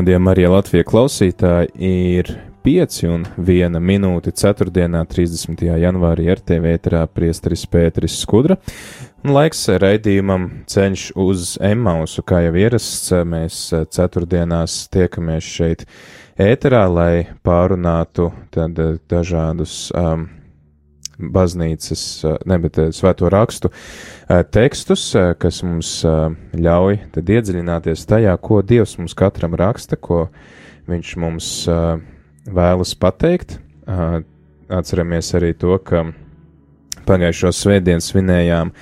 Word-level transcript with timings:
Rādījumā 0.00 0.32
arī 0.32 0.46
Latvijas 0.48 0.86
klausītāji 0.88 1.66
ir 1.84 2.28
5 2.64 2.94
un 3.04 3.26
1 3.36 3.74
minūte 3.84 4.32
4. 4.32 4.70
30. 5.12 5.64
janvārī 5.82 6.30
RTV 6.32 6.72
ēterā 6.78 7.02
priesteris 7.12 7.66
Pēteris 7.68 8.16
Skudra. 8.22 8.56
Laiks 9.28 9.66
raidījumam 9.68 10.46
ceļš 10.72 11.04
uz 11.20 11.52
Emausu, 11.60 12.24
kā 12.24 12.40
jau 12.46 12.56
ierasts, 12.56 13.12
mēs 13.28 13.60
ceturtdienās 13.92 14.86
tiekamies 14.88 15.52
šeit 15.58 15.84
ēterā, 16.40 16.86
lai 16.88 17.12
pārunātu 17.44 18.30
tad 18.56 18.80
dažādus 19.12 19.90
um, 19.92 20.30
baznīcas, 21.20 22.04
ne, 22.48 22.58
bet 22.62 22.78
svēto 22.96 23.28
rakstu 23.32 23.70
tekstus, 24.54 25.10
kas 25.42 25.60
mums 25.66 25.92
ļauj 26.56 26.98
tad 27.14 27.34
iedziļināties 27.36 28.06
tajā, 28.08 28.36
ko 28.40 28.62
Dievs 28.66 28.96
mums 29.00 29.16
katram 29.18 29.56
raksta, 29.58 29.98
ko 30.00 30.28
viņš 30.90 31.12
mums 31.20 31.50
vēlas 32.48 32.94
pateikt. 32.98 33.58
Atceramies 34.70 35.34
arī 35.34 35.52
to, 35.58 35.76
ka 35.82 36.06
pagājušo 37.08 37.52
svētdienu 37.54 38.04
svinējām 38.04 38.74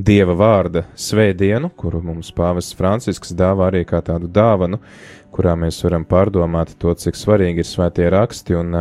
Dieva 0.00 0.32
vārda 0.32 0.86
svētdienu, 0.96 1.68
kuru 1.76 2.00
mums 2.00 2.30
pāvests 2.32 2.76
Francisks 2.78 3.34
dāvā 3.36 3.66
arī 3.68 3.82
kā 3.84 4.00
tādu 4.04 4.30
dāvanu, 4.32 4.78
kurā 5.34 5.52
mēs 5.60 5.82
varam 5.84 6.06
pārdomāt 6.08 6.72
to, 6.80 6.94
cik 6.96 7.18
svarīgi 7.18 7.60
ir 7.60 7.68
svētie 7.68 8.06
raksti 8.12 8.56
un 8.56 8.78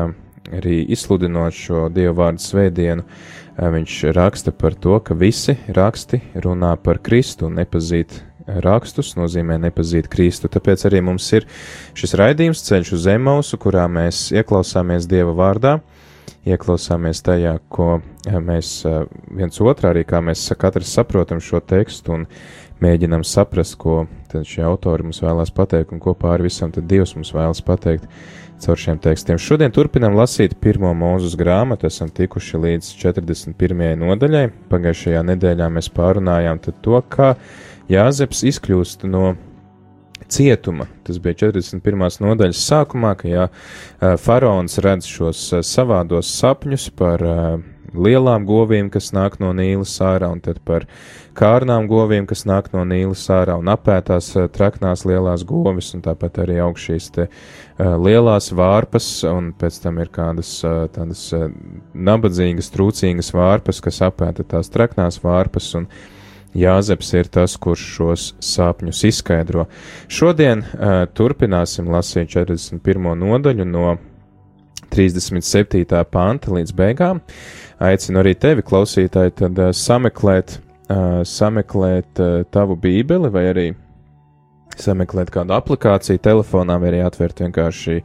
arī 0.55 0.81
izsludinot 0.93 1.55
šo 1.55 1.87
Dieva 1.93 2.15
vārdu 2.23 2.43
svētdienu, 2.43 3.05
viņš 3.59 3.99
raksta 4.15 4.53
par 4.55 4.77
to, 4.79 4.97
ka 5.03 5.17
visi 5.17 5.57
raksti 5.67 6.21
runā 6.43 6.75
par 6.81 7.01
Kristu 7.03 7.49
un 7.49 7.59
nepazīt 7.59 8.21
rakstus 8.63 9.13
nozīmē 9.19 9.59
nepazīt 9.61 10.09
Kristu. 10.11 10.49
Tāpēc 10.51 10.85
arī 10.89 11.01
mums 11.05 11.27
ir 11.35 11.45
šis 11.97 12.15
raidījums 12.17 12.63
ceļš 12.65 12.93
uz 12.97 13.05
Zemausu, 13.05 13.59
kurā 13.61 13.85
mēs 13.91 14.29
ieklausāmies 14.33 15.07
Dieva 15.09 15.35
vārdā, 15.37 15.77
ieklausāmies 16.49 17.21
tajā, 17.25 17.57
ko 17.69 17.99
mēs 18.25 18.81
viens 19.29 19.61
otrā 19.61 19.93
arī, 19.93 20.05
kā 20.07 20.23
mēs 20.23 20.47
katrs 20.59 20.95
saprotam 20.95 21.41
šo 21.43 21.61
tekstu 21.61 22.15
un 22.17 22.27
mēģinam 22.83 23.25
saprast, 23.27 23.75
ko 23.79 24.05
šie 24.31 24.63
autori 24.65 25.05
mums 25.07 25.21
vēlās 25.23 25.51
pateikt 25.55 25.93
un 25.93 26.01
ko 26.01 26.15
pāri 26.17 26.47
visam 26.47 26.71
Dievs 26.73 27.15
mums 27.17 27.33
vēlas 27.35 27.61
pateikt 27.65 28.07
caur 28.63 28.79
šiem 28.79 28.99
tekstiem. 29.01 29.39
Šodien 29.41 29.73
turpinām 29.75 30.17
lasīt 30.17 30.55
pirmo 30.61 30.91
mūzus 30.97 31.35
grāmatu, 31.39 31.87
esam 31.89 32.11
tikuši 32.13 32.61
līdz 32.65 32.91
41. 32.99 33.83
nodaļai. 34.03 34.45
Pagājušajā 34.71 35.23
nedēļā 35.31 35.69
mēs 35.73 35.91
pārunājām 35.95 36.61
to, 36.69 36.99
kā 37.11 37.33
Jāzeps 37.89 38.43
izkļūst 38.51 39.07
no 39.09 39.33
cietuma. 40.29 40.85
Tas 41.07 41.17
bija 41.23 41.47
41. 41.47 42.19
nodaļas 42.21 42.61
sākumā, 42.69 43.15
kad 43.17 43.31
jā, 43.31 43.47
faraons 44.21 44.77
redz 44.85 45.09
šos 45.09 45.41
savādos 45.65 46.29
sapņus 46.39 46.89
par 46.99 47.25
lielām 47.93 48.45
govīm, 48.49 48.89
kas 48.93 49.11
nāk 49.15 49.39
no 49.41 49.51
Nīlas 49.55 49.95
ārā, 50.03 50.29
un 50.33 50.41
tad 50.43 50.59
par 50.65 50.85
kārnām 51.37 51.87
govīm, 51.89 52.27
kas 52.29 52.45
nāk 52.49 52.71
no 52.73 52.83
Nīlas 52.87 53.25
ārā, 53.33 53.57
un 53.59 53.71
apētās 53.71 54.31
traknās 54.55 55.05
lielās 55.09 55.45
govis, 55.47 55.93
un 55.95 56.03
tāpat 56.05 56.41
arī 56.45 56.59
aug 56.63 56.79
šīs 56.79 57.09
te 57.15 57.27
uh, 57.29 57.95
lielās 58.01 58.51
vārpas, 58.55 59.09
un 59.29 59.51
pēc 59.57 59.81
tam 59.85 59.99
ir 60.03 60.13
kādas 60.13 60.53
uh, 60.67 60.85
tādas 60.93 61.25
nabadzīgas, 61.93 62.71
trūcīgas 62.75 63.33
vārpas, 63.35 63.81
kas 63.85 64.01
apēta 64.09 64.47
tās 64.55 64.71
traknās 64.73 65.21
vārpas, 65.25 65.73
un 65.79 65.91
Jāzeps 66.57 67.11
ir 67.13 67.27
tas, 67.29 67.53
kurš 67.61 67.81
šos 67.93 68.23
sapņus 68.41 69.03
izskaidro. 69.05 69.67
Šodien 70.09 70.63
uh, 70.65 71.03
turpināsim 71.13 71.91
lasīt 71.93 72.31
41. 72.33 73.11
nodaļu 73.21 73.67
no 73.69 73.91
37. 74.93 75.85
panta 76.11 76.53
līdz 76.53 76.73
beigām. 76.75 77.21
Aicinu 77.79 78.21
arī 78.23 78.33
tevi, 78.35 78.65
klausītāji, 78.65 79.35
tad 79.39 79.59
uh, 79.61 79.71
sameklēt, 79.75 80.57
uh, 80.89 81.21
sameklēt 81.27 82.21
uh, 82.23 82.41
tavu 82.51 82.75
bībeli 82.79 83.31
vai 83.33 83.45
arī 83.53 83.67
sameklēt 84.79 85.31
kādu 85.33 85.55
aplikāciju 85.57 86.21
telefonā 86.23 86.77
vai 86.79 86.93
arī 86.93 87.01
atvērt 87.03 87.41
vienkārši 87.43 87.97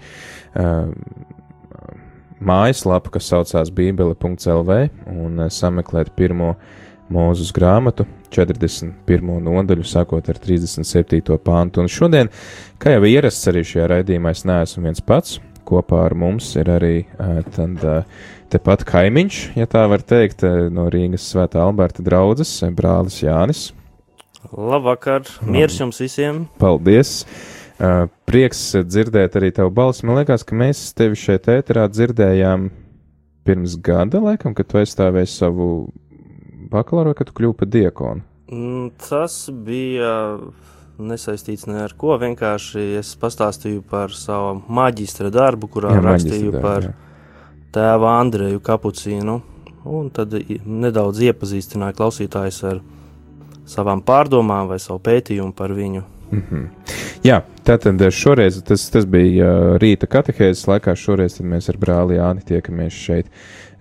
mājaslapu, 2.42 3.12
kas 3.14 3.28
saucās 3.30 3.70
bībele.lv 3.74 4.78
un 5.12 5.44
sameklēt 5.54 6.10
pirmo 6.18 6.54
mūzus 7.14 7.52
grāmatu, 7.54 8.08
41. 8.34 9.38
nodaļu, 9.44 9.86
sākot 9.86 10.28
ar 10.32 10.40
37. 10.42 11.38
pāntu. 11.44 11.84
Un 11.84 11.90
šodien, 11.92 12.30
kā 12.82 12.96
jau 12.96 13.06
ierasts 13.06 13.52
arī 13.52 13.62
šajā 13.68 13.90
raidījumā, 13.94 14.34
es 14.34 14.46
neesmu 14.48 14.88
viens 14.88 15.04
pats 15.04 15.38
kopā 15.66 16.04
ar 16.08 16.14
mums 16.18 16.50
ir 16.60 16.70
arī 16.72 16.94
tad, 17.54 17.82
tepat 18.52 18.84
kaimiņš, 18.88 19.40
ja 19.58 19.66
tā 19.70 19.86
var 19.90 20.04
teikt, 20.04 20.44
no 20.74 20.86
Rīgas 20.92 21.26
Svētā 21.32 21.64
Alberta 21.64 22.04
draudzes, 22.04 22.56
brālis 22.76 23.22
Jānis. 23.24 23.66
Labvakar, 24.52 25.24
miers 25.48 25.80
jums 25.80 26.00
visiem! 26.04 26.44
Paldies! 26.60 27.22
Prieks 28.28 28.60
dzirdēt 28.86 29.34
arī 29.40 29.50
tavu 29.56 29.72
balsi. 29.74 30.04
Man 30.06 30.20
liekas, 30.20 30.44
ka 30.46 30.54
mēs 30.56 30.86
tevi 30.94 31.18
šeit 31.18 31.48
ēterā 31.50 31.88
dzirdējām 31.90 32.68
pirms 33.44 33.74
gada, 33.84 34.20
laikam, 34.22 34.54
kad 34.56 34.68
tu 34.70 34.78
aizstāvēji 34.80 35.32
savu 35.32 35.66
bakalauro, 36.70 37.12
kad 37.16 37.28
tu 37.28 37.36
kļūpi 37.40 37.60
par 37.60 37.72
diekonu. 37.74 38.24
Mm, 38.52 38.92
tas 39.08 39.36
bija 39.66 40.14
nesaistīts 40.98 41.66
ne 41.70 41.82
ar 41.84 41.94
ko. 41.98 42.14
Vienkārši 42.20 42.84
es 43.00 43.14
pastāstīju 43.20 43.82
par 43.90 44.14
savu 44.14 44.60
maģistra 44.68 45.30
darbu, 45.34 45.70
kurā 45.76 45.96
jā, 45.96 46.04
rakstīju 46.04 46.54
darbu, 46.54 46.62
par 46.62 46.88
jā. 46.88 46.94
tēvu 47.74 48.10
Andreju 48.10 48.62
Kapucīnu. 48.64 49.40
Un 49.84 50.08
tad 50.16 50.32
nedaudz 50.64 51.20
iepazīstināju 51.26 51.98
klausītājus 51.98 52.62
ar 52.70 52.80
savām 53.68 54.00
pārdomām 54.04 54.70
vai 54.70 54.78
savu 54.80 55.02
pētījumu 55.04 55.52
par 55.56 55.74
viņu. 55.76 56.04
Mm 56.30 56.42
-hmm. 56.50 56.68
Jā, 57.24 57.42
tātad 57.64 58.10
šoreiz 58.10 58.62
tas, 58.62 58.90
tas 58.90 59.06
bija 59.06 59.46
uh, 59.48 59.76
rīta 59.80 60.06
katehēzes 60.06 60.66
laikā. 60.68 60.94
Šoreiz 60.96 61.40
mēs 61.40 61.68
ar 61.68 61.78
brāli 61.80 62.18
Jāni 62.18 62.44
tiekamies 62.44 62.92
šeit, 62.92 63.26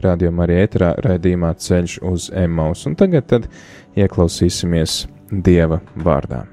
rādījumā 0.03 0.44
arī 0.44 0.63
ēterā 0.63 0.94
raidījumā 1.03 1.53
ceļš 1.53 2.00
uz 2.02 2.31
Emmaus. 2.34 2.85
Un 2.85 2.96
tagad 2.96 3.28
tad 3.28 3.50
ieklausīsimies 3.96 5.07
Dieva 5.31 5.81
vārdā. 5.96 6.53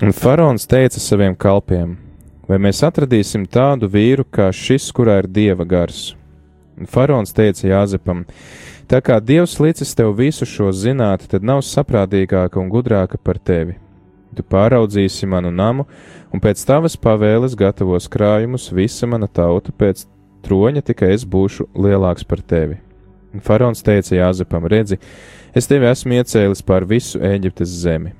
Un 0.00 0.12
faraons 0.12 0.64
teica 0.64 0.96
saviem 0.96 1.34
kalpiem: 1.36 1.90
Vai 2.48 2.56
mēs 2.56 2.78
atradīsim 2.86 3.42
tādu 3.44 3.84
vīru 3.92 4.24
kā 4.24 4.46
šis, 4.48 4.86
kurā 4.96 5.18
ir 5.20 5.26
dieva 5.28 5.66
gars? 5.68 6.14
Un 6.80 6.88
faraons 6.88 7.34
teica 7.36 7.66
Jāzepam: 7.68 8.22
Tā 8.88 9.02
kā 9.04 9.18
Dievs 9.20 9.58
licis 9.60 9.92
tev 9.94 10.14
visu 10.16 10.48
šo 10.48 10.70
zināt, 10.72 11.26
tad 11.28 11.44
nav 11.44 11.60
saprātīgāka 11.68 12.56
un 12.62 12.70
gudrāka 12.72 13.20
par 13.20 13.36
tevi. 13.36 13.76
Tu 14.32 14.40
pāraudzīsi 14.40 15.28
manu 15.28 15.52
namu, 15.52 15.84
un 16.32 16.40
pēc 16.40 16.64
tavas 16.64 16.96
pavēles 16.96 17.58
gatavos 17.60 18.08
krājumus 18.08 18.70
visa 18.72 19.04
mana 19.04 19.28
tauta 19.28 19.68
pēc 19.68 20.06
troņa, 20.48 20.80
tikai 20.80 21.12
es 21.18 21.28
būšu 21.28 21.68
lielāks 21.76 22.24
par 22.24 22.40
tevi. 22.40 22.80
Un 23.36 23.44
faraons 23.44 23.84
teica 23.84 24.16
Jāzepam: 24.16 24.64
Redzi, 24.64 24.96
es 25.52 25.68
tevi 25.68 25.92
esmu 25.92 26.22
iecēlis 26.22 26.64
pār 26.64 26.88
visu 26.88 27.20
Eģiptes 27.20 27.76
zemi. 27.84 28.16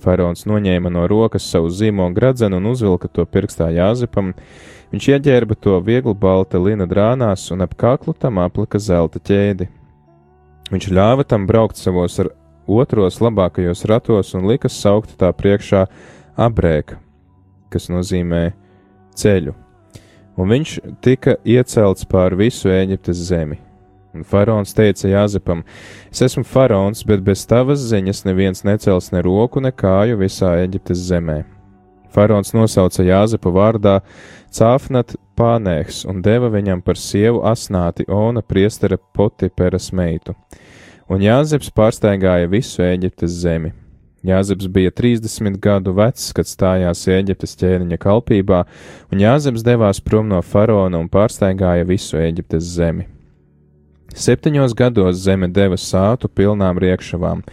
Faraons 0.00 0.46
noņēma 0.48 0.90
no 0.92 1.06
rokas 1.10 1.46
savu 1.50 1.70
zīmo 1.72 2.08
gradzenu 2.16 2.58
un 2.60 2.70
uzvilka 2.72 3.08
to 3.08 3.26
pirkstā 3.26 3.70
Jāzepam. 3.74 4.32
Viņš 4.90 5.08
ieģērba 5.12 5.56
to 5.60 5.76
viegli 5.86 6.14
balta 6.14 6.58
lina 6.58 6.86
drānās 6.90 7.46
un 7.54 7.62
ap 7.66 7.76
kaklu 7.78 8.14
tam 8.16 8.40
aplika 8.42 8.80
zelta 8.80 9.22
ķēdi. 9.22 9.68
Viņš 10.70 10.90
ļāva 10.94 11.26
tam 11.26 11.46
braukt 11.46 11.78
savos 11.78 12.18
ar 12.22 12.32
otros 12.66 13.20
labākajos 13.22 13.84
ratos 13.90 14.34
un 14.38 14.46
lika 14.50 14.70
saukt 14.70 15.16
tā 15.18 15.30
priekšā 15.34 15.86
abrēka, 16.38 17.00
kas 17.70 17.90
nozīmē 17.90 18.50
ceļu. 19.18 19.56
Un 20.40 20.54
viņš 20.54 20.76
tika 21.04 21.36
iecelts 21.44 22.06
pār 22.08 22.38
visu 22.38 22.70
Eģiptes 22.72 23.26
zemi. 23.28 23.60
Un 24.14 24.24
faraons 24.26 24.74
teica 24.74 25.08
Jāzepam: 25.08 25.62
Es 26.10 26.22
esmu 26.26 26.42
faraons, 26.44 27.04
bet 27.06 27.22
bez 27.22 27.46
tavas 27.46 27.84
ziņas 27.92 28.24
neviens 28.26 28.64
necels 28.66 29.12
ne 29.14 29.22
roku, 29.22 29.62
ne 29.62 29.70
kāju 29.70 30.18
visā 30.18 30.56
Eģiptes 30.64 31.06
zemē. 31.12 31.44
Faraons 32.10 32.50
nosauca 32.56 33.04
Jāzepu 33.06 33.52
vārdā 33.54 34.00
Cāfnat 34.50 35.14
Pānēhs 35.38 36.02
un 36.10 36.18
deva 36.24 36.50
viņam 36.50 36.82
par 36.82 36.98
sievu 36.98 37.44
asnāti 37.46 38.08
Ona 38.10 38.42
priestera 38.42 38.98
Potiperas 38.98 39.92
meitu. 39.94 40.34
Un 41.10 41.22
Jāzeps 41.22 41.70
pārsteigāja 41.74 42.50
visu 42.50 42.82
Eģiptes 42.82 43.38
zemi. 43.44 43.70
Jāzeps 44.26 44.66
bija 44.68 44.90
30 44.92 45.56
gadu 45.62 45.94
vecs, 45.96 46.26
kad 46.36 46.50
stājās 46.50 47.06
Eģiptes 47.08 47.56
ķēniņa 47.62 48.00
kalpībā, 48.02 48.64
un 49.14 49.22
Jāzeps 49.22 49.64
devās 49.64 50.02
prom 50.04 50.28
no 50.28 50.42
faraona 50.42 51.00
un 51.00 51.08
pārsteigāja 51.08 51.86
visu 51.88 52.18
Eģiptes 52.20 52.74
zemi. 52.74 53.06
Septiņos 54.16 54.74
gados 54.74 55.20
zeme 55.22 55.48
deva 55.48 55.76
sātu 55.78 56.28
pilnām 56.28 56.78
riekšavām. 56.82 57.44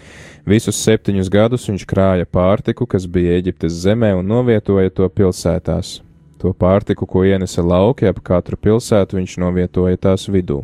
Visus 0.48 0.80
septiņus 0.80 1.30
gadus 1.30 1.68
viņš 1.69 1.83
krāja 1.86 2.25
pārtiku, 2.25 2.88
kas 2.88 3.06
bija 3.06 3.36
Eģiptes 3.38 3.75
zemē, 3.83 4.13
un 4.18 4.27
novietoja 4.31 4.89
to 4.89 5.09
pilsētās. 5.09 6.00
To 6.42 6.54
pārtiku, 6.54 7.07
ko 7.09 7.25
ienesa 7.25 7.63
lauki 7.65 8.07
ap 8.07 8.21
katru 8.24 8.57
pilsētu, 8.57 9.18
viņš 9.19 9.38
novietoja 9.42 9.98
tās 10.07 10.27
vidū. 10.31 10.63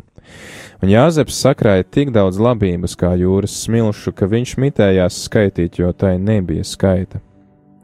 Un 0.82 0.90
Jāzeps 0.90 1.36
sakrāja 1.44 1.84
tik 1.84 2.12
daudz 2.14 2.38
labības 2.40 2.96
kā 2.98 3.12
jūras 3.20 3.54
smilšu, 3.64 4.14
ka 4.16 4.28
viņš 4.30 4.54
mitējās 4.64 5.20
skaitīt, 5.28 5.78
jo 5.82 5.92
tai 5.92 6.16
nebija 6.18 6.64
skaita. 6.64 7.20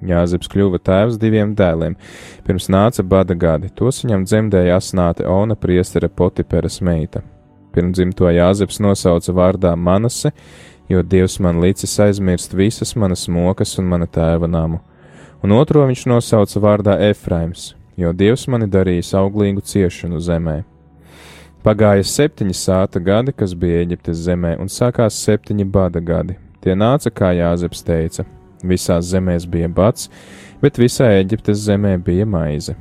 Jāzeps 0.01 0.49
kļuva 0.49 0.81
tēvs 0.81 1.19
diviem 1.21 1.53
dēliem. 1.57 1.99
Pirms 2.47 2.71
nāca 2.73 3.05
bada 3.05 3.37
gadi, 3.37 3.69
tos 3.69 4.01
viņam 4.05 4.25
dzemdēja 4.25 4.81
asnāte 4.81 5.29
Ona 5.29 5.59
priestera 5.61 6.09
Potiperas 6.09 6.81
meita. 6.81 7.21
Pirmdzimto 7.75 8.27
Jāzeps 8.35 8.81
nosauca 8.83 9.33
vārdā 9.37 9.77
Manase, 9.79 10.33
jo 10.91 11.03
Dievs 11.07 11.39
man 11.39 11.61
licis 11.63 11.93
aizmirst 12.03 12.55
visas 12.55 12.97
manas 12.99 13.29
mokas 13.31 13.77
un 13.79 13.87
mana 13.93 14.09
tēva 14.11 14.49
namu, 14.51 14.81
un 15.43 15.55
otro 15.55 15.85
viņš 15.87 16.03
nosauca 16.11 16.63
vārdā 16.65 16.97
Efraims, 17.11 17.75
jo 17.97 18.11
Dievs 18.13 18.49
mani 18.51 18.67
darījis 18.67 19.15
auglīgu 19.21 19.63
ciešanu 19.63 20.19
zemē. 20.19 20.59
Pagāja 21.63 22.03
septiņi 22.09 22.57
sāta 22.57 23.03
gadi, 23.05 23.35
kas 23.37 23.55
bija 23.55 23.85
Eģiptes 23.85 24.23
zemē, 24.27 24.57
un 24.59 24.71
sākās 24.73 25.19
septiņi 25.27 25.67
bada 25.69 26.01
gadi. 26.01 26.39
Tie 26.65 26.73
nāca, 26.73 27.13
kā 27.13 27.35
Jāzeps 27.37 27.85
teica, 27.85 28.25
visās 28.65 29.13
zemēs 29.13 29.47
bija 29.49 29.69
bats, 29.69 30.09
bet 30.63 30.81
visā 30.81 31.13
Eģiptes 31.21 31.61
zemē 31.69 31.99
bija 32.05 32.27
maize. 32.27 32.75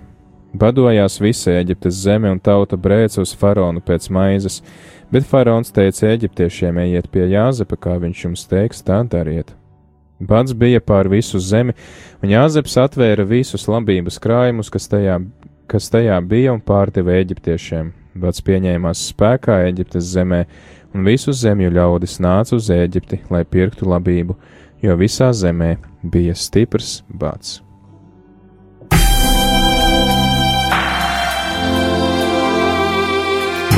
Badojās 0.49 1.19
visa 1.21 1.53
Eģiptes 1.59 1.99
zeme 2.01 2.31
un 2.33 2.39
tauta 2.41 2.77
brēca 2.77 3.21
uz 3.21 3.35
faraonu 3.37 3.83
pēc 3.85 4.07
maizes, 4.09 4.63
bet 5.13 5.27
faraons 5.29 5.69
teica 5.69 6.09
eģiptiešiem: 6.09 6.79
ejiet 6.85 7.09
pie 7.13 7.27
Jāzepa, 7.29 7.77
kā 7.77 7.99
viņš 8.01 8.23
jums 8.25 8.47
teiks, 8.49 8.81
tā 8.81 9.03
dariet. 9.05 9.53
Bats 10.19 10.53
bija 10.57 10.81
pār 10.81 11.07
visu 11.07 11.39
zemi, 11.39 11.77
un 12.23 12.33
Jāzeps 12.33 12.79
atvēra 12.81 13.27
visus 13.29 13.67
labības 13.69 14.17
krājumus, 14.19 14.73
kas 14.73 14.89
tajā, 14.89 15.19
kas 15.69 15.91
tajā 15.93 16.17
bija, 16.25 16.57
un 16.57 16.65
pārdeva 16.65 17.13
eģiptiešiem. 17.21 17.93
Bats 18.19 18.41
pieņēmās 18.41 19.05
spēkā 19.13 19.61
Eģiptes 19.69 20.11
zemē, 20.17 20.43
un 20.97 21.05
visu 21.05 21.31
zemju 21.31 21.69
ļaudis 21.77 22.17
nāca 22.19 22.57
uz 22.57 22.73
Eģipti, 22.73 23.21
lai 23.29 23.45
pirktu 23.45 23.85
labību, 23.85 24.35
jo 24.81 24.97
visā 24.97 25.29
zemē 25.29 25.75
bija 26.01 26.33
stiprs 26.33 27.03
bats. 27.13 27.59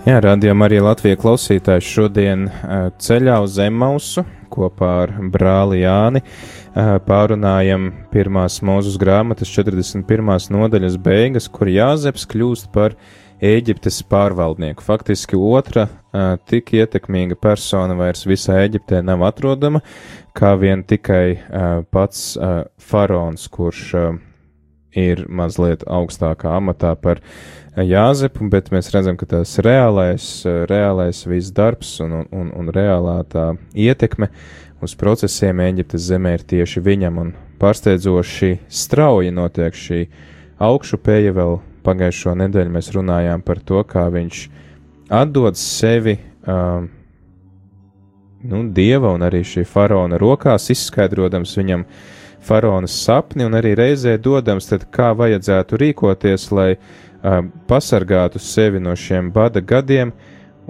Jā, 0.00 0.16
radījām 0.24 0.62
arī 0.64 0.78
Latvijas 0.80 1.18
klausītājs 1.20 1.84
šodien 1.84 2.46
ceļā 3.04 3.34
uz 3.44 3.58
Zemausu 3.58 4.22
kopā 4.48 4.88
ar 5.02 5.10
brāli 5.28 5.82
Jāni. 5.82 6.22
Pārunājam 7.04 7.90
pirmās 8.08 8.56
mūzes 8.64 8.96
grāmatas 8.98 9.52
41. 9.52 10.48
nodaļas 10.56 10.96
beigas, 11.04 11.50
kur 11.52 11.68
Jāzeps 11.68 12.24
kļūst 12.32 12.70
par 12.72 12.96
Ēģiptes 13.44 14.00
pārvaldnieku. 14.08 14.80
Faktiski 14.88 15.36
otra 15.36 15.86
tik 16.48 16.72
ietekmīga 16.80 17.36
persona 17.36 17.92
vairs 18.00 18.24
visā 18.24 18.56
Eģiptē 18.64 19.04
nav 19.04 19.26
atrodama, 19.28 19.84
kā 20.32 20.54
vien 20.56 20.80
tikai 20.80 21.36
pats 21.92 22.32
faraons, 22.88 23.46
kurš 23.52 23.84
ir 24.96 25.24
mazliet 25.28 25.84
augstākā 25.86 26.56
amatā 26.58 26.94
par 26.98 27.20
Jāzepu, 27.76 28.48
bet 28.50 28.72
mēs 28.74 28.90
redzam, 28.90 29.16
ka 29.16 29.28
tas 29.30 29.52
reālais, 29.62 30.24
reālais 30.66 31.22
viss 31.30 31.52
darbs 31.54 32.00
un, 32.02 32.24
un, 32.26 32.50
un 32.50 32.72
reālā 32.74 33.20
tā 33.30 33.52
ietekme 33.78 34.30
uz 34.82 34.96
procesiem 34.98 35.62
Eģiptes 35.62 36.08
zemē 36.10 36.34
ir 36.38 36.44
tieši 36.54 36.82
viņam, 36.82 37.20
un 37.22 37.32
pārsteidzoši 37.60 38.56
strauji 38.66 39.32
notiek 39.34 39.76
šī 39.76 40.04
augšupēja 40.60 41.34
vēl. 41.36 41.60
Pagājušo 41.80 42.34
nedēļu 42.36 42.74
mēs 42.74 42.90
runājām 42.92 43.40
par 43.40 43.62
to, 43.64 43.80
kā 43.88 44.02
viņš 44.12 44.40
atdod 45.16 45.56
sevi 45.56 46.18
uh, 46.20 46.82
nu, 48.42 48.60
dieva 48.76 49.14
un 49.14 49.24
arī 49.24 49.40
šī 49.46 49.64
faraona 49.68 50.18
rokās, 50.20 50.68
izskaidrojams 50.74 51.56
viņam 51.56 51.86
faraonas 52.46 52.96
sapni 53.04 53.44
un 53.44 53.56
arī 53.58 53.74
reizē 53.78 54.16
dodams, 54.22 54.70
tad 54.70 54.86
kā 54.94 55.12
vajadzētu 55.16 55.78
rīkoties, 55.80 56.48
lai 56.56 56.70
uh, 56.74 57.40
pasargātu 57.68 58.42
sevi 58.42 58.80
no 58.82 58.96
šiem 58.96 59.30
bada 59.34 59.60
gadiem, 59.60 60.12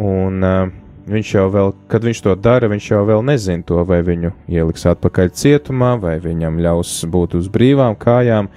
un 0.01 0.47
uh, 0.47 0.71
viņš 1.11 1.33
jau 1.35 1.47
vēl, 1.53 1.73
kad 1.91 2.05
viņš 2.05 2.23
to 2.25 2.35
dara, 2.39 2.69
viņš 2.71 2.91
jau 2.93 3.05
vēl 3.09 3.25
nezina 3.27 3.67
to, 3.67 3.81
vai 3.87 4.01
viņu 4.07 4.33
ieliks 4.51 4.87
atpakaļ 4.91 5.33
cietumā, 5.37 5.95
vai 6.01 6.19
viņam 6.23 6.61
ļaus 6.63 6.93
būt 7.11 7.37
uz 7.41 7.49
brīvām 7.53 7.97
kājām. 7.99 8.51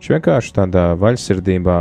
Viņš 0.00 0.12
vienkārši 0.14 0.54
tādā 0.56 0.84
vaļsirdībā 0.96 1.78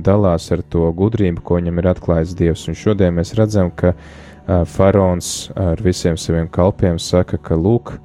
dalās 0.00 0.46
ar 0.54 0.62
to 0.72 0.86
gudrību, 0.96 1.42
ko 1.44 1.58
viņam 1.60 1.82
ir 1.82 1.90
atklājis 1.90 2.36
Dievs. 2.38 2.64
Un 2.70 2.78
šodien 2.78 3.12
mēs 3.18 3.34
redzam, 3.36 3.68
ka 3.76 3.92
uh, 3.92 4.62
faraons 4.64 5.50
ar 5.56 5.82
visiem 5.84 6.16
saviem 6.16 6.48
kalpiem 6.48 6.98
saka, 6.98 7.36
ka 7.36 7.58
lūk, 7.58 7.98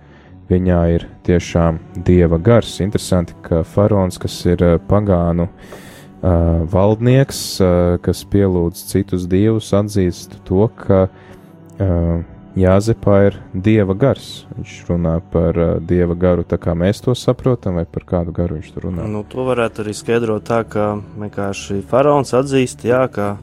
viņā 0.50 0.80
ir 0.96 1.08
tiešām 1.28 1.82
dieva 2.08 2.40
gars. 2.40 2.80
Interesanti, 2.84 3.36
ka 3.44 3.64
faraons, 3.68 4.20
kas 4.22 4.40
ir 4.48 4.64
pagānu 4.88 5.50
uh, 5.50 5.76
uh, 6.22 6.64
valdnieks, 6.72 7.42
uh, 7.62 7.98
kas 8.02 8.24
pielūdz 8.32 8.88
citus 8.90 9.28
dievus, 9.30 9.70
atzīst 9.76 10.40
to, 10.48 10.68
ka 10.80 11.08
uh, 11.08 12.26
Jāzepā 12.58 13.18
ir 13.28 13.36
dieva 13.54 13.94
gars. 13.94 14.48
Viņš 14.56 14.78
runā 14.88 15.18
par 15.34 15.60
uh, 15.62 15.74
dieva 15.78 16.16
garu, 16.18 16.46
tā 16.48 16.58
kā 16.58 16.74
mēs 16.74 17.04
to 17.06 17.14
saprotam, 17.14 17.78
vai 17.78 17.86
par 17.86 18.08
kādu 18.10 18.34
garu 18.34 18.58
viņš 18.58 18.72
tur 18.74 18.88
runā. 18.90 19.06
Nu, 19.06 19.22
to 19.30 19.46
varētu 19.46 19.86
arī 19.86 19.94
skaidrot 19.98 20.48
tā, 20.50 20.64
ka 20.66 20.96
vienkārši 21.22 21.84
faraons 21.90 22.34
atzīst, 22.38 22.88
jā, 22.88 23.06
ka 23.14 23.36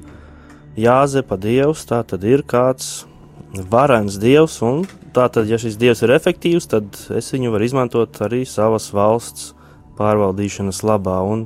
Jāzepa 0.75 1.39
dievs 1.39 1.85
tā 1.87 2.01
tad 2.03 2.25
ir 2.27 2.43
kāds 2.43 3.05
varens 3.71 4.17
dievs, 4.19 4.59
un 4.67 4.83
tā 5.15 5.27
tad, 5.33 5.49
ja 5.49 5.59
šis 5.61 5.79
dievs 5.81 6.03
ir 6.05 6.13
efektīvs, 6.15 6.69
tad 6.71 6.97
es 7.17 7.31
viņu 7.35 7.53
varu 7.55 7.67
izmantot 7.67 8.19
arī 8.25 8.43
savas 8.49 8.91
valsts 8.95 9.53
pārvaldīšanas 9.99 10.83
labā. 10.87 11.19
Un, 11.31 11.45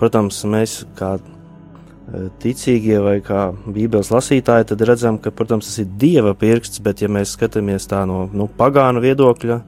protams, 0.00 0.40
mēs 0.50 0.80
kā 0.98 1.14
e, 1.18 2.28
ticīgie 2.42 2.98
vai 3.04 3.18
kā 3.24 3.50
Bībeles 3.66 4.12
lasītāji, 4.14 4.70
tad 4.72 4.86
redzam, 4.88 5.20
ka, 5.22 5.32
protams, 5.34 5.70
tas 5.70 5.82
ir 5.84 5.92
Dieva 6.00 6.34
pirksts, 6.38 6.82
bet 6.82 7.04
ja 7.04 7.10
mēs 7.12 7.36
skatāmies 7.36 7.88
tā 7.90 8.02
no 8.08 8.24
nu, 8.32 8.48
pagānu 8.58 9.02
viedokļa, 9.04 9.60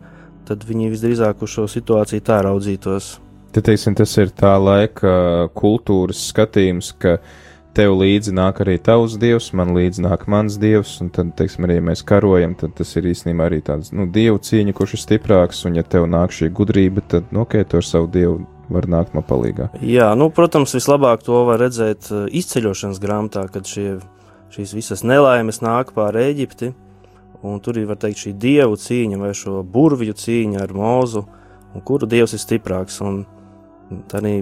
tad 0.49 0.67
viņi 0.69 0.91
visdrīzāk 0.93 1.45
uz 1.45 1.55
šo 1.55 1.69
situāciju 1.71 2.27
tā 2.27 2.43
raudzītos. 2.49 3.15
Te, 3.53 3.61
teiksim, 3.61 3.95
tas 3.95 4.17
ir 4.17 4.33
tā 4.33 4.57
laika 4.57 5.49
kultūras 5.55 6.23
skatījums, 6.33 6.95
ka 6.99 7.19
uh, 7.19 7.41
tev 7.76 7.95
līdzi 8.00 8.35
nāk 8.37 8.61
arī 8.64 8.76
tavs 8.83 9.17
dievs, 9.21 9.50
man 9.57 9.73
līdzi 9.76 10.05
nāk 10.05 10.26
mans 10.31 10.59
dievs, 10.61 10.95
un 11.05 11.11
tad, 11.14 11.33
teiksim, 11.38 11.67
arī 11.67 11.79
ja 11.79 11.85
mēs 11.88 12.05
karojam, 12.07 12.55
tad 12.59 12.75
tas 12.79 12.93
ir 12.99 13.09
īstenībā 13.12 13.49
arī 13.49 13.62
tāds, 13.64 13.93
nu, 13.97 14.07
dievu 14.12 14.41
cīņa, 14.43 14.75
kurš 14.76 14.97
ir 14.97 15.02
stiprāks, 15.02 15.64
un 15.69 15.79
ja 15.81 15.85
tev 15.85 16.07
nāk 16.11 16.35
šī 16.37 16.50
gudrība, 16.52 17.05
tad, 17.09 17.33
nu, 17.33 17.47
ok, 17.47 17.59
tu 17.69 17.81
ar 17.81 17.88
savu 17.88 18.11
dievu 18.12 18.43
var 18.73 18.88
nākt 18.88 19.17
man 19.17 19.26
palīgā. 19.29 19.71
Jā, 19.85 20.12
nu, 20.19 20.31
protams, 20.35 20.75
vislabāk 20.76 21.25
to 21.26 21.43
var 21.49 21.61
redzēt 21.64 22.09
uh, 22.12 22.25
izceļošanas 22.33 23.00
grāmatā, 23.02 23.47
kad 23.52 23.69
šie, 23.69 23.99
šīs 24.55 24.75
visas 24.76 25.05
nelaimes 25.05 25.62
nāk 25.64 25.93
pār 25.97 26.21
Eģipti, 26.23 26.73
un 27.43 27.61
tur 27.61 27.81
ir, 27.81 27.88
var 27.91 28.00
teikt, 28.00 28.23
šī 28.23 28.35
dievu 28.38 28.79
cīņa 28.79 29.21
vai 29.21 29.33
šo 29.37 29.61
burvju 29.67 30.17
cīņa 30.17 30.62
ar 30.62 30.75
mūzu, 30.76 31.25
un 31.73 31.85
kuru 31.85 32.09
dievs 32.09 32.37
ir 32.37 32.43
stiprāks, 32.43 33.00
un 33.05 33.25
tādā 34.12 34.37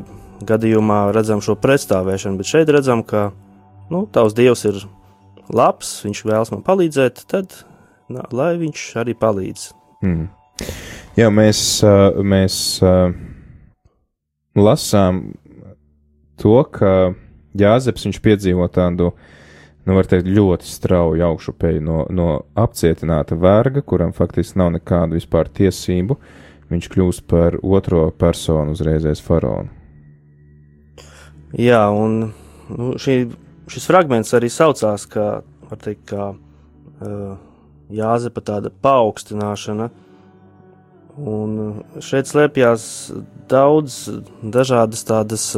gadījumā 0.47 1.11
redzam 1.15 1.43
šo 1.45 1.57
pretstāvēšanu, 1.61 2.41
bet 2.41 2.49
šeit 2.49 2.71
redzam, 2.73 3.03
ka 3.07 3.31
nu, 3.93 4.05
tavs 4.13 4.37
dievs 4.37 4.65
ir 4.69 4.83
labs, 5.53 5.99
viņš 6.05 6.23
vēlas 6.27 6.53
man 6.55 6.63
palīdzēt, 6.67 7.25
tad 7.31 7.55
nā, 8.13 8.25
lai 8.35 8.55
viņš 8.61 8.85
arī 9.03 9.17
palīdz. 9.19 9.71
Mm. 10.07 10.29
Jā, 11.19 11.29
mēs, 11.35 11.61
mēs 12.23 12.57
lasām 14.57 15.25
to, 16.41 16.57
ka 16.73 17.13
Jāzeps 17.59 18.07
viņš 18.07 18.21
piedzīvo 18.23 18.69
tādu, 18.71 19.11
nu, 19.85 19.97
var 19.97 20.07
teikt, 20.07 20.31
ļoti 20.31 20.69
strauju 20.71 21.25
augšupēju 21.27 21.83
no, 21.83 22.05
no 22.15 22.29
apcietināta 22.55 23.35
verga, 23.41 23.83
kuram 23.83 24.15
faktiski 24.15 24.61
nav 24.63 24.71
nekādu 24.77 25.19
vispār 25.19 25.51
tiesību. 25.51 26.17
Viņš 26.71 26.87
kļūst 26.93 27.27
par 27.27 27.59
otro 27.67 28.05
personu 28.15 28.77
uzreizēs 28.77 29.23
faraonu. 29.27 29.80
Jā, 31.59 31.83
un 31.91 32.29
nu, 32.71 32.93
šī, 33.01 33.25
šis 33.71 33.89
fragments 33.91 34.31
arī 34.39 34.51
saucās 34.53 35.07
kā, 35.11 35.43
teikt, 35.83 36.05
kā 36.13 36.31
uh, 36.31 37.33
Jāzepa 37.91 38.43
tāda 38.47 38.71
paaugstināšana. 38.71 39.89
Un 41.27 41.57
šeit 41.99 42.31
slēpjas 42.31 42.85
daudz 43.51 43.97
dažādas 44.47 45.03
tādas, 45.09 45.49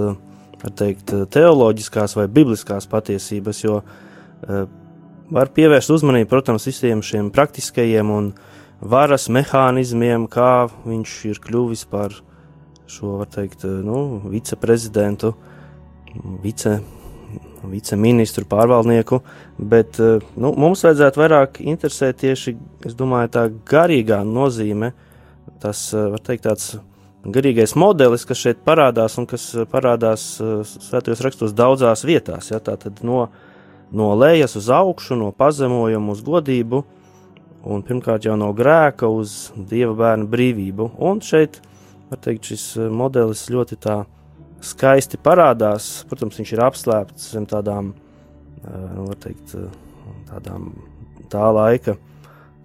teikt, 0.81 1.13
teoloģiskās 1.35 2.17
vai 2.17 2.25
bibliskās 2.33 2.89
patiesības, 2.89 3.63
jo 3.67 3.83
uh, 3.83 4.65
var 5.29 5.53
pievērst 5.53 5.93
uzmanību, 5.93 6.31
protams, 6.33 6.71
visiem 6.73 7.05
šiem 7.05 7.29
praktiskajiem 7.37 8.17
un 8.17 8.33
varas 8.81 9.29
mehānismiem, 9.29 10.25
kā 10.25 10.71
viņš 10.89 11.23
ir 11.29 11.45
kļuvis 11.45 11.85
par 11.93 12.17
šo, 12.89 13.19
var 13.21 13.29
teikt, 13.29 13.69
nu, 13.85 14.23
viceprezidentu. 14.33 15.37
Uh, 15.37 15.52
vice, 16.43 16.79
viceministru 17.69 18.47
pārvaldnieku, 18.49 19.21
bet 19.59 20.01
eh, 20.03 20.23
nu, 20.37 20.53
mums 20.59 20.85
vajadzētu 20.87 21.23
vairāk 21.23 21.61
interesēt 21.65 22.23
tieši, 22.23 22.57
domāju, 22.99 23.33
tā 23.37 23.47
garīgā 23.69 24.23
nozīme, 24.27 24.93
tas, 25.63 25.89
eh, 25.95 26.09
var 26.13 26.23
teikt, 26.25 26.47
tāds 26.49 26.75
garīgais 27.23 27.77
modelis, 27.79 28.27
kas 28.27 28.41
šeit 28.43 28.65
parādās 28.67 29.19
un 29.21 29.29
kas 29.31 29.53
parādās 29.73 30.27
eh, 30.41 30.55
svētajos 30.89 31.25
rakstos 31.27 31.57
daudzās 31.57 32.07
vietās. 32.09 32.51
Ja, 32.53 32.61
tā 32.61 32.77
tad 32.81 33.05
no, 33.07 33.27
no 33.93 34.13
lejas 34.19 34.57
uz 34.59 34.71
augšu, 34.73 35.19
no 35.21 35.31
pazemojuma 35.37 36.17
uz 36.17 36.25
godību, 36.27 36.85
un 37.63 37.85
pirmkārt 37.87 38.27
jau 38.27 38.35
no 38.39 38.51
grēka 38.57 39.07
uz 39.07 39.53
dieva 39.57 39.95
bērnu 40.01 40.27
brīvību. 40.31 40.91
Un 40.99 41.23
šeit, 41.23 41.61
var 42.11 42.19
teikt, 42.25 42.51
šis 42.51 42.91
modelis 42.91 43.47
ļoti 43.55 43.79
tā 43.79 44.03
skaisti 44.65 45.21
parādās. 45.21 45.91
Protams, 46.11 46.39
viņš 46.41 46.55
ir 46.55 46.65
apslēpts 46.67 47.33
zem 47.35 47.47
tādām, 47.51 47.93
nu, 48.63 49.09
teikt, 49.23 49.57
tādām 50.31 50.71
tā 51.33 51.49
laika, 51.55 51.97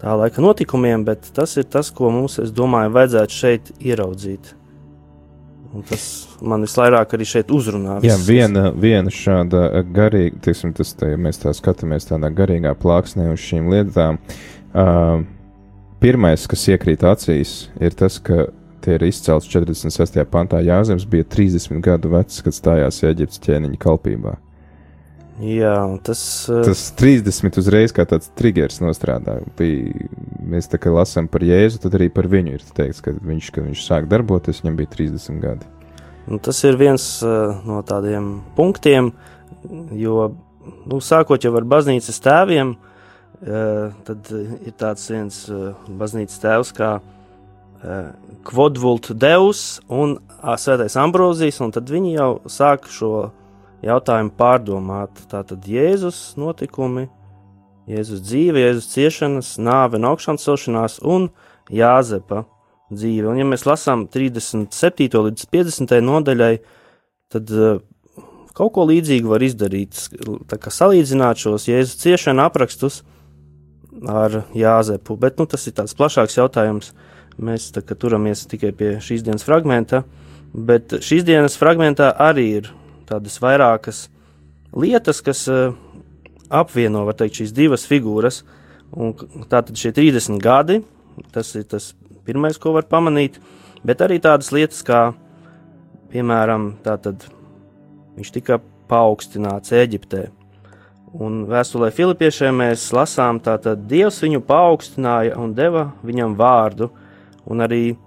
tā 0.01 0.13
laika 0.19 0.43
notikumiem, 0.43 1.05
bet 1.07 1.29
tas 1.35 1.57
ir 1.57 1.67
tas, 1.71 1.91
ko 1.93 2.11
mums, 2.13 2.37
es 2.43 2.53
domāju, 2.55 2.93
vajadzētu 2.97 3.41
šeit 3.41 3.73
ieraudzīt. 3.79 4.53
Un 5.75 5.83
tas 5.85 6.03
man 6.41 6.63
vislabāk 6.63 7.11
arī 7.13 7.25
šeit 7.27 7.49
uzrunā. 7.53 7.97
Jā, 8.05 8.15
viena, 8.23 8.69
viena 8.71 9.11
šāda 9.13 9.83
garīga, 9.93 10.39
teiksim, 10.47 10.71
tas, 10.77 10.93
te, 10.97 11.11
ja 11.11 11.19
mēs 11.19 11.41
tā 11.41 11.51
skatāmies 11.55 12.07
tādā 12.07 12.31
garīgā 12.33 12.71
plāksnē 12.79 13.27
uz 13.33 13.43
šīm 13.43 13.67
lietām, 13.73 14.21
uh, 14.71 15.25
pirmais, 16.01 16.47
kas 16.49 16.63
iekrīt 16.71 17.03
acīs, 17.07 17.57
ir 17.83 17.97
tas, 17.99 18.21
ka 18.23 18.47
tie 18.87 18.95
ir 18.95 19.03
izcelts 19.03 19.49
46. 19.51 20.23
pantā. 20.31 20.61
Jāzems 20.63 21.03
bija 21.09 21.27
30 21.27 21.83
gadu 21.83 22.13
vecs, 22.13 22.39
kad 22.45 22.55
stājās 22.55 23.03
Eģiptes 23.03 23.43
ķēniņa 23.43 23.79
kalpībā. 23.83 24.37
Jā, 25.43 25.75
tas, 26.01 26.21
uh... 26.49 26.63
tas 26.65 26.87
30 26.97 27.59
uzreiz 27.61 27.91
kā 27.93 28.07
tāds 28.09 28.31
triggers 28.39 28.79
nostrādāja. 28.81 29.43
Bija, 29.59 30.07
mēs 30.41 30.71
tā 30.71 30.79
kā 30.81 30.93
lasām 30.93 31.27
par 31.29 31.45
Jēzu, 31.45 31.83
tad 31.83 31.97
arī 31.99 32.07
par 32.13 32.29
viņu 32.31 32.55
ir 32.55 32.63
teikts, 32.77 33.03
ka 33.05 33.13
viņš, 33.13 33.51
kad 33.53 33.67
viņš 33.67 33.83
sāk 33.85 34.07
darboties, 34.09 34.63
viņam 34.63 34.79
bija 34.79 34.93
30 34.95 35.43
gadi. 35.43 35.69
Nu, 36.27 36.39
tas 36.43 36.63
ir 36.65 36.79
viens 36.79 37.05
uh, 37.23 37.59
no 37.67 37.83
tādiem 37.87 38.39
punktiem, 38.57 39.11
jo 39.93 40.31
nu, 40.89 40.97
sākot 41.03 41.45
jau 41.45 41.53
ar 41.59 41.67
baznīcas 41.69 42.17
tēviem, 42.23 42.73
uh, 42.73 43.93
tad 44.09 44.33
ir 44.33 44.73
tāds 44.79 45.05
viens 45.13 45.43
baznīcas 46.01 46.41
tēvs, 46.41 46.73
kā 46.75 46.95
uh, 47.83 48.13
Kvodvultu 48.47 49.15
Deus 49.17 49.81
un 49.89 50.17
Svētais 50.37 50.95
Ambrozijs, 50.99 51.59
un 51.65 51.73
tad 51.75 51.89
viņi 51.91 52.13
jau 52.15 52.31
sāk 52.51 52.87
šo 52.91 53.29
jautājumu 53.85 54.33
pārdomāt. 54.37 55.25
Tātad 55.31 55.65
Jēzus 55.67 56.37
notikumi, 56.39 57.07
Jēzus 57.89 58.21
dzīve, 58.25 58.61
Jēzus 58.65 58.91
ciešanas, 58.93 59.51
nāve 59.63 59.99
un 59.99 60.07
augšām 60.11 60.39
celšanās 60.41 60.99
un 61.07 61.29
Jāzepa 61.73 62.45
dzīve. 62.93 63.27
Un 63.31 63.41
ja 63.41 63.47
mēs 63.47 63.67
lasām 63.67 64.07
37. 64.11 65.09
līdz 65.27 65.47
50. 65.51 65.97
nodaļai, 66.07 66.53
tad 67.33 67.51
uh, 67.55 67.81
kaut 68.57 68.73
ko 68.75 68.87
līdzīgu 68.89 69.29
var 69.31 69.43
izdarīt, 69.45 69.99
tā 70.49 70.59
kā 70.61 70.73
salīdzināt 70.73 71.43
šos 71.43 71.67
Jēzus 71.69 71.99
ciešanu 72.01 72.45
aprakstus 72.47 73.03
ar 74.07 74.43
Jāzepu, 74.55 75.17
bet 75.19 75.39
nu, 75.41 75.47
tas 75.49 75.65
ir 75.67 75.75
tāds 75.77 75.95
plašāks 75.97 76.37
jautājums. 76.39 76.93
Mēs 77.37 77.69
turamies 78.01 78.47
tikai 78.49 78.71
pie 78.73 78.95
šīs 79.03 79.21
dienas 79.25 79.45
fragmenta, 79.45 80.03
bet 80.53 80.97
šīs 81.05 81.25
dienas 81.27 81.57
fragmentā 81.59 82.09
arī 82.17 82.47
ir 82.61 82.71
tādas 83.09 83.37
vairākas 83.43 84.07
lietas, 84.73 85.21
kas 85.21 85.43
uh, 85.51 85.75
apvieno 86.49 87.05
teikt, 87.13 87.41
šīs 87.41 87.53
divas 87.55 87.85
figūras. 87.87 88.41
Tātad 89.51 89.75
šie 89.77 89.91
30 89.95 90.39
gadi, 90.41 90.79
tas 91.35 91.53
ir 91.59 91.67
tas 91.67 91.91
pirmais, 92.27 92.57
ko 92.59 92.73
var 92.75 92.87
pamanīt, 92.87 93.37
bet 93.85 94.01
arī 94.03 94.19
tādas 94.23 94.53
lietas, 94.55 94.81
kā 94.85 95.11
piemēram, 96.11 96.71
tātad 96.85 97.27
viņš 98.17 98.33
tika 98.33 98.61
paaugstināts 98.87 99.75
Eģiptē. 99.75 100.27
Un 101.23 101.43
vēstulē 101.49 101.89
Filipiešiem 101.95 102.63
mēs 102.63 102.89
lasām, 102.95 103.39
ka 103.43 103.75
Dievs 103.75 104.19
viņu 104.23 104.41
paaugstināja 104.47 105.37
un 105.39 105.53
deva 105.55 105.89
viņam 106.05 106.35
vārdu, 106.39 106.89
un 107.47 107.63
arī 107.65 107.97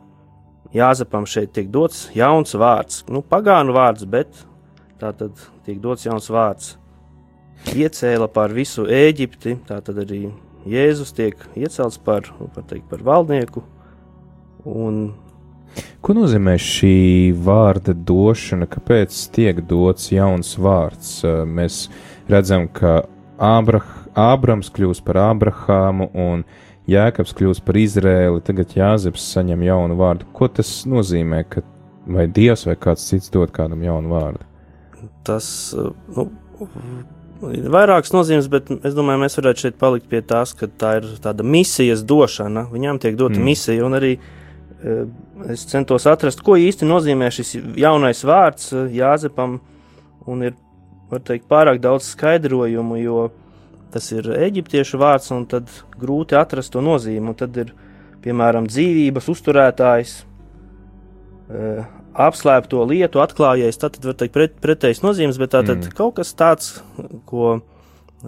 Jāzepam 0.70 1.24
šeit 1.26 1.50
tiek 1.50 1.66
dots 1.72 2.04
jauns 2.14 2.54
vārds, 2.54 3.00
nu, 3.10 3.24
pagānu 3.26 3.74
vārds, 3.74 4.04
bet 4.06 4.44
tā 5.00 5.10
tad 5.18 5.34
tiek 5.66 5.80
dots 5.82 6.06
jauns 6.06 6.30
vārds. 6.30 6.76
Iecēla 7.74 8.28
par 8.30 8.54
visu 8.54 8.86
Eģipti, 8.86 9.56
tā 9.66 9.80
tad 9.82 9.98
arī 10.04 10.28
Jēzus 10.70 11.10
tiek 11.16 11.40
iecelts 11.58 11.98
par, 11.98 12.28
par, 12.54 12.64
teikt, 12.70 12.86
par 12.92 13.02
valdnieku. 13.02 13.64
Un 14.68 15.10
Ko 16.04 16.14
nozīmē 16.16 16.56
šī 16.58 17.30
vārda 17.46 17.92
došana? 17.94 18.66
Kāpēc 18.70 19.16
tiek 19.34 19.60
dots 19.66 20.08
jauns 20.10 20.54
vārds? 20.58 21.20
Mēs 21.46 21.84
redzam, 22.30 22.66
ka 22.72 23.04
Ābrah, 23.40 23.86
Ābrams 24.18 24.72
kļūst 24.74 25.04
par 25.06 25.20
Ābrahāmu 25.28 26.10
un 26.14 26.42
Jēkabs 26.88 27.34
kļūst 27.36 27.64
par 27.66 27.76
Izrēli, 27.78 28.40
tagad 28.44 28.72
Jāzeps 28.74 29.26
saņem 29.34 29.62
jaunu 29.66 29.98
vārdu. 29.98 30.26
Ko 30.34 30.48
tas 30.48 30.70
nozīmē, 30.88 31.44
ka 31.50 31.62
vai 32.08 32.26
Dievs 32.30 32.64
vai 32.68 32.76
kāds 32.80 33.04
cits 33.10 33.30
dod 33.32 33.52
kādam 33.54 33.82
jaunu 33.84 34.12
vārdu? 34.14 34.46
Tas, 35.26 35.46
nu, 36.16 36.26
ir 37.52 37.68
vairākas 37.72 38.12
nozīmes, 38.14 38.48
bet 38.52 38.70
es 38.80 38.96
domāju, 38.96 39.22
mēs 39.22 39.38
varētu 39.38 39.66
šeit 39.66 39.80
palikt 39.80 40.08
pie 40.10 40.22
tās, 40.26 40.54
ka 40.56 40.68
tā 40.80 40.96
ir 41.00 41.08
tāda 41.22 41.46
misijas 41.46 42.04
došana. 42.06 42.66
Viņām 42.72 43.00
tiek 43.02 43.18
dota 43.20 43.38
mm. 43.38 43.46
misija, 43.52 43.84
un 43.86 43.96
arī 44.00 44.14
uh, 44.16 45.04
es 45.52 45.66
centos 45.70 46.08
atrast, 46.10 46.42
ko 46.44 46.56
īsti 46.60 46.88
nozīmē 46.88 47.30
šis 47.34 47.56
jaunais 47.80 48.24
vārds 48.26 48.72
uh, 48.74 48.88
Jāzepam, 48.92 49.60
un 50.30 50.48
ir, 50.48 50.56
var 51.12 51.22
teikt, 51.26 51.48
pārāk 51.50 51.80
daudz 51.82 52.10
skaidrojumu, 52.14 53.00
jo 53.04 53.28
tas 53.92 54.10
ir 54.12 54.26
eģiptiešu 54.34 55.00
vārds, 55.00 55.30
un 55.34 55.46
tad 55.50 55.70
grūti 56.00 56.38
atrast 56.38 56.72
to 56.74 56.82
nozīmi, 56.84 57.32
un 57.32 57.38
tad 57.38 57.56
ir, 57.60 57.72
piemēram, 58.24 58.68
dzīvības 58.70 59.30
uzturētājs, 59.32 60.14
uh, 61.50 61.88
apslēpto 62.26 62.84
lietu 62.90 63.22
atklājies, 63.22 63.78
tad, 63.80 63.98
var 64.04 64.16
teikt 64.18 64.34
pret, 64.34 64.56
pretējs 64.62 65.02
nozīmes, 65.04 65.38
bet 65.40 65.54
tā 65.54 65.62
tad 65.64 65.84
mm. 65.84 65.94
kaut 65.96 66.18
kas 66.18 66.34
tāds, 66.38 66.80
ko, 67.30 67.60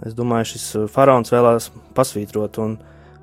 es 0.05 0.15
domāju, 0.17 0.53
šis 0.53 0.67
uh, 0.79 0.87
faraons 0.91 1.33
vēlās 1.33 1.69
pasvītrot, 1.97 2.59
un 2.63 2.77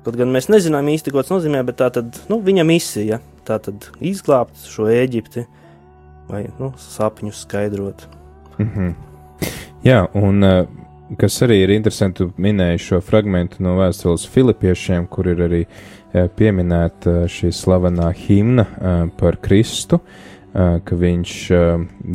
kaut 0.05 0.17
gan 0.19 0.33
mēs 0.33 0.49
nezinām 0.51 0.89
īsti, 0.93 1.13
ko 1.13 1.23
tas 1.23 1.33
nozīmē, 1.33 1.63
bet 1.67 1.81
tā 1.81 1.89
tad, 1.93 2.21
nu, 2.31 2.39
viņa 2.45 2.67
misija, 2.67 3.21
tā 3.47 3.57
tad 3.63 3.89
izglābt 3.99 4.69
šo 4.69 4.89
Ēģipti, 4.91 5.45
vai, 6.31 6.45
nu, 6.59 6.71
sapņus 6.79 7.45
skaidrot. 7.45 8.05
Mm 8.57 8.69
-hmm. 8.75 8.93
Jā, 9.83 10.05
un 10.13 10.43
uh, 10.45 10.67
kas 11.19 11.41
arī 11.43 11.63
ir 11.63 11.73
interesanti, 11.75 12.29
minēju 12.37 12.83
šo 12.85 13.01
fragment 13.03 13.57
no 13.63 13.75
vēstules 13.79 14.27
Filipiešiem, 14.31 15.09
kur 15.11 15.31
ir 15.31 15.43
arī 15.47 15.65
uh, 15.65 16.01
pieminēta 16.11 17.25
šī 17.31 17.51
slavenā 17.55 18.11
himna 18.25 18.67
par 19.19 19.39
Kristu. 19.41 20.01
Ka 20.51 20.97
viņš 20.99 21.33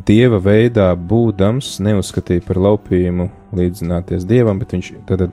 dieva 0.05 0.39
veidā 0.45 0.91
būdams 0.93 1.79
neuzskatīja 1.81 2.43
par 2.45 2.59
laupījumu 2.61 3.31
līdzināties 3.57 4.27
dievam, 4.29 4.59
bet 4.61 4.75
viņš 4.77 4.91
tad, 5.09 5.31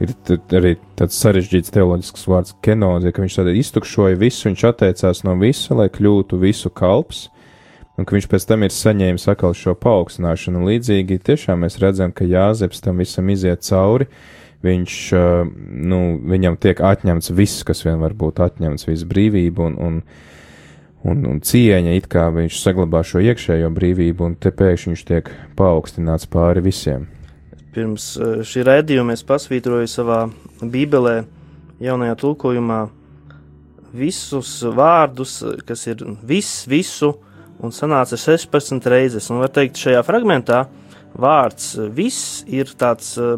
ir 0.00 0.14
tad 0.24 0.54
arī 0.56 0.70
tāds 0.96 1.18
sarežģīts 1.20 1.74
teoloģisks 1.74 2.24
vārds 2.32 2.54
kenozija, 2.64 3.12
ka 3.12 3.26
viņš 3.26 3.36
tad 3.42 3.50
iztukšoja 3.52 4.16
visu, 4.16 4.46
viņš 4.48 4.64
atteicās 4.70 5.20
no 5.28 5.36
visa, 5.36 5.76
lai 5.76 5.90
kļūtu 5.92 6.40
visu 6.40 6.72
kalps, 6.72 7.26
un 7.96 8.06
ka 8.06 8.16
viņš 8.16 8.28
pēc 8.32 8.46
tam 8.48 8.64
ir 8.66 8.74
saņēmis 8.74 9.28
atkal 9.32 9.56
šo 9.56 9.74
paaugstināšanu. 9.80 10.64
Līdzīgi 10.68 11.20
tiešām 11.26 11.64
mēs 11.64 11.80
redzam, 11.82 12.12
ka 12.12 12.28
Jāzeps 12.28 12.84
tam 12.84 13.02
visam 13.02 13.28
iziet 13.32 13.64
cauri. 13.66 14.08
Viņš, 14.66 14.94
nu, 15.86 16.00
viņam 16.26 16.56
tiek 16.58 16.80
atņemts 16.82 17.30
viss, 17.36 17.64
kas 17.66 17.84
vien 17.86 18.00
var 18.02 18.16
būt 18.16 18.40
atņemts, 18.42 18.88
visa 18.88 19.06
brīvība, 19.06 19.68
un, 19.68 19.76
un 19.76 20.00
un, 21.06 21.22
un 21.28 21.40
cieņa, 21.44 21.94
it 21.96 22.08
kā 22.10 22.26
viņš 22.34 22.60
saglabā 22.60 23.02
šo 23.06 23.22
iekšējo 23.24 23.70
brīvību, 23.74 24.30
un 24.30 24.36
te 24.40 24.52
pēkšņi 24.54 24.92
viņš 24.92 25.04
tiek 25.08 25.30
paaugstināts 25.58 26.28
pāri 26.30 26.64
visiem. 26.64 27.06
Pirms 27.76 28.14
šī 28.48 28.64
raidījuma 28.66 29.14
es 29.16 29.24
pasvītroju 29.26 29.88
savā 29.90 30.24
Bībelē, 30.62 31.18
jaunajā 31.84 32.16
tulkojumā, 32.22 32.80
visus 33.96 34.58
vārdus, 34.76 35.38
kas 35.68 35.86
ir 35.92 36.02
viss, 36.26 36.64
visu, 36.68 37.12
un 37.64 37.72
sanāca 37.72 38.18
16 38.20 38.90
reizes. 38.90 39.30
Un 39.30 39.42
var 39.44 39.52
teikt, 39.54 39.80
šajā 39.80 40.02
fragmentā 40.06 40.64
vārds 41.16 41.74
viss 41.96 42.42
ir 42.46 42.72
tāds 42.78 43.14
eh, 43.20 43.36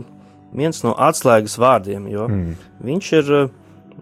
viens 0.57 0.83
no 0.85 0.95
atslēgas 0.97 1.59
vārdiem, 1.61 2.09
jo 2.11 2.27
mm. 2.31 2.53
viņš 2.89 3.11
ir 3.21 3.33
uh, 3.37 3.51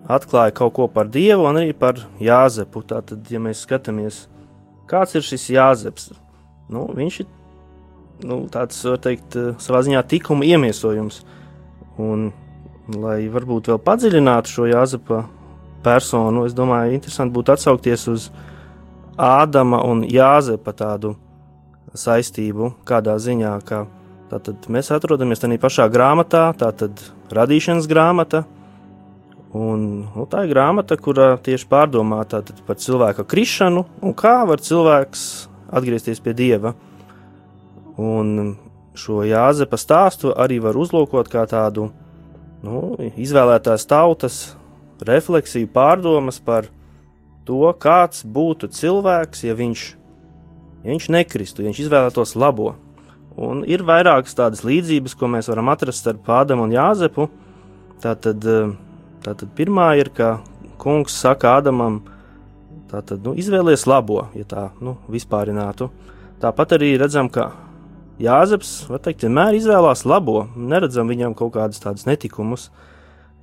atklāja 0.08 0.54
kaut 0.54 0.74
ko 0.76 0.86
par 0.90 1.08
Dievu 1.10 1.46
un 1.48 1.60
arī 1.60 1.74
par 1.76 1.98
Jāzepu. 2.22 2.82
Tātad, 2.86 3.26
ja 3.30 3.40
mēs 3.42 3.64
skatāmies, 3.66 4.24
kāds 4.90 5.16
ir 5.18 5.26
šis 5.26 5.48
Jāzeps, 5.56 6.10
nu, 6.72 6.86
viņš 6.96 7.20
ir 7.22 7.30
nu, 8.26 8.44
tāds, 8.52 8.78
var 8.86 9.00
teikt, 9.02 9.38
savā 9.62 9.82
ziņā 9.86 10.02
tikuma 10.10 10.46
iemiesojums. 10.46 11.22
Un, 12.02 12.28
lai 12.92 13.24
varbūt 13.32 13.72
vēl 13.72 13.80
padziļinātu 13.82 14.52
šo 14.52 14.68
Jāzepa 14.70 15.24
personu, 15.82 16.44
es 16.46 16.54
domāju, 16.54 16.94
interesanti 16.94 17.34
būtu 17.34 17.54
atsaukties 17.54 18.06
uz 18.12 18.28
Ādama 19.16 19.80
un 19.88 20.02
Jāzepa 20.04 20.74
tādu 20.76 21.14
saistību, 21.96 22.74
kādā 22.84 23.16
ziņā, 23.22 23.54
ka 23.64 23.86
tātad 24.28 24.66
mēs 24.68 24.92
atrodamies 24.92 25.40
tajā 25.40 25.56
pašā 25.62 25.86
grāmatā, 25.92 26.50
tātad 26.60 27.00
radīšanas 27.32 27.88
grāmata, 27.88 28.44
Un, 29.56 29.82
nu, 30.12 30.24
tā 30.28 30.42
ir 30.44 30.52
grāmata, 30.52 30.98
kurā 31.00 31.36
tieši 31.40 31.68
pārdomāta 31.70 32.42
par 32.66 32.76
cilvēka 32.82 33.24
krišanu 33.28 33.86
un 34.02 34.14
kā 34.16 34.40
var 34.48 34.60
cilvēks 34.60 35.22
atgriezties 35.72 36.20
pie 36.20 36.34
dieva. 36.36 36.74
Un 37.96 38.56
šo 38.96 39.22
Jāzepa 39.24 39.78
stāstu 39.80 40.34
arī 40.36 40.58
var 40.60 40.76
uzlūkot 40.76 41.30
kā 41.32 41.46
tādu 41.48 41.88
nu, 42.66 42.82
izvēlētās 43.16 43.86
tautas 43.88 44.40
refleksiju, 45.06 45.70
pārdomas 45.72 46.40
par 46.42 46.68
to, 47.46 47.62
kāds 47.80 48.24
būtu 48.26 48.70
cilvēks, 48.74 49.44
ja 49.46 49.54
viņš, 49.58 49.84
ja 50.84 50.90
viņš 50.92 51.10
nekristu, 51.14 51.62
ja 51.62 51.70
viņš 51.70 51.84
izvēlētos 51.86 52.34
labo. 52.38 52.74
Un 53.36 53.62
ir 53.68 53.84
vairākas 53.84 54.36
tādas 54.36 54.64
līdzības, 54.64 55.14
ko 55.18 55.28
mēs 55.28 55.50
varam 55.52 55.68
atrast 55.68 56.02
starp 56.02 56.28
Ādamu 56.32 56.64
un 56.64 56.72
Jāzepu. 56.72 57.28
Tātad 58.00 58.44
uh, 58.48 58.72
Tātad 59.26 59.50
pirmā 59.58 59.88
ir, 59.98 60.06
ka 60.14 60.36
kungs 60.78 61.16
saka 61.18 61.56
Ādamam, 61.58 61.96
tātad, 62.86 63.24
nu, 63.26 63.32
izvēlies 63.34 63.82
labo, 63.90 64.20
ja 64.38 64.46
tā 64.46 64.68
nu, 64.78 64.92
vispārinātu. 65.10 65.88
Tāpat 66.38 66.76
arī 66.76 66.92
redzam, 67.00 67.26
ka 67.26 67.48
Jāzeps 68.22 68.84
teikt, 69.02 69.24
vienmēr 69.26 69.58
izvēlās 69.58 70.04
labo, 70.06 70.44
neredzam 70.54 71.10
viņam 71.10 71.34
kaut 71.34 71.56
kādus 71.56 71.82
tādus 71.82 72.06
netikumus. 72.06 72.68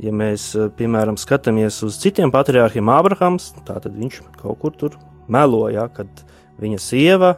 Ja 0.01 0.13
mēs, 0.15 0.49
piemēram, 0.77 1.19
skatāmies 1.21 1.77
uz 1.85 1.99
citiem 2.01 2.31
patriārhiem, 2.33 2.89
Ābrahams, 2.89 3.51
tad 3.67 3.85
viņš 3.93 4.23
kaut 4.39 4.59
kur 4.63 4.73
tur 4.73 4.97
meloja, 5.31 5.85
kad 5.93 6.09
viņa 6.59 6.81
sieva 6.81 7.35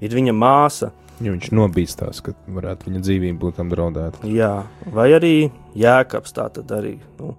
ir 0.00 0.14
viņa 0.14 0.36
māsa. 0.36 0.92
Ja 1.18 1.34
viņš 1.34 1.50
nobīstās, 1.50 2.22
ka 2.22 2.36
varētu 2.46 2.86
viņa 2.86 3.02
dzīvība 3.02 3.42
būt 3.42 3.58
tam 3.58 3.72
draudēta. 3.72 4.22
Jā, 4.30 4.62
vai 4.94 5.10
arī 5.16 5.34
Jēkabs 5.74 6.36
tā 6.36 6.46
tad 6.54 6.70
arī. 6.78 6.94
Nu, 7.18 7.34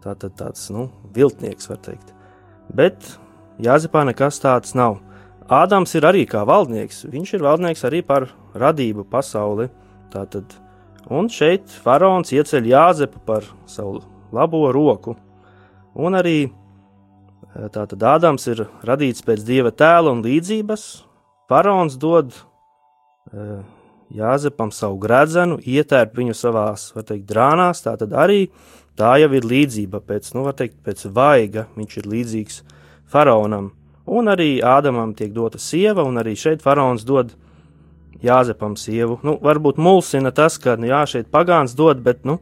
Tā 0.00 0.14
tad 0.16 0.32
tāds 0.38 0.70
nu, 0.72 0.88
viltnieks, 1.12 1.68
var 1.68 1.80
teikt. 1.84 2.14
Bet 2.72 2.96
Jāzepā 3.60 4.06
nekas 4.08 4.40
tāds 4.40 4.72
nav. 4.78 4.96
Ādams 5.50 5.92
ir 5.98 6.06
arī 6.08 6.22
kā 6.30 6.40
valdnieks. 6.48 7.02
Viņš 7.12 7.34
ir 7.36 7.44
valdnieks 7.44 7.84
arī 7.84 8.00
par 8.06 8.30
radību 8.56 9.04
pasauli. 9.10 9.68
Tātad, 10.10 10.54
un 11.08 11.30
šeit 11.32 11.70
faraons 11.84 12.32
ieceļ 12.34 12.68
Jāzepu 12.72 13.22
par 13.26 13.46
savu 13.70 14.02
labo 14.34 14.66
roku. 14.74 15.16
Un 15.94 16.18
arī 16.18 16.38
eh, 16.46 17.68
tātad 17.72 18.02
Ādams 18.02 18.46
ir 18.52 18.66
radīts 18.86 19.24
pēc 19.26 19.46
dieva 19.46 19.72
tēla 19.72 20.12
un 20.12 20.24
līdzības. 20.26 20.88
Faraons 21.50 21.96
dod 21.98 22.30
uh, 22.30 23.62
Jāzepam 24.14 24.70
savu 24.70 25.00
gredzenu, 25.02 25.56
ietērp 25.58 26.12
viņu 26.14 26.36
savās, 26.38 26.92
var 26.94 27.08
teikt, 27.08 27.24
drānās. 27.26 27.82
Tātad 27.82 28.14
arī 28.14 28.44
uh, 28.44 28.80
Tā 29.00 29.14
jau 29.16 29.30
ir 29.32 29.46
līdzība 29.48 30.02
pēc, 30.04 30.32
nu, 30.36 30.44
teikt, 30.52 30.80
pēc 30.84 31.06
vaiga. 31.16 31.64
Viņš 31.78 31.94
ir 32.02 32.08
līdzīgs 32.10 32.58
faraonam. 33.08 33.70
Un 34.10 34.28
arī 34.28 34.58
Ādamam 34.60 35.14
tiek 35.16 35.32
dota 35.32 35.60
sieva, 35.62 36.04
un 36.04 36.20
arī 36.20 36.34
šeit 36.36 36.60
faraons 36.64 37.06
dod 37.08 37.32
Jāzepam 38.24 38.76
sievu. 38.76 39.18
Nu, 39.24 39.36
varbūt 39.40 39.80
mulsina 39.80 40.32
tas, 40.34 40.58
ka 40.60 40.76
nu, 40.80 40.90
jā, 40.90 41.04
šeit 41.08 41.30
pagāns 41.32 41.76
dod, 41.78 42.02
bet 42.04 42.26
nu, 42.28 42.38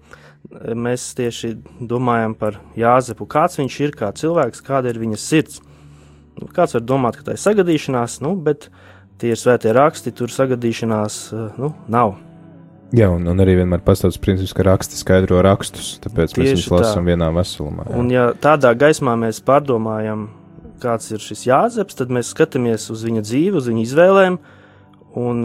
mēs 0.49 1.13
tieši 1.19 1.55
domājam 1.79 2.35
par 2.39 2.61
Jāzepu. 2.79 3.29
Kāds 3.31 3.61
viņš 3.61 3.81
ir 3.87 3.97
kā 3.99 4.13
cilvēks, 4.17 4.65
kāda 4.67 4.93
ir 4.93 5.01
viņa 5.03 5.19
sirds. 5.23 5.61
Nu, 6.39 6.49
kāds 6.55 6.77
var 6.77 6.87
domāt, 6.87 7.19
ka 7.19 7.29
tā 7.29 7.37
ir 7.37 7.43
sagadīšanās, 7.43 8.21
nu, 8.25 8.35
bet 8.39 8.71
tie 9.19 9.35
ir 9.35 9.39
svētie 9.39 9.75
raksti, 9.75 10.15
tur 10.15 10.33
sagadīšanās 10.35 11.21
nu, 11.59 11.75
nav. 11.91 12.17
Jā, 12.97 13.11
un, 13.13 13.27
un 13.29 13.43
arī 13.43 13.59
vienmēr 13.59 13.83
pastāv 13.85 14.15
tas 14.15 14.21
princips, 14.23 14.55
ka 14.57 14.65
raksti 14.65 14.97
skaidro 14.97 15.43
rakstus, 15.45 15.99
tāpēc 16.01 16.33
Tieši 16.33 16.41
mēs 16.41 16.53
viņus 16.55 16.69
lasām 16.73 17.09
vienā 17.11 17.29
veselumā. 17.37 17.85
Jā. 17.85 17.97
Un, 18.01 18.13
ja 18.15 18.29
tādā 18.41 18.73
gaismā 18.81 19.13
mēs 19.21 19.43
pārdomājam, 19.45 20.31
kāds 20.81 21.11
ir 21.13 21.21
šis 21.21 21.45
Jāzeps, 21.51 21.99
tad 21.99 22.15
mēs 22.15 22.31
skatāmies 22.33 22.89
uz 22.95 23.03
viņa 23.05 23.25
dzīvi, 23.27 23.59
uz 23.61 23.69
viņa 23.69 23.85
izvēlēm, 23.85 24.39
un, 25.21 25.43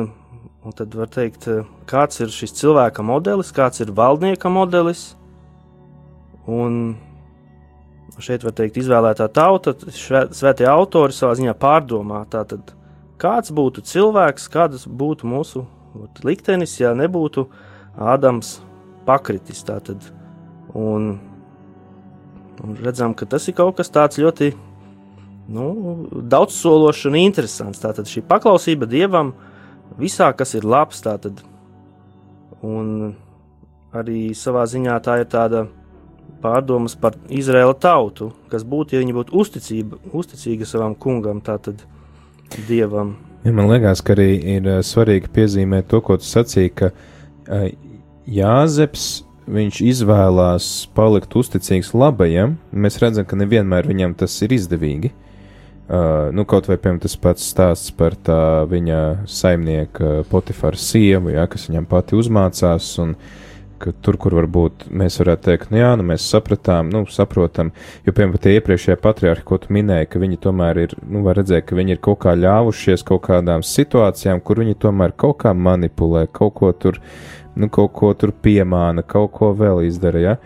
un 0.63 0.75
tad 0.75 0.95
var 0.95 1.09
teikt, 1.11 1.47
kāds 1.89 2.21
ir 2.23 2.31
šis 2.31 2.55
cilvēka 2.59 3.03
modelis, 3.05 3.51
kāds 3.55 3.83
ir 3.83 3.91
valdnieka 3.95 4.51
modelis. 4.51 5.13
Un 6.47 6.95
šeit 8.19 8.43
var 8.45 8.55
teikt, 8.55 8.79
izvēlētā 8.79 9.27
tauta, 9.33 9.73
svētie 9.91 10.67
autori 10.69 11.15
savā 11.15 11.35
ziņā 11.39 11.55
pārdomā, 11.59 12.23
tātad, 12.31 12.73
kāds 13.21 13.51
būtu 13.55 13.83
cilvēks, 13.87 14.49
kādas 14.53 14.87
būtu 14.87 15.29
mūsu 15.29 15.65
liktenis, 16.23 16.79
ja 16.81 16.93
nebūtu 16.97 17.47
Ādams 17.93 18.57
pakritis. 19.05 19.61
Tātad. 19.67 20.01
Un, 20.73 21.19
un 22.63 22.77
redzam, 22.81 23.13
ka 23.13 23.27
tas 23.29 23.45
ir 23.47 23.57
kaut 23.57 23.77
kas 23.77 23.91
tāds 23.93 24.17
ļoti 24.17 24.53
nu, 25.53 25.67
daudzsološs 26.33 27.05
un 27.11 27.19
interesants. 27.21 27.83
Tātad 27.83 28.09
šī 28.09 28.23
paklausība 28.25 28.89
dievam 28.89 29.33
visā, 29.99 30.29
kas 30.37 30.55
ir 30.57 30.65
labs, 30.67 31.01
tātad, 31.03 31.41
un 32.63 33.13
arī 33.93 34.31
savā 34.37 34.65
ziņā 34.69 34.97
tā 35.05 35.19
ir 35.21 35.29
tāda 35.31 35.65
pārdomas 36.43 36.95
par 36.99 37.15
Izraēla 37.31 37.75
tautu, 37.79 38.31
kas 38.51 38.65
būtu, 38.67 38.95
ja 38.95 39.03
viņi 39.03 39.15
būtu 39.15 39.35
uzticība, 39.39 39.99
uzticīga 40.11 40.67
savam 40.67 40.95
kungam, 40.95 41.41
tātad 41.43 41.83
dievam. 42.67 43.15
Ja 43.43 43.51
man 43.55 43.67
liekas, 43.71 44.01
ka 44.03 44.15
arī 44.15 44.31
ir 44.55 44.67
uh, 44.67 44.79
svarīgi 44.85 45.31
piezīmēt 45.35 45.89
to, 45.91 45.99
ko 46.03 46.17
tu 46.19 46.27
sacīji, 46.27 46.73
ka 46.79 46.91
uh, 46.93 47.67
Jāzeps 48.23 49.25
viņš 49.51 49.81
izvēlās 49.83 50.67
palikt 50.95 51.35
uzticīgs 51.35 51.91
labajam. 51.91 52.55
Mēs 52.71 53.01
redzam, 53.03 53.27
ka 53.27 53.35
nevienmēr 53.35 53.89
viņam 53.89 54.15
tas 54.19 54.37
ir 54.45 54.55
izdevīgi. 54.55 55.11
Uh, 55.11 55.32
nu, 55.89 56.45
kaut 56.47 56.69
vai 56.71 56.77
piemēram 56.79 57.01
tas 57.03 57.17
pats 57.19 57.47
stāsts 57.53 57.91
par 57.97 58.15
tā 58.15 58.63
viņa 58.71 58.99
saimnieka 59.29 60.23
Potifara 60.31 60.79
sievu, 60.79 61.33
ja, 61.35 61.47
kas 61.51 61.67
viņam 61.69 61.89
pati 61.91 62.15
uzmācās, 62.19 62.93
un 63.03 63.17
uh, 63.17 63.41
tur, 64.03 64.17
kur 64.21 64.35
varbūt 64.37 64.85
mēs 64.93 65.17
varētu 65.19 65.45
teikt, 65.47 65.71
nu 65.73 65.79
jā, 65.81 65.91
nu 65.99 66.05
mēs 66.07 66.25
sapratām, 66.29 66.89
nu 66.93 67.03
saprotam, 67.11 67.71
jo, 68.05 68.13
piemēram, 68.13 68.39
tie 68.41 68.55
iepriekšējie 68.57 68.97
patriarhi, 69.01 69.45
ko 69.47 69.59
tu 69.61 69.73
minēji, 69.75 70.09
ka 70.11 70.21
viņi 70.23 70.39
tomēr 70.43 70.81
ir, 70.85 70.95
nu 71.09 71.23
var 71.25 71.39
redzēt, 71.39 71.65
ka 71.67 71.77
viņi 71.77 71.97
ir 71.97 72.03
kaut 72.03 72.21
kā 72.23 72.35
ļāvušies 72.39 73.05
kaut 73.07 73.25
kādām 73.27 73.65
situācijām, 73.67 74.41
kur 74.45 74.63
viņi 74.63 74.79
tomēr 74.85 75.15
kaut 75.19 75.41
kā 75.43 75.53
manipulē, 75.57 76.25
kaut 76.31 76.55
ko 76.59 76.71
tur, 76.77 77.01
nu 77.59 77.69
kaut 77.73 77.93
ko 77.97 78.13
tur 78.17 78.33
piemāna, 78.45 79.03
kaut 79.05 79.33
ko 79.35 79.51
vēl 79.57 79.83
izdara, 79.89 80.23
ja, 80.23 80.37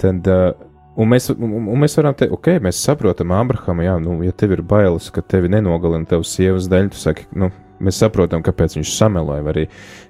tad, 0.00 0.26
uh, 0.26 0.69
Un 1.00 1.08
mēs, 1.08 1.30
un, 1.32 1.56
un 1.72 1.80
mēs 1.80 1.96
varam 1.96 2.16
teikt, 2.16 2.34
ok, 2.36 2.52
mēs 2.66 2.82
saprotam, 2.84 3.32
Abraham, 3.32 3.80
jā, 3.86 3.96
nu, 4.02 4.18
ja 4.26 4.34
tev 4.36 4.58
ir 4.58 4.62
bailes, 4.66 5.08
ka 5.14 5.24
tevi 5.24 5.48
nenogalina 5.52 6.08
tavs 6.10 6.34
sievas 6.36 6.68
dēļ, 6.68 6.92
tu 6.92 7.00
saki, 7.00 7.28
nu, 7.40 7.48
Mēs 7.80 7.96
saprotam, 8.02 8.42
kāpēc 8.44 8.74
viņš 8.76 8.90
sameloja, 8.92 9.40
arī 9.48 9.62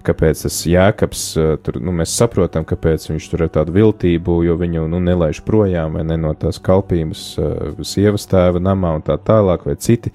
kāpēc 0.07 0.43
tas 0.43 0.57
jēkabs, 0.67 1.21
eh, 1.39 1.53
tur, 1.63 1.79
nu, 1.79 1.95
mēs 1.95 2.17
saprotam, 2.19 2.65
kāpēc 2.67 3.07
viņš 3.13 3.29
tur 3.31 3.45
ir 3.47 3.53
tādu 3.55 3.77
viltību, 3.77 4.41
jo 4.49 4.57
viņu, 4.59 4.89
nu, 4.91 4.99
nelaiž 5.07 5.45
projām, 5.47 5.95
vai 5.95 6.03
ne 6.09 6.19
no 6.19 6.35
tās 6.35 6.59
kalpības 6.59 7.23
uh, 7.39 7.85
sievas 7.87 8.27
tēva 8.27 8.59
namā 8.63 8.97
un 8.99 9.07
tā 9.07 9.15
tālāk, 9.23 9.69
vai 9.71 9.77
citi 9.79 10.11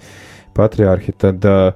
patriārhi, 0.56 1.16
tad 1.16 1.48
uh, 1.48 1.72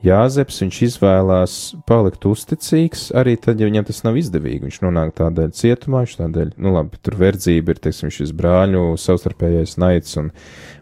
Jāzeps 0.00 0.62
viņš 0.62 0.76
izvēlās 0.86 1.54
palikt 1.84 2.24
uzticīgs 2.24 3.10
arī 3.20 3.34
tad, 3.36 3.58
ja 3.60 3.66
viņam 3.68 3.84
tas 3.90 3.98
nav 4.06 4.16
izdevīgi. 4.16 4.62
Viņš 4.64 4.78
nonāk 4.80 5.12
tādēļ 5.18 5.50
cietumā, 5.58 6.06
viņš 6.06 6.14
tādēļ, 6.22 6.54
nu 6.56 6.72
labi, 6.72 6.96
tur 7.04 7.18
verdzība 7.20 7.74
ir, 7.74 7.82
teiksim, 7.84 8.12
šis 8.14 8.32
brāļu 8.36 8.94
savstarpējais 8.96 9.76
naids 9.82 10.16
un, 10.22 10.32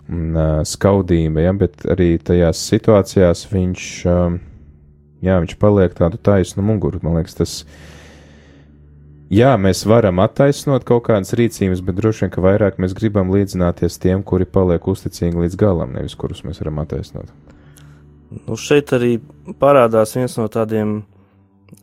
un 0.06 0.38
uh, 0.38 0.52
skaudība, 0.62 1.48
ja, 1.48 1.56
bet 1.64 1.82
arī 1.90 2.12
tajās 2.22 2.62
situācijās 2.70 3.42
viņš, 3.50 3.90
uh, 4.06 4.38
jā, 5.26 5.42
viņš 5.42 5.58
paliek 5.66 5.98
tādu 5.98 6.22
taisnu 6.22 6.62
muguru. 6.70 7.02
Man 7.02 7.18
liekas, 7.18 7.40
tas, 7.42 7.58
jā, 9.34 9.50
mēs 9.58 9.82
varam 9.82 10.22
attaisnot 10.22 10.86
kaut 10.86 11.08
kādas 11.10 11.34
rīcības, 11.34 11.82
bet 11.82 11.98
droši 11.98 12.28
vien, 12.28 12.36
ka 12.38 12.46
vairāk 12.46 12.78
mēs 12.78 12.94
gribam 12.94 13.34
līdzināties 13.34 13.98
tiem, 13.98 14.22
kuri 14.22 14.46
paliek 14.46 14.86
uzticīgi 14.94 15.42
līdz 15.42 15.58
galam, 15.58 15.98
nevis 15.98 16.14
kurus 16.14 16.46
mēs 16.46 16.62
varam 16.62 16.84
attaisnot. 16.86 17.57
Nu, 18.28 18.58
šeit 18.60 18.92
arī 18.92 19.16
parādās 19.60 20.12
viens 20.16 20.36
no 20.36 20.48
tādiem 20.52 21.00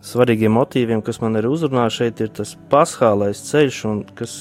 svarīgiem 0.06 0.54
motīviem, 0.54 1.02
kas 1.06 1.20
man 1.24 1.38
ir 1.40 1.48
uzrunājis. 1.50 1.98
Šeit 1.98 2.22
ir 2.22 2.32
tas 2.38 2.54
paskālais 2.72 3.42
ceļš, 3.48 3.80
un 3.90 4.04
kas 4.18 4.36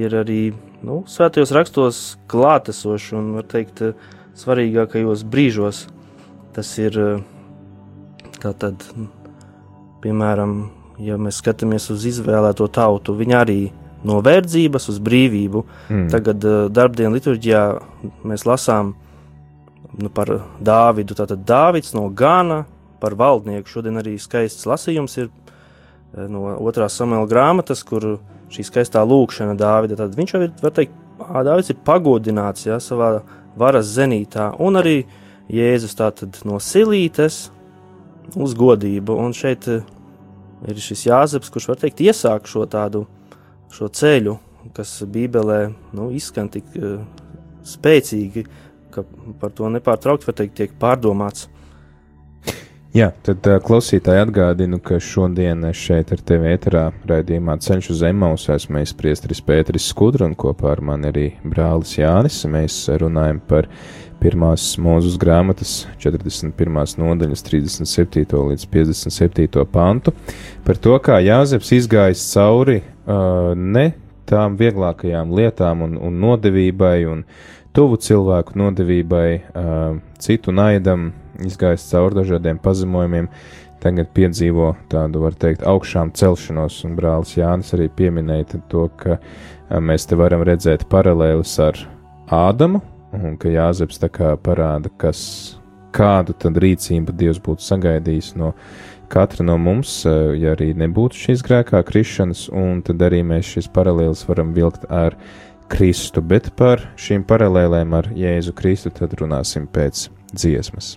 ir 0.00 0.16
arī 0.16 0.40
nu, 0.86 1.02
svētajos 1.10 1.52
rakstos 1.56 2.00
klātesošs 2.30 3.12
un, 3.18 3.34
var 3.38 3.48
teikt, 3.50 3.82
svarīgākajos 4.40 5.24
brīžos. 5.28 5.84
Tas 6.56 6.70
ir 6.80 6.96
tātad, 8.40 8.82
piemēram, 10.02 10.54
ja 11.04 11.18
mēs 11.20 11.40
skatāmies 11.42 11.90
uz 11.92 12.06
izvēlēto 12.08 12.66
tautu, 12.72 13.14
viņi 13.18 13.36
arī 13.36 13.60
no 14.08 14.20
verdzības 14.24 14.88
uz 14.92 14.98
brīvību. 15.04 15.64
Mm. 15.90 16.08
Tagad 16.12 16.48
darbdienu 16.72 17.18
liturģijā 17.18 17.64
mēs 18.24 18.46
lasām 18.48 18.94
nu, 19.98 20.10
par 20.14 20.32
Dāvidu. 20.62 21.16
Tātad 21.18 21.44
Dāvids 21.46 21.94
no 21.96 22.08
Gana 22.08 22.64
par 23.00 23.16
valdnieku. 23.18 23.70
Šodien 23.70 23.98
arī 24.00 24.16
skaists 24.20 24.68
lasījums 24.68 25.16
ir 25.22 25.30
no 26.30 26.56
otrās 26.58 26.96
samuēla 26.98 27.28
grāmatas, 27.30 27.84
kur 27.86 28.18
šī 28.50 28.66
skaistā 28.66 29.02
lūkšana 29.06 29.56
Dāvida. 29.58 29.98
Tad 30.00 30.16
viņš 30.18 30.34
jau 30.34 30.42
ir, 30.46 30.52
var 30.62 30.74
teikt, 30.76 30.96
Dāvids 31.20 31.72
ir 31.72 31.80
pagodināts 31.86 32.66
ja, 32.66 32.80
savā 32.82 33.20
varas 33.60 33.90
zenītā, 33.92 34.52
un 34.62 34.78
arī 34.80 35.02
Jēzus 35.50 35.96
tātad 35.98 36.38
no 36.46 36.60
silītes 36.62 37.48
uz 38.38 38.54
godību. 38.54 39.16
Un 39.18 39.34
šeit 39.36 39.66
ir 39.70 40.78
šis 40.78 41.08
Jāzeps, 41.08 41.50
kurš 41.52 41.72
var 41.72 41.80
teikt 41.82 42.02
iesāk 42.04 42.46
šo 42.50 42.66
tādu 42.70 43.06
šo 43.74 43.88
ceļu, 43.94 44.36
kas 44.76 44.92
Bībelē 45.06 45.60
nu, 45.96 46.10
izskan 46.14 46.50
tik 46.52 46.66
uh, 46.78 47.00
spēcīgi, 47.66 48.44
ka 48.92 49.04
par 49.40 49.54
to 49.56 49.70
nepārtraukti 49.72 50.28
var 50.28 50.36
teikt 50.40 50.58
tiek 50.58 50.76
pārdomāts. 50.80 51.48
Jā, 52.98 53.12
tad 53.26 53.46
uh, 53.46 53.60
klausītāji 53.62 54.24
atgādinu, 54.24 54.80
ka 54.82 54.98
šodien 55.02 55.62
šeit 55.76 56.10
ar 56.14 56.22
tevi 56.26 56.50
ēterā 56.50 56.88
raidījumā 57.06 57.54
ceļš 57.62 57.90
uz 57.94 58.04
Emaus 58.08 58.48
esmu 58.50 58.80
es 58.82 58.94
priestris 58.98 59.42
Pēteris 59.46 59.86
Skudra 59.92 60.26
un 60.26 60.34
kopā 60.38 60.72
ar 60.74 60.82
mani 60.82 61.10
arī 61.12 61.26
brālis 61.44 61.94
Jānis. 62.00 62.42
Mēs 62.50 62.82
runājam 62.98 63.38
par 63.46 63.70
pirmās 64.20 64.74
mūzus 64.82 65.16
grāmatas 65.20 65.84
41. 66.02 66.52
nodaļas 67.00 67.46
37. 67.46 68.26
līdz 68.50 68.66
57. 68.74 69.64
pantu, 69.72 70.12
par 70.66 70.80
to, 70.82 70.98
kā 71.04 71.22
Jāzeps 71.24 71.72
izgājis 71.78 72.26
cauri 72.34 72.80
uh, 72.82 73.54
ne 73.56 73.92
tām 74.30 74.58
vieglākajām 74.60 75.32
lietām 75.34 75.86
un, 75.86 75.96
un 75.98 76.20
nodevībai 76.22 76.98
un 77.10 77.24
tuvu 77.76 77.98
cilvēku 78.02 78.58
nodevībai, 78.58 79.28
citu 80.22 80.54
naidam, 80.54 81.10
izgājis 81.44 81.88
cauri 81.90 82.20
dažādiem 82.20 82.60
pazemojumiem, 82.62 83.30
tagad 83.80 84.10
piedzīvo 84.16 84.74
tādu, 84.92 85.22
var 85.24 85.36
teikt, 85.40 85.64
augšām 85.68 86.12
celšanos, 86.16 86.82
un 86.84 86.98
brālis 86.98 87.36
Jānis 87.38 87.72
arī 87.76 87.88
pieminēja 87.96 88.60
to, 88.68 88.88
ka 89.00 89.16
mēs 89.80 90.08
te 90.10 90.18
varam 90.20 90.44
redzēt 90.46 90.88
paralēlis 90.92 91.56
ar 91.64 91.80
Ādamu, 92.30 92.82
un 93.16 93.34
ka 93.40 93.50
Jāzeps 93.50 93.98
tā 94.02 94.10
kā 94.12 94.34
parāda, 94.38 94.92
kas, 95.00 95.22
kādu 95.96 96.36
tad 96.38 96.60
rīcību 96.62 97.14
Dievs 97.18 97.40
būtu 97.42 97.64
sagaidījis 97.66 98.34
no 98.38 98.52
katra 99.10 99.42
no 99.42 99.56
mums, 99.58 100.04
ja 100.06 100.52
arī 100.54 100.70
nebūtu 100.78 101.18
šīs 101.18 101.42
grēkā 101.42 101.80
krišanas, 101.88 102.44
un 102.54 102.78
tad 102.86 103.02
arī 103.02 103.24
mēs 103.26 103.56
šīs 103.56 103.70
paralēlis 103.74 104.22
varam 104.28 104.52
vilkt 104.54 104.86
ar 104.86 105.16
Kristu, 105.70 106.20
bet 106.20 106.50
par 106.58 106.82
šīm 107.00 107.22
paralēlēm 107.28 107.94
ar 107.94 108.08
Jēzu 108.16 108.52
Kristu 108.58 108.90
tad 108.94 109.14
runāsim 109.20 109.68
pēc 109.70 110.08
dziesmas. 110.34 110.96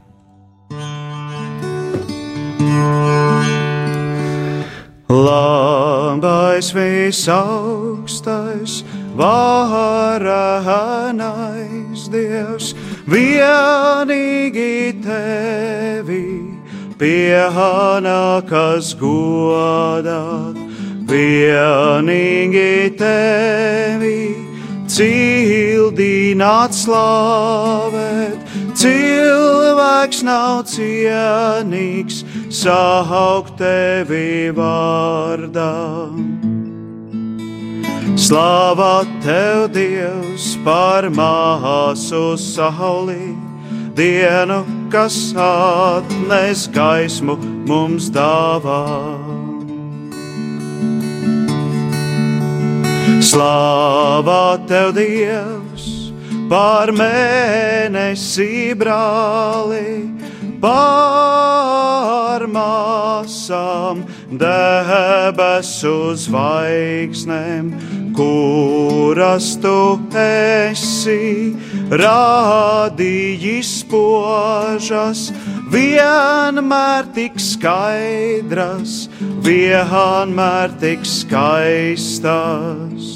Labais 5.13 6.71
visaugstais, 6.73 8.81
varenais 9.19 10.31
Dievs, 12.09 12.73
vienīgi 13.05 14.97
tevi 15.05 16.25
pienākas 16.97 18.97
godāt, 18.97 20.57
vienīgi 21.11 22.97
tevi 22.97 24.52
cildināt 24.91 26.75
slavēt 26.75 28.53
cilvēks 28.77 30.23
nav 30.27 30.63
cienīgs 30.69 32.23
saukt 32.53 33.57
tevi 33.61 34.51
vārdā. 34.55 35.73
Slāvā 38.13 39.03
tev, 39.23 39.71
Dievs, 39.73 40.53
par 40.65 41.07
māsu 41.09 42.35
saulī, 42.37 43.33
dienu, 43.97 44.61
kas 44.93 45.17
atnes 45.33 46.67
gaismu 46.75 47.39
mums 47.67 48.11
dāvā. 48.13 49.32
Slāvā 53.23 54.45
tev, 54.67 54.93
Dievs! 54.99 55.93
par 56.53 56.91
mēnesi 56.93 58.73
brāli, 58.77 60.09
par 60.61 62.43
māsām, 62.51 64.03
debesu 64.29 65.95
zvaigznēm, 66.25 67.71
kuras 68.17 69.53
tu 69.63 69.77
esi 70.19 71.55
rādījis 72.03 73.73
požas, 73.89 75.31
vienmēr 75.73 77.07
tik 77.15 77.39
skaidras, 77.41 79.07
vienmēr 79.45 80.75
tik 80.81 81.05
skaistas. 81.07 83.09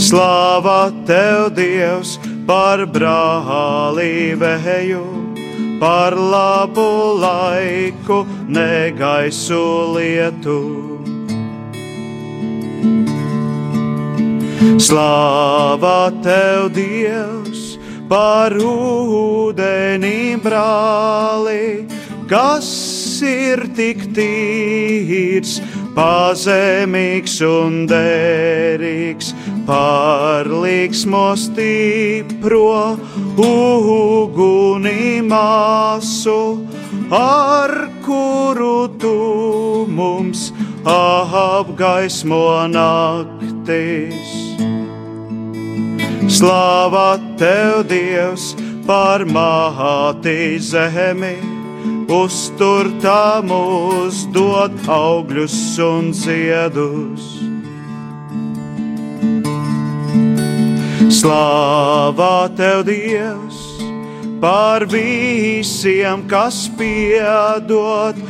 Slāva 0.00 0.90
tev, 1.06 1.50
Dievs, 1.54 2.16
par 2.48 2.86
brālību, 2.90 4.52
par 5.80 6.14
labu 6.14 6.90
laiku, 7.20 8.24
negaisu 8.48 9.64
lietu 9.96 10.60
Slāvā 14.80 15.98
tev, 16.24 16.70
Dievs, 16.76 17.49
par 18.10 18.56
ūdeni 18.58 20.34
brāli, 20.42 21.86
kas 22.30 22.70
ir 23.22 23.62
tik 23.78 24.02
tīrs, 24.16 25.60
pazemīgs 25.94 27.36
un 27.46 27.84
derīgs, 27.90 29.30
pārlīgsmo 29.68 31.22
stipro 31.38 32.98
uguni 33.46 35.22
māsu, 35.30 36.40
ar 37.14 37.76
kuru 38.02 38.76
tu 38.98 39.16
mums 39.86 40.48
apgaismo 40.98 42.46
naktis. 42.74 44.39
Slāvā 46.30 47.18
tev, 47.40 47.80
Dievs, 47.90 48.52
par 48.86 49.24
māti 49.26 50.60
zemi, 50.62 51.34
uztur 52.06 52.86
tā 53.02 53.42
mūs 53.42 54.28
dod 54.30 54.76
augļus 54.86 55.58
un 55.82 56.12
ziedus. 56.14 57.26
Slāvā 61.18 62.36
tev, 62.54 62.84
Dievs, 62.86 63.58
par 64.38 64.86
visiem, 64.86 66.22
kas 66.30 66.68
piedod, 66.78 68.22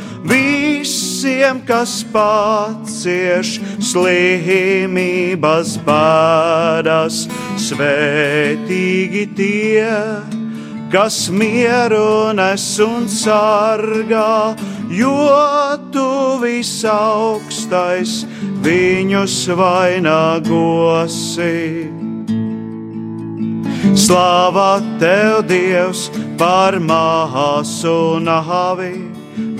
visiem, 1.21 1.59
kas 1.67 2.01
pacieš 2.09 3.59
slimības 3.77 5.75
bādas 5.85 7.27
Svētīgi 7.61 9.27
tie, 9.37 9.85
kas 10.89 11.29
mieru 11.29 12.33
nes 12.33 12.65
un 12.81 13.05
sargā, 13.05 14.57
jo 14.89 15.13
tu 15.93 16.39
visaugstais 16.41 18.25
viņus 18.65 19.37
vainagosi. 19.61 21.53
Slāvā 23.93 24.73
tev, 24.97 25.45
Dievs, 25.45 26.09
par 26.39 26.79
māsu 26.81 28.17
nāvi, 28.23 29.10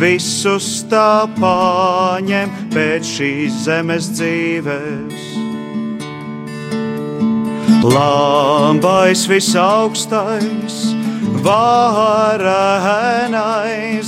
visus 0.02 0.82
tā 0.90 1.30
paņem 1.38 2.50
pēc 2.74 3.06
šīs 3.06 3.54
zemes 3.68 4.06
dzīves. 4.16 5.28
Lambais 7.82 9.22
visaugstais, 9.30 10.76
varenais 11.46 12.42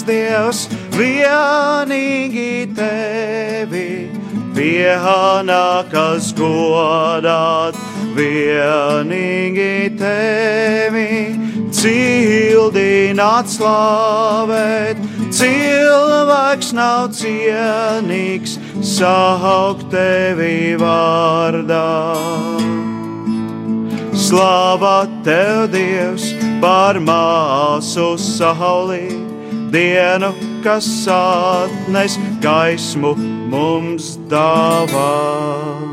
Dievs, 0.08 0.68
vienīgi 0.98 2.74
tevi 2.78 3.90
pienākas 4.54 6.26
godāt, 6.38 7.76
vienīgi 8.18 9.74
tevi 9.98 11.14
cildināt, 11.74 13.50
slavēt. 13.52 15.02
Cilvēks 15.34 16.74
nav 16.78 17.12
cienīgs 17.18 18.58
saukt 18.94 19.90
tevi 19.94 20.76
vārdā. 20.80 21.88
Slāvā 24.24 24.98
tev, 25.26 25.68
Dievs, 25.74 26.30
par 26.62 26.98
māsu 27.04 28.14
saulī, 28.22 29.10
dienu, 29.74 30.32
kas 30.66 30.88
atnes 31.12 32.18
gaismu 32.42 33.16
mums 33.52 34.16
dāvā. 34.32 35.93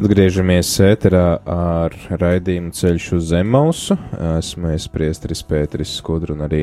Atgriežamies 0.00 0.68
ēterā 0.80 1.42
ar 1.44 1.92
raidījumu 2.08 2.70
Ceļš 2.72 3.08
uz 3.18 3.26
Zemausu. 3.34 3.98
Esmu 4.16 4.70
es 4.72 4.86
priesteris 4.88 5.42
Pēteris 5.44 5.90
Skudru 5.98 6.32
un 6.32 6.46
arī 6.46 6.62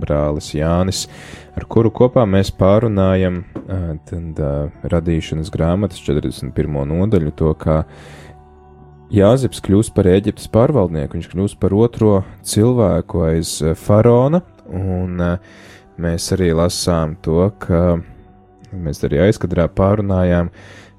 brālis 0.00 0.48
Jānis, 0.56 1.02
ar 1.52 1.66
kuru 1.68 1.92
kopā 1.92 2.24
mēs 2.24 2.48
pārunājam 2.56 3.42
tad, 4.08 4.40
radīšanas 4.94 5.52
grāmatas 5.52 6.00
41. 6.06 6.80
nodaļu, 6.94 7.34
to, 7.36 7.52
kā 7.60 7.82
Jāzeps 9.12 9.60
kļūst 9.68 9.92
par 9.92 10.08
Eģiptes 10.08 10.48
pārvaldnieku, 10.56 11.20
viņš 11.20 11.30
kļūst 11.34 11.60
par 11.60 11.76
otro 11.76 12.16
cilvēku 12.40 13.26
aiz 13.28 13.58
faraona, 13.84 14.40
un 14.72 15.20
mēs 16.00 16.32
arī 16.40 16.54
lasām 16.56 17.18
to, 17.20 17.50
ka 17.60 17.98
mēs 18.72 19.04
arī 19.04 19.26
aizkadrā 19.28 19.68
pārunājām, 19.76 20.48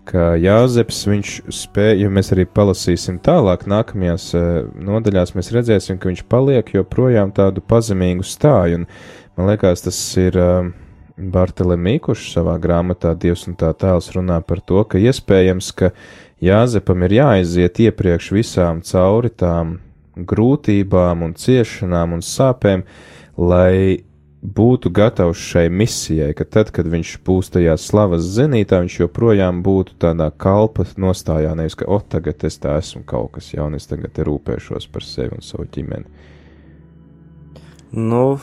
ka 0.10 0.34
Jāzeps 0.42 1.04
viņš 1.10 1.34
spēja, 1.54 2.04
ja 2.04 2.12
mēs 2.14 2.34
arī 2.34 2.48
palasīsim 2.50 3.20
tālāk, 3.26 3.68
nākamajās 3.70 4.30
uh, 4.38 4.48
nodaļās, 4.74 5.36
mēs 5.38 5.52
redzēsim, 5.56 6.00
ka 6.02 6.10
viņš 6.10 6.26
paliek 6.32 6.74
joprojām 6.74 7.34
tādu 7.36 7.62
pazemīgu 7.62 8.26
stāju. 8.26 8.82
Un, 8.82 8.88
man 9.38 9.52
liekas, 9.52 9.86
tas 9.86 10.00
ir 10.20 10.40
uh, 10.40 10.72
Bartelemī, 11.20 11.98
kurš 12.02 12.30
savā 12.34 12.56
grāmatā 12.62 13.14
Dievs 13.20 13.46
un 13.52 13.58
tā 13.60 13.74
tēls 13.78 14.10
runā 14.16 14.40
par 14.46 14.64
to, 14.66 14.82
ka 14.88 15.02
iespējams, 15.02 15.72
ka 15.78 15.94
Jāzepam 16.40 17.04
ir 17.04 17.18
jāaiziet 17.18 17.82
iepriekš 17.84 18.30
visām 18.32 18.80
cauri 18.88 19.32
tām 19.36 19.78
grūtībām 20.16 21.26
un 21.26 21.34
ciešanām 21.36 22.16
un 22.16 22.24
sāpēm, 22.24 22.86
lai 23.40 24.00
būtu 24.40 24.90
gatavs 24.96 25.40
šai 25.52 25.68
misijai, 25.70 26.32
ka 26.38 26.46
tad, 26.48 26.72
kad 26.72 26.88
viņš 26.88 27.18
būs 27.28 27.52
tajā 27.52 27.76
slavas 27.80 28.24
zenītā, 28.38 28.80
viņš 28.86 29.00
joprojām 29.02 29.60
būtu 29.66 29.98
tādā 30.00 30.30
kalpa 30.32 30.86
nostājā, 30.96 31.52
nevis 31.60 31.76
ka, 31.80 31.88
o, 31.92 32.00
tagad 32.00 32.46
es 32.48 32.60
tā 32.64 32.78
esmu 32.80 33.04
kaut 33.08 33.34
kas 33.36 33.52
jauns, 33.52 33.90
tagad 33.90 34.16
rūpēšos 34.16 34.88
par 34.94 35.04
sevi 35.04 35.36
un 35.36 35.44
savu 35.44 35.68
ģimeni. 35.76 36.08
Nu, 38.00 38.40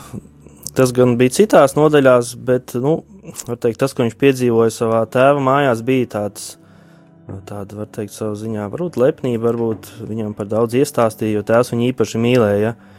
tas 0.76 0.92
gan 0.92 1.16
bija 1.16 1.32
citās 1.38 1.76
nodaļās, 1.78 2.34
bet, 2.44 2.76
nu, 2.82 2.98
var 3.48 3.60
teikt, 3.62 3.80
tas, 3.80 3.96
ko 3.96 4.04
viņš 4.04 4.18
piedzīvoja 4.20 4.74
savā 4.74 5.00
tēva 5.08 5.40
mājās, 5.40 5.80
bija 5.86 6.10
tāds, 6.18 6.50
tāda, 7.48 7.78
var 7.78 7.88
teikt, 7.94 8.12
savu 8.12 8.36
ziņā, 8.36 8.68
varbūt 8.74 9.00
lepnība, 9.00 9.48
varbūt 9.48 9.94
viņam 10.04 10.36
par 10.36 10.50
daudz 10.50 10.76
iestāstīja, 10.76 11.38
jo 11.38 11.46
tēvs 11.46 11.72
viņu 11.72 11.88
īpaši 11.94 12.20
mīlēja. 12.20 12.74
Ja? 12.74 12.95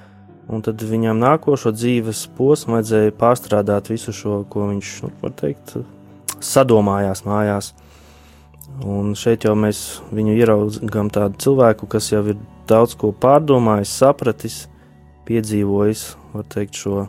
Un 0.47 0.63
tad 0.63 0.79
viņam 0.79 1.19
nākošo 1.19 1.73
dzīves 1.75 2.23
posmu 2.38 2.77
vajadzēja 2.77 3.15
pārstrādāt 3.19 3.89
visu 3.91 4.13
šo, 4.15 4.39
ko 4.47 4.69
viņš, 4.69 4.91
nu, 5.03 5.12
var 5.19 5.33
teikt, 5.36 5.75
sadomājās 6.39 7.25
mājās. 7.27 7.73
Un 8.88 9.12
šeit 9.17 9.47
jau 9.47 9.55
mēs 9.60 9.99
viņu 10.13 10.38
ieraugām 10.38 11.10
tādu 11.12 11.39
cilvēku, 11.43 11.89
kas 11.91 12.12
jau 12.13 12.23
ir 12.31 12.39
daudz 12.69 12.95
ko 12.99 13.12
pārdomājis, 13.12 13.95
sapratis, 13.99 14.57
piedzīvojis, 15.27 16.10
var 16.31 16.47
teikt, 16.51 16.79
šo 16.79 17.07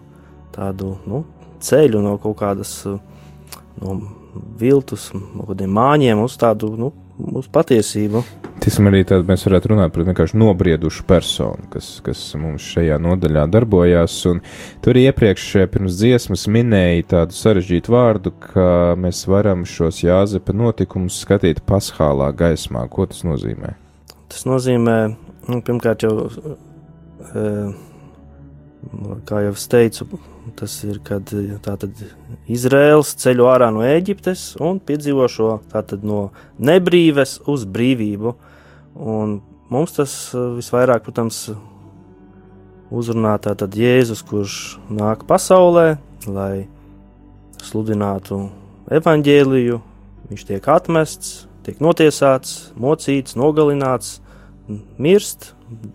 tādu 0.55 0.97
nu, 1.07 1.23
ceļu 1.63 2.03
no 2.03 2.17
kaut 2.23 2.39
kādas 2.41 2.73
no 3.79 3.99
viltus, 4.59 5.11
no 5.15 5.47
kādiem 5.47 5.71
māņiem 5.79 6.23
uz 6.25 6.35
tādu 6.41 6.73
nu, 6.79 6.93
uz 7.39 7.47
patiesību. 7.55 8.25
Tiesam 8.69 8.85
arī 8.91 8.99
tad 9.09 9.25
mēs 9.25 9.47
varētu 9.47 9.71
runāt 9.71 9.95
par 9.95 10.05
vienkārši 10.05 10.37
nobriedušu 10.37 11.07
personu, 11.09 11.71
kas, 11.73 11.87
kas 12.05 12.21
mums 12.37 12.67
šajā 12.75 12.99
nodaļā 13.01 13.47
darbojās. 13.49 14.17
Un 14.29 14.43
tur 14.85 14.99
iepriekš 15.01 15.47
pirms 15.73 15.97
dziesmas 15.97 16.45
minēja 16.53 17.07
tādu 17.15 17.33
sarežģītu 17.39 17.95
vārdu, 17.95 18.35
ka 18.43 18.93
mēs 19.01 19.23
varam 19.25 19.65
šos 19.65 20.03
Jāzepa 20.05 20.53
notikumus 20.53 21.17
skatīt 21.25 21.63
paschālā 21.65 22.29
gaismā. 22.37 22.85
Ko 22.93 23.09
tas 23.09 23.25
nozīmē? 23.25 23.73
Tas 24.29 24.45
nozīmē, 24.45 24.99
nu, 25.49 25.63
pirmkārt 25.65 26.05
jau, 26.05 26.29
e, 27.25 27.47
kā 29.33 29.47
jau 29.47 29.57
es 29.57 29.65
teicu, 29.73 30.11
Tas 30.57 30.73
ir, 30.87 31.01
kad 31.05 31.29
tātad, 31.65 31.99
Izraels 32.49 33.11
ceļo 33.21 33.49
ārā 33.51 33.69
no 33.75 33.83
Eģiptes 33.85 34.55
un 34.65 34.79
piedzīvo 34.81 35.27
šo 35.29 35.49
tātad, 35.73 36.05
no 36.07 36.31
nebrīves 36.57 37.39
uz 37.51 37.67
brīvību. 37.69 38.33
Un 38.99 39.39
mums 39.71 39.95
tas 39.95 40.15
uh, 40.35 40.57
visvairāk, 40.59 41.05
protams, 41.07 41.47
uzrunā 42.91 43.37
tātad 43.45 43.77
Jēzus, 43.77 44.25
kurš 44.27 44.79
nāk 44.91 45.27
pasaulē, 45.29 45.99
lai 46.27 46.67
sludinātu 47.63 48.47
evaņģēliju. 48.99 49.83
Viņš 50.29 50.47
tiek 50.49 50.67
atmests, 50.73 51.45
tiek 51.65 51.79
notiesāts, 51.85 52.73
mocīts, 52.81 53.37
nogalināts, 53.39 54.19
mirst 55.01 55.53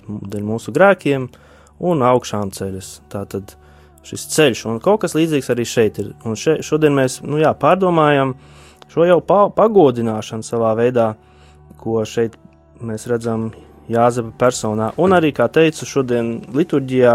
dēļ 0.07 0.45
mūsu 0.45 0.73
grēkiem 0.73 1.27
un 1.83 2.05
augšām 2.05 2.53
ceļas. 2.53 2.95
Tātad 3.11 3.55
šis 4.07 4.25
ceļš, 4.33 4.65
un 4.69 4.81
kaut 4.83 5.03
kas 5.03 5.15
līdzīgs 5.17 5.51
arī 5.53 5.65
šeit 5.67 5.99
ir. 6.01 6.13
Un 6.27 6.37
še, 6.39 6.59
šodien 6.65 6.95
mēs 6.97 7.21
nu, 7.25 7.39
jā, 7.41 7.53
pārdomājam 7.57 8.35
šo 8.93 9.07
jau 9.09 9.19
pa, 9.25 9.45
pagodināšanu 9.53 10.45
savā 10.45 10.73
veidā, 10.77 11.13
ko 11.81 12.03
šeit 12.07 12.37
mēs 12.85 13.07
redzam 13.11 13.51
Jāzepa 13.91 14.31
personā. 14.39 14.91
Un 15.01 15.15
arī, 15.15 15.33
kā 15.35 15.49
teicu, 15.51 15.87
šodien 15.87 16.37
liturģijā 16.55 17.13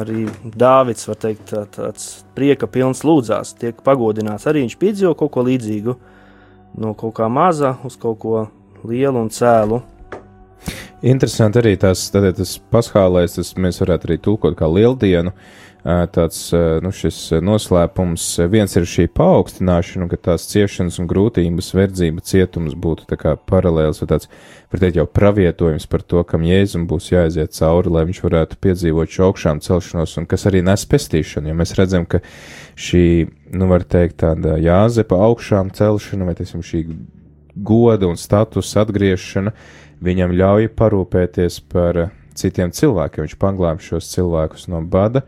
arī 0.00 0.24
Dāvids, 0.42 1.06
var 1.06 1.20
teikt, 1.22 1.46
tā, 1.52 1.64
tāds 1.70 2.24
prieka 2.34 2.66
pilns 2.66 3.04
lūdzās, 3.06 3.54
tiek 3.60 3.78
pagodināts. 3.86 4.48
Arī 4.50 4.64
viņš 4.64 4.78
piedzīvo 4.80 5.14
kaut 5.18 5.34
ko 5.36 5.44
līdzīgu, 5.46 5.96
no 6.82 6.94
kaut 6.98 7.14
kā 7.20 7.28
maza 7.30 7.76
uz 7.86 7.98
kaut 8.00 8.18
ko 8.24 8.46
lielu 8.82 9.22
un 9.22 9.30
cēlu. 9.30 9.82
Interesanti 11.04 11.60
arī 11.60 11.76
tad, 11.76 12.00
tas 12.10 12.56
paskālais, 12.72 13.36
tas 13.36 13.52
mēs 13.60 13.78
varētu 13.82 14.08
arī 14.08 14.18
tulkot 14.24 14.56
kā 14.58 14.70
lieldienu. 14.72 15.30
Uh, 15.30 15.64
tāds 15.84 16.38
nu, 16.80 16.90
noslēpums. 17.44 18.24
Viens 18.48 18.72
ir 18.78 18.86
šī 18.88 19.04
paaugstināšana, 19.12 20.08
ka 20.08 20.16
tās 20.30 20.46
ciešanas 20.48 20.96
un 21.02 21.08
grūtības, 21.10 21.68
verdzība, 21.76 22.24
cietums 22.24 22.72
būtu 22.72 23.18
paralēls 23.44 24.00
vai 24.00 24.08
tāds, 24.14 24.30
var 24.72 24.80
teikt, 24.80 24.96
jau 24.96 25.04
pravietojums 25.04 25.86
par 25.90 26.02
to, 26.02 26.24
kam 26.24 26.46
Jēzum 26.48 26.88
būs 26.88 27.10
jāiziet 27.12 27.52
cauri, 27.52 27.92
lai 27.92 28.06
viņš 28.08 28.22
varētu 28.24 28.60
piedzīvot 28.64 29.12
šo 29.12 29.28
augšām 29.28 29.60
celšanos, 29.64 30.16
un 30.20 30.28
kas 30.30 30.48
arī 30.48 30.64
nes 30.64 30.88
pestīšanu, 30.88 31.52
jo 31.52 31.58
mēs 31.60 31.76
redzam, 31.76 32.08
ka 32.08 32.22
šī, 32.80 33.04
nu, 33.52 33.68
var 33.68 33.84
teikt, 33.84 34.22
tāda 34.24 34.56
jāzepa 34.62 35.20
augšām 35.28 35.74
celšana, 35.76 36.30
vai, 36.30 36.38
teiksim, 36.38 36.64
šī 36.64 36.86
goda 37.54 38.08
un 38.08 38.16
status 38.18 38.72
atgriešana, 38.80 39.52
viņam 40.04 40.32
ļauj 40.32 40.72
parūpēties 40.78 41.60
par 41.70 42.06
citiem 42.34 42.72
cilvēkiem, 42.74 43.28
viņš 43.28 43.36
paglāb 43.38 43.82
šos 43.82 44.08
cilvēkus 44.10 44.66
no 44.72 44.80
bada, 44.82 45.22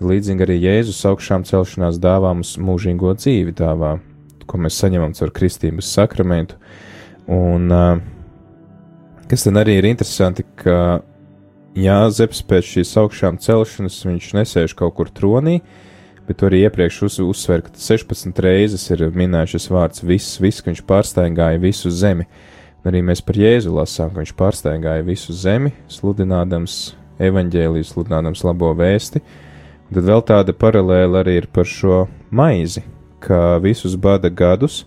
Līdzīgi 0.00 0.44
arī 0.46 0.54
Jēzus 0.62 1.02
augšām 1.10 1.42
celšanās 1.44 1.98
dāvā 2.00 2.30
mums 2.32 2.54
mūžīgo 2.56 3.12
dzīvi, 3.18 3.52
dāvā, 3.52 3.98
ko 4.48 4.60
mēs 4.64 4.78
saņemam 4.80 5.12
caur 5.18 5.32
kristības 5.36 5.90
sakramentu. 5.92 6.56
Un 7.28 7.68
kas 9.28 9.44
tad 9.44 9.60
arī 9.60 9.76
ir 9.76 9.88
interesanti, 9.90 10.46
ka 10.62 11.02
Jāzeps 11.76 12.40
pēc 12.48 12.70
šīs 12.70 12.94
augšām 13.02 13.36
celšanas 13.44 13.98
viņš 14.06 14.30
nesēž 14.38 14.74
kaut 14.78 14.96
kur 14.96 15.12
tronī, 15.14 15.58
bet 16.26 16.40
arī 16.48 16.62
iepriekš 16.64 17.02
uz, 17.06 17.18
uzsver, 17.20 17.60
ka 17.66 17.76
16 17.76 18.40
reizes 18.42 18.88
ir 18.90 19.04
minēts 19.12 19.52
šis 19.52 19.68
vārds 19.70 20.02
viss, 20.06 20.40
viss, 20.40 20.64
ka 20.64 20.72
viņš 20.72 20.82
pārsteigāja 20.88 21.60
visu 21.60 21.92
zemi. 21.92 22.24
Un 22.80 22.90
arī 22.90 23.04
mēs 23.04 23.20
par 23.20 23.36
Jēzu 23.36 23.76
lasām, 23.76 24.14
ka 24.14 24.24
viņš 24.24 24.34
pārsteigāja 24.40 25.04
visu 25.04 25.36
zemi, 25.36 25.76
sludinādams 25.92 26.80
evaņģēliju, 27.20 27.86
sludinādams 27.92 28.42
labo 28.48 28.72
vēsti, 28.80 29.20
uh, 29.20 29.46
Tad 29.90 30.06
vēl 30.06 30.24
tāda 30.26 30.54
paralēla 30.54 31.24
arī 31.24 31.40
ir 31.40 31.46
par 31.50 31.66
šo 31.66 32.04
maizi, 32.30 32.84
ka 33.20 33.58
visus 33.62 33.96
bada 33.98 34.30
gadus 34.30 34.84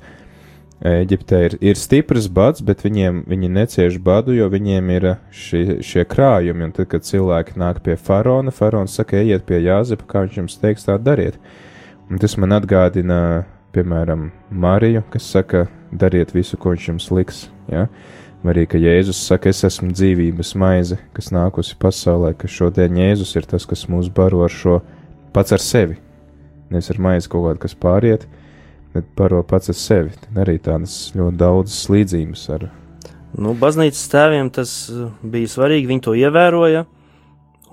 Eģiptē 0.84 1.38
ir, 1.48 1.54
ir 1.64 1.78
stiprs 1.80 2.26
bads, 2.28 2.60
bet 2.66 2.82
viņiem, 2.84 3.22
viņi 3.32 3.50
necieš 3.56 3.94
badu, 4.04 4.34
jo 4.36 4.50
viņiem 4.52 4.90
ir 4.92 5.06
šie, 5.32 5.78
šie 5.80 6.04
krājumi. 6.04 6.66
Un 6.68 6.74
tad, 6.76 6.90
kad 6.92 7.08
cilvēki 7.08 7.56
nāk 7.62 7.80
pie 7.86 7.96
faraona, 7.96 8.52
faraons 8.52 8.98
saka, 9.00 9.22
ejiet 9.22 9.46
pie 9.48 9.62
Jāzepa, 9.64 10.10
kā 10.10 10.26
viņš 10.26 10.42
jums 10.42 10.60
teiks, 10.60 10.84
tā 10.90 10.98
dariet. 11.00 11.38
Un 12.12 12.20
tas 12.20 12.36
man 12.36 12.58
atgādina, 12.58 13.20
piemēram, 13.72 14.28
Mariju, 14.52 15.06
kas 15.14 15.30
saka, 15.32 15.70
dariet 15.88 16.36
visu, 16.36 16.60
ko 16.60 16.76
viņš 16.76 16.90
jums 16.92 17.08
liks. 17.16 17.46
Ja? 17.72 17.86
Arī, 18.44 18.66
ka 18.68 18.76
Jēzus 18.76 19.22
saka, 19.24 19.54
es 19.54 19.64
esmu 19.64 19.94
dzīvības 19.96 20.50
maize, 20.60 20.98
kas 21.16 21.30
nākusi 21.32 21.78
pasaulē, 21.80 22.34
ka 22.36 22.50
šodien 22.52 22.98
Jēzus 23.00 23.38
ir 23.40 23.46
tas, 23.48 23.64
kas 23.64 23.86
mūs 23.88 24.10
baro 24.12 24.42
ar 24.44 24.52
šo 24.52 24.82
pats 25.32 25.56
ar 25.56 25.64
sevi. 25.64 25.96
Nevis 26.68 26.92
ar 26.92 27.00
maizi 27.06 27.32
kaut 27.32 27.46
kādu, 27.48 27.62
kas 27.64 27.78
pāriet, 27.80 28.26
bet 28.92 29.08
baro 29.16 29.40
pats 29.48 29.72
ar 29.72 29.78
sevi. 29.80 30.12
Tad 30.26 30.42
arī 30.44 30.58
tādas 30.60 31.14
ļoti 31.16 31.40
daudzas 31.40 31.86
līdzības 31.94 32.44
ar. 32.58 32.68
Nu, 33.40 33.56
baznīcas 33.58 34.04
tēviem 34.12 34.52
tas 34.54 34.74
uh, 34.92 35.08
bija 35.24 35.54
svarīgi, 35.56 35.88
viņi 35.90 36.04
to 36.06 36.18
ievēroja, 36.20 36.84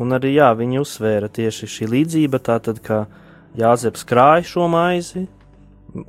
un 0.00 0.16
arī 0.16 0.36
jā, 0.36 0.52
viņi 0.56 0.80
uzsvēra 0.80 1.28
tieši 1.34 1.66
šī 1.68 1.90
līdzība, 1.96 2.40
tātad, 2.46 2.78
ka 2.84 3.02
Jāzeps 3.58 4.06
krāja 4.06 4.46
šo 4.46 4.70
maizi, 4.70 5.26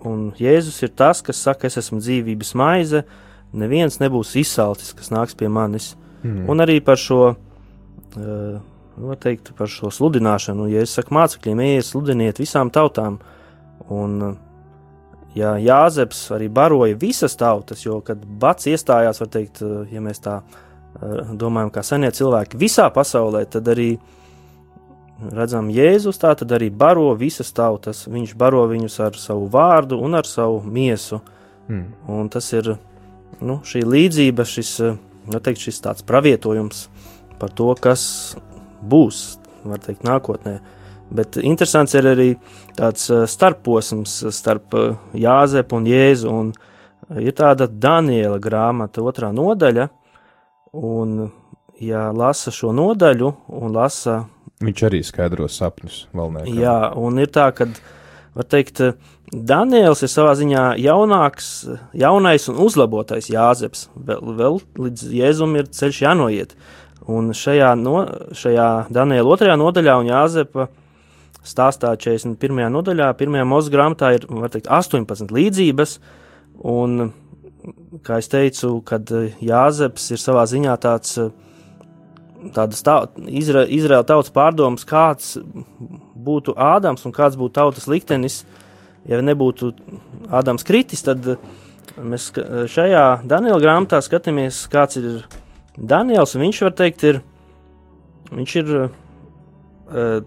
un 0.06 0.30
Jēzus 0.38 0.80
ir 0.86 0.94
tas, 0.94 1.26
kas 1.26 1.42
saka, 1.42 1.68
es 1.68 1.82
esmu 1.82 1.98
dzīvības 2.00 2.54
maize, 2.62 3.04
neviens 3.54 4.00
nebūs 4.02 4.36
izsaltis, 4.40 4.94
kas 4.98 5.12
nāks 5.14 5.38
pie 5.38 5.50
manis. 5.52 5.96
Mm. 6.24 6.46
Un 6.52 6.64
arī 6.64 6.80
par 6.86 7.00
šo 7.02 7.22
uh, 7.34 9.16
teikt, 9.20 9.54
par 9.58 9.72
šo 9.72 9.92
sludināšanu. 9.94 10.70
Ja 10.72 10.86
es 10.86 10.96
saku 10.98 11.16
mācekļiem, 11.18 11.64
ejiet, 11.66 11.88
sludiniet 11.90 12.42
visām 12.42 12.72
tautām, 12.74 13.20
un 13.92 14.38
ja 15.36 15.56
Jāzeps 15.58 16.26
arī 16.36 16.50
baroja 16.52 16.98
visas 17.00 17.38
tautas, 17.40 17.86
jo, 17.86 18.02
kad 18.06 18.20
bats 18.20 18.68
iestājās, 18.68 19.22
var 19.24 19.32
teikt, 19.32 19.64
ja 19.92 20.04
mēs 20.04 20.22
tā 20.24 20.42
domājam, 21.40 21.72
kā 21.72 21.84
senie 21.88 22.12
cilvēki 22.12 22.60
visā 22.60 22.90
pasaulē, 22.94 23.46
tad 23.50 23.70
arī 23.72 23.94
redzam, 25.30 25.70
Jēzus 25.72 26.20
tā 26.22 26.34
tad 26.38 26.52
arī 26.56 26.70
baro 26.74 27.12
visas 27.18 27.52
tautas. 27.54 28.06
Viņš 28.10 28.36
baro 28.38 28.66
viņus 28.70 29.00
ar 29.06 29.18
savu 29.20 29.48
vārdu 29.52 30.00
un 30.02 30.18
ar 30.18 30.28
savu 30.28 30.62
miesu. 30.66 31.22
Mm. 31.70 31.86
Un 32.12 32.30
tas 32.34 32.48
ir 32.54 32.74
nu, 33.40 33.62
šī 33.66 33.86
līdzība, 33.88 34.46
šis, 34.48 34.76
teikt, 35.32 35.64
šis 35.64 35.82
tāds 35.86 36.06
pravietojums 36.08 36.88
par 37.42 37.54
to, 37.58 37.72
kas 37.80 38.04
būs, 38.82 39.24
var 39.66 39.82
teikt, 39.82 40.06
nākotnē. 40.08 40.60
Bet 41.12 41.36
interesants 41.42 41.96
ir 41.98 42.08
arī 42.08 42.30
tāds 42.78 43.10
eh, 43.12 43.26
starposms 43.28 44.22
starp 44.32 44.76
eh, 44.80 44.94
Jāzepu 45.26 45.80
un 45.82 45.88
Jēzu. 45.90 46.32
Un 46.32 46.52
ir 47.20 47.36
tāda 47.36 47.68
Daniela 47.68 48.40
grāmata, 48.42 49.04
otrā 49.04 49.34
nodaļa, 49.36 49.90
un, 50.80 51.18
ja 51.84 52.08
lasa 52.16 52.54
šo 52.56 52.72
nodaļu 52.76 53.34
un 53.60 53.76
lasa. 53.76 54.22
Viņš 54.64 54.86
arī 54.88 55.02
skaidro 55.04 55.50
sapņus 55.52 56.06
valnēkā. 56.16 56.54
Jā, 56.56 56.78
un 56.96 57.20
ir 57.20 57.32
tā, 57.34 57.50
ka, 57.58 57.68
var 58.38 58.48
teikt, 58.48 58.84
Daniels 59.32 60.02
ir 60.04 60.12
savā 60.12 60.34
ziņā 60.36 60.66
jaunāks, 60.84 61.46
jaunais 61.96 62.50
un 62.52 62.58
uzlabotais 62.66 63.30
Jāzeps. 63.32 63.86
Vēl, 63.96 64.34
vēl 64.40 64.60
līdz 64.76 65.06
Jēzum 65.16 65.56
ir 65.56 65.70
ceļš 65.72 66.02
jānoiet. 66.04 66.52
Uh, 66.52 66.82
Un 67.10 67.32
šajā, 67.34 67.74
no, 67.82 68.04
šajā 68.38 68.68
Daniela 68.94 69.34
otrajā 69.34 69.58
nodaļā 69.58 69.96
un 70.04 70.10
Jāzepa 70.12 70.68
stāstā 71.42 71.96
41. 71.98 72.68
nodaļā, 72.70 73.10
1. 73.18 73.40
mūža 73.50 73.74
grāmatā 73.74 74.12
ir 74.18 74.28
teikt, 74.54 74.70
18 74.70 75.34
līdzības. 75.34 75.98
Un, 76.72 77.10
kā 78.06 78.20
jau 78.22 78.34
teicu, 78.36 78.74
kad 78.86 79.10
Jāzeps 79.42 80.12
ir 80.14 80.22
savā 80.22 80.46
ziņā 80.50 80.78
tāds 80.82 81.18
tādas 82.54 82.86
tā, 82.86 82.96
Izra, 83.30 83.66
Izraēla 83.66 84.06
tautas 84.06 84.34
pārdomas, 84.34 84.86
kāds 84.86 85.36
būtu 86.22 86.54
Ādams 86.58 87.06
un 87.06 87.14
kāds 87.14 87.38
būtu 87.38 87.58
tautas 87.58 87.90
liktenis, 87.90 88.44
ja 89.10 89.22
nebūtu 89.26 89.74
Ādams 90.32 90.66
kritis, 90.68 91.04
tad 91.06 91.26
mēs 91.98 92.30
šajā 92.72 93.06
Daniela 93.28 93.60
grāmatā 93.62 94.00
skatāmies, 94.04 94.64
kāds 94.72 95.00
ir 95.02 95.24
Daniels, 95.78 96.38
viņš 96.40 96.62
var 96.68 96.76
teikt, 96.78 97.06
ir, 97.10 97.22
viņš 98.32 98.58
ir 98.62 98.74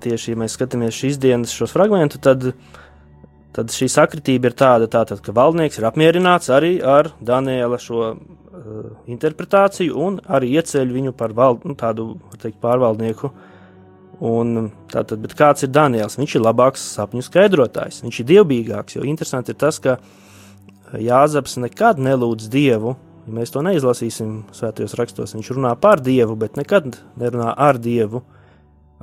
tieši, 0.05 0.35
ja 0.35 0.41
mēs 0.43 0.57
skatāmies 0.59 0.97
šīs 0.97 1.21
dienas 1.23 1.55
šos 1.57 1.73
fragmentus, 1.73 2.21
tad 2.25 2.51
tad 3.55 3.71
šī 3.71 3.89
sakritība 3.93 4.51
ir 4.51 4.57
tāda, 4.59 4.89
tātad, 4.91 5.21
ka 5.23 5.35
valdnieks 5.35 5.79
ir 5.79 5.87
apmierināts 5.89 6.51
arī 6.53 6.77
ar 6.83 7.13
Daniela 7.23 7.79
šo 7.83 8.01
uh, 8.11 8.17
interpretāciju 9.11 9.99
un 10.07 10.19
arī 10.27 10.57
ieceļ 10.59 10.95
viņu 10.95 11.15
par 11.19 11.35
val, 11.37 11.61
nu, 11.63 11.77
tādu 11.79 12.15
teikt, 12.43 12.59
pārvaldnieku. 12.65 13.31
Un, 14.25 14.71
tātad, 14.89 15.25
kāds 15.37 15.67
ir 15.67 15.73
Daniels? 15.75 16.17
Viņš 16.17 16.39
ir 16.39 16.45
labāks 16.45 16.85
sapņu 16.95 17.25
skaidrotājs, 17.27 18.01
viņš 18.07 18.21
ir 18.23 18.29
dievbijīgāks. 18.31 18.97
Jo 18.97 19.05
interesanti 19.05 19.53
ir 19.53 19.59
tas, 19.61 19.81
ka 19.85 19.99
Jāzeps 20.95 21.59
nekad 21.61 22.01
nelūdz 22.01 22.49
dievu. 22.53 22.95
Ja 23.25 23.35
mēs 23.37 23.53
to 23.53 23.61
neizlasīsim 23.65 24.45
svētajos 24.55 24.97
rakstos, 25.01 25.35
viņš 25.37 25.51
runā 25.57 25.75
par 25.81 26.01
dievu, 26.05 26.37
bet 26.41 26.57
nekad 26.61 26.97
nerunā 27.21 27.53
ar 27.53 27.81
dievu. 27.81 28.23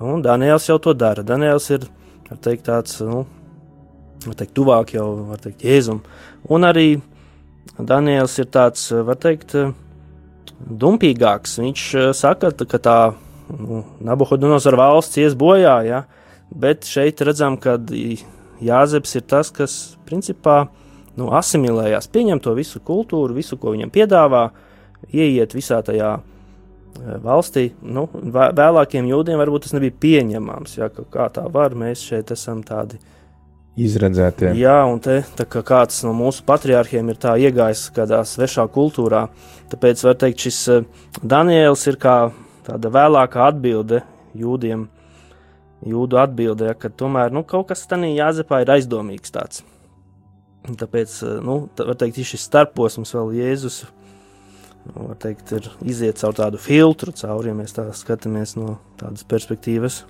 Un 0.01 0.21
Daniels 0.25 0.65
jau 0.69 0.79
to 0.81 0.93
dara. 0.97 1.25
Daniels 1.25 1.69
ir 1.73 1.85
teikt, 2.41 2.65
tāds 2.69 3.01
nu, 3.05 3.25
teikt, 4.25 4.53
tuvāk 4.57 4.95
jau 4.95 5.07
teikt, 5.41 5.65
Jēzum. 5.65 6.01
Un 6.49 6.65
arī 6.65 7.01
Daniels 7.77 8.37
ir 8.41 8.49
tāds, 8.53 8.89
var 9.05 9.19
teikt, 9.21 9.53
dumpīgāks. 10.61 11.59
Viņš 11.61 11.85
saka, 12.17 12.53
ka 12.53 12.81
tā 12.81 12.99
nu, 13.57 13.83
Nabuhodonozara 14.03 14.79
valsts 14.79 15.19
ies 15.21 15.37
bojā, 15.37 15.77
ja? 15.87 16.03
bet 16.51 16.87
šeit 16.87 17.21
redzam, 17.23 17.57
ka 17.61 17.77
Jāzeps 18.61 19.15
ir 19.17 19.23
tas, 19.25 19.49
kas 19.49 19.75
principā 20.05 20.67
nu, 21.17 21.31
asimilējās, 21.33 22.09
pieņem 22.13 22.41
to 22.43 22.53
visu 22.57 22.81
kultūru, 22.85 23.33
visu, 23.33 23.57
ko 23.57 23.73
viņam 23.73 23.89
piedāvā, 23.93 24.43
ieiet 25.09 25.55
visā 25.57 25.81
tajā 25.85 26.11
eh, 26.19 27.15
valstī. 27.23 27.71
Nu, 27.81 28.05
vēlākiem 28.11 29.09
jūdiem 29.09 29.41
varbūt 29.41 29.65
tas 29.65 29.73
nebija 29.77 29.97
pieņemams, 30.03 30.77
ja, 30.77 30.91
kā 30.91 31.31
tā 31.33 31.47
var, 31.51 31.73
mēs 31.77 32.05
šeit 32.11 32.31
esam 32.35 32.61
tādi 32.67 33.01
izredzētie. 33.81 34.51
Jā, 34.59 34.81
un 34.85 34.99
te, 35.03 35.21
kā 35.41 35.63
kāds 35.65 36.03
no 36.05 36.13
mūsu 36.15 36.45
patriārhiem 36.47 37.09
ir 37.09 37.19
tā 37.21 37.37
iegājis 37.39 37.87
kādā 37.95 38.21
svešā 38.27 38.67
kultūrā, 38.71 39.25
tāpēc 39.71 40.05
var 40.05 40.21
teikt, 40.21 40.45
šis 40.47 40.61
eh, 40.75 40.87
Daniels 41.23 41.87
ir 41.89 41.97
kā 42.01 42.17
tāda 42.67 42.91
vēlākā 42.93 43.47
atbilde 43.51 44.01
jūdiem, 44.37 44.87
jūdu 45.87 46.19
atbilde, 46.21 46.69
ja, 46.71 46.77
ka 46.77 46.91
tomēr 46.93 47.33
nu, 47.33 47.43
kaut 47.47 47.71
kas 47.71 47.83
tādā 47.89 48.09
jāzepā 48.11 48.61
ir 48.63 48.73
aizdomīgs 48.77 49.33
tāds. 49.33 49.63
Tāpēc, 50.67 51.15
nu, 51.41 51.63
tā, 51.73 51.87
var 51.89 51.97
teikt, 51.97 52.21
šis 52.27 52.45
starposms 52.45 53.15
vēl 53.17 53.31
Jēzus, 53.39 53.79
nu, 54.91 55.07
var 55.09 55.17
teikt, 55.21 55.55
ir 55.57 55.71
iziet 55.89 56.21
caur 56.21 56.37
tādu 56.37 56.61
filtru 56.61 57.15
cauri, 57.17 57.49
ja 57.49 57.57
mēs 57.57 57.73
tā 57.77 57.87
skatāmies 57.97 58.53
no 58.59 58.77
tādas 59.01 59.25
perspektīvas. 59.25 60.03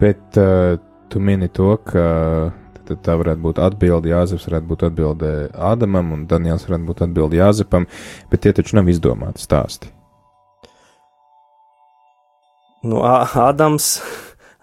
Bet 0.00 0.40
uh, 0.40 0.78
tu 1.12 1.20
mini 1.20 1.50
to, 1.52 1.74
ka 1.84 2.08
Tad 2.88 3.02
tā 3.04 3.18
varētu 3.20 3.44
būt 3.44 3.58
atbilde, 3.60 4.08
Jāzeps 4.08 4.46
varētu 4.48 4.68
būt 4.70 4.86
atbilde 4.88 5.32
Ādamam, 5.52 6.14
un 6.16 6.24
Daniels 6.30 6.64
varētu 6.64 6.88
būt 6.88 7.04
atbilde 7.04 7.36
Jāzepam, 7.36 7.84
bet 8.32 8.46
tie 8.46 8.54
taču 8.56 8.78
nav 8.78 8.88
izdomāti 8.88 9.44
stāsti. 9.44 9.92
Nu, 12.86 13.02
Ādams, 13.02 13.98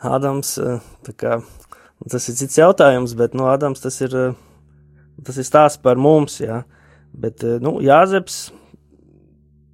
Ādams 0.05 0.55
kā, 1.21 1.39
tas 2.11 2.29
ir 2.29 2.37
cits 2.39 2.59
jautājums, 2.59 3.15
bet 3.17 3.35
nu, 3.37 3.47
Ādams 3.51 3.83
tas 3.83 3.99
ir, 4.05 4.15
tas 5.25 5.39
ir 5.41 5.47
stāsts 5.47 5.81
par 5.81 5.99
mums, 5.99 6.39
jā. 6.43 6.63
Bet, 7.15 7.43
nu, 7.63 7.77
Jāzeps, 7.83 8.49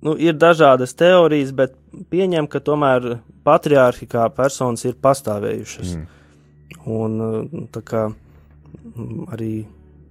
nu, 0.05 0.15
ir 0.17 0.37
dažādas 0.37 0.93
teorijas, 0.97 1.53
bet 1.57 1.75
pieņem, 2.13 2.49
ka 2.49 2.61
tomēr 2.63 3.17
patriārhi 3.45 4.07
kā 4.09 4.27
personas 4.33 4.85
ir 4.85 4.97
pastāvējušas. 5.01 5.95
Mm. 5.97 6.09
Un 6.91 7.67
tā 7.73 7.81
kā 7.85 8.05
arī 9.33 9.53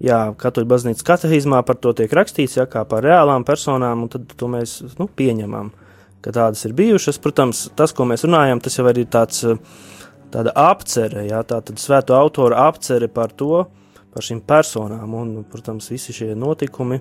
jā, 0.03 0.21
katoļu 0.39 0.69
baznīcas 0.71 1.07
katehizmā 1.07 1.63
par 1.67 1.79
to 1.83 1.93
tiek 1.97 2.13
rakstīts, 2.15 2.59
ja, 2.59 2.67
kā 2.71 2.85
par 2.89 3.05
reālām 3.07 3.45
personām, 3.47 4.05
un 4.05 4.13
tad 4.13 4.31
to 4.37 4.51
mēs 4.51 4.81
nu, 4.99 5.09
pieņemam, 5.09 5.73
ka 6.25 6.33
tādas 6.35 6.65
ir 6.69 6.75
bijušas. 6.77 7.21
Protams, 7.23 7.69
tas, 7.77 7.95
ko 7.97 8.07
mēs 8.09 8.27
runājam, 8.27 8.63
tas 8.63 8.79
jau 8.79 8.87
ir 8.91 9.03
tāds, 9.11 9.45
tāda 10.33 10.55
apcere, 10.55 11.27
ja, 11.29 11.43
tā 11.47 11.61
tad 11.65 11.81
svēto 11.83 12.17
autoru 12.19 12.59
apcere 12.59 13.09
par 13.13 13.33
to, 13.33 13.65
par 14.11 14.27
šīm 14.27 14.43
personām, 14.47 15.15
un, 15.15 15.35
protams, 15.51 15.91
visi 15.93 16.15
šie 16.15 16.33
notikumi 16.39 17.01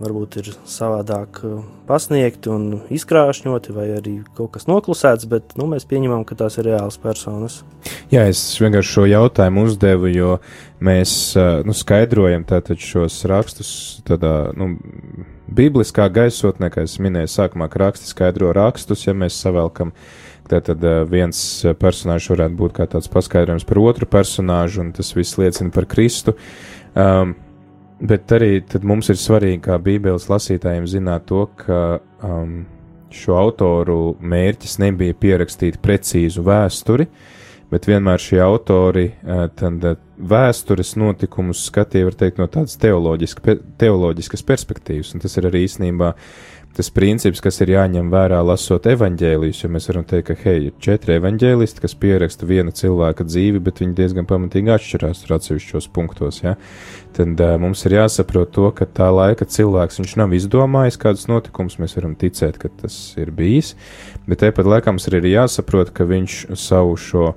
varbūt 0.00 0.38
ir 0.40 0.48
savādāk 0.68 1.42
uh, 1.44 1.60
pasniegti 1.88 2.50
un 2.52 2.66
izkrāšņoti, 2.92 3.74
vai 3.76 3.86
arī 3.98 4.14
kaut 4.36 4.54
kas 4.56 4.66
noklusēts, 4.70 5.28
bet 5.30 5.54
nu, 5.60 5.68
mēs 5.70 5.86
pieņemam, 5.90 6.24
ka 6.28 6.38
tās 6.40 6.56
ir 6.60 6.70
reālas 6.70 6.96
personas. 7.00 7.60
Jā, 8.12 8.24
es 8.30 8.40
vienkārši 8.60 8.94
šo 8.96 9.04
jautājumu 9.10 9.66
uzdevu, 9.68 10.08
jo 10.12 10.38
mēs 10.84 11.12
uh, 11.36 11.60
nu, 11.66 11.76
skaidrojam 11.76 12.46
šos 12.80 13.20
rakstus 13.28 13.72
tādā 14.08 14.50
nu, 14.56 14.72
bibliskā 15.50 16.08
gaisotnē, 16.12 16.70
kā 16.72 16.86
es 16.86 16.96
minēju, 17.02 17.30
sākumā, 17.30 17.68
raksti 17.68 18.08
skaidro 18.08 18.54
rakstus, 18.56 19.06
ja 19.06 19.16
mēs 19.16 19.38
savelkam. 19.40 19.92
Tad 20.50 20.72
uh, 20.82 21.04
viens 21.06 21.38
personāžs 21.78 22.32
varētu 22.32 22.56
būt 22.58 22.74
kā 22.80 22.88
tāds 22.90 23.10
paskaidrojums 23.12 23.68
par 23.68 23.78
otru 23.84 24.08
personāžu, 24.10 24.82
un 24.82 24.90
tas 24.96 25.12
viss 25.14 25.38
liecina 25.38 25.70
par 25.74 25.86
Kristu. 25.90 26.34
Um, 26.98 27.36
Bet 28.00 28.32
arī 28.32 28.62
mums 28.88 29.10
ir 29.12 29.18
svarīgi, 29.20 29.60
kā 29.66 29.76
Bībeles 29.82 30.30
lasītājiem, 30.30 30.86
zināt 30.88 31.26
to, 31.28 31.44
ka 31.60 32.00
um, 32.24 32.62
šo 33.12 33.36
autoru 33.36 34.14
mērķis 34.20 34.78
nebija 34.80 35.16
pierakstīt 35.20 35.76
precīzu 35.84 36.44
vēsturi, 36.46 37.06
bet 37.70 37.86
vienmēr 37.90 38.22
šie 38.22 38.40
autori 38.40 39.10
uh, 39.10 39.44
tad, 39.52 39.84
uh, 39.84 40.00
vēstures 40.16 40.94
notikumus 41.00 41.66
skatīja, 41.68 42.08
var 42.08 42.16
teikt, 42.22 42.40
no 42.40 42.48
tādas 42.48 42.80
teoloģiskas 42.80 44.48
perspektīvas, 44.48 45.12
un 45.14 45.24
tas 45.24 45.36
ir 45.36 45.50
arī 45.50 45.66
īstenībā 45.68 46.14
tas 46.76 46.90
princips, 46.94 47.42
kas 47.42 47.58
ir 47.64 47.72
jāņem 47.74 48.10
vērā 48.12 48.38
lasot 48.46 48.86
evaņģēlijas, 48.90 49.62
jo 49.64 49.70
mēs 49.74 49.88
varam 49.90 50.04
teikt, 50.06 50.28
ka, 50.28 50.36
hei, 50.44 50.68
ir 50.68 50.76
četri 50.82 51.16
evaņģēlisti, 51.18 51.82
kas 51.82 51.96
pieraksta 51.98 52.46
viena 52.46 52.74
cilvēka 52.74 53.26
dzīvi, 53.26 53.62
bet 53.66 53.82
viņi 53.82 53.96
diezgan 53.98 54.28
pamatīgi 54.30 54.70
atšķirās 54.76 55.24
tur 55.24 55.34
atsevišķos 55.36 55.90
punktos, 55.94 56.40
ja? 56.44 56.54
Tad 57.16 57.42
uh, 57.42 57.56
mums 57.58 57.82
ir 57.88 57.96
jāsaprot 57.98 58.52
to, 58.54 58.68
ka 58.76 58.86
tā 58.86 59.10
laika 59.10 59.48
cilvēks, 59.50 59.98
viņš 59.98 60.14
nav 60.20 60.34
izdomājis 60.38 61.00
kādus 61.02 61.26
notikumus, 61.30 61.80
mēs 61.82 61.96
varam 61.98 62.14
ticēt, 62.18 62.60
ka 62.62 62.70
tas 62.82 62.98
ir 63.18 63.34
bijis, 63.34 63.74
bet 64.30 64.44
tāpat 64.44 64.70
laikā 64.70 64.94
mums 64.94 65.10
ir 65.10 65.18
jāsaprot, 65.26 65.90
ka 65.96 66.06
viņš 66.06 66.44
savu 66.54 66.94
šo 67.00 67.32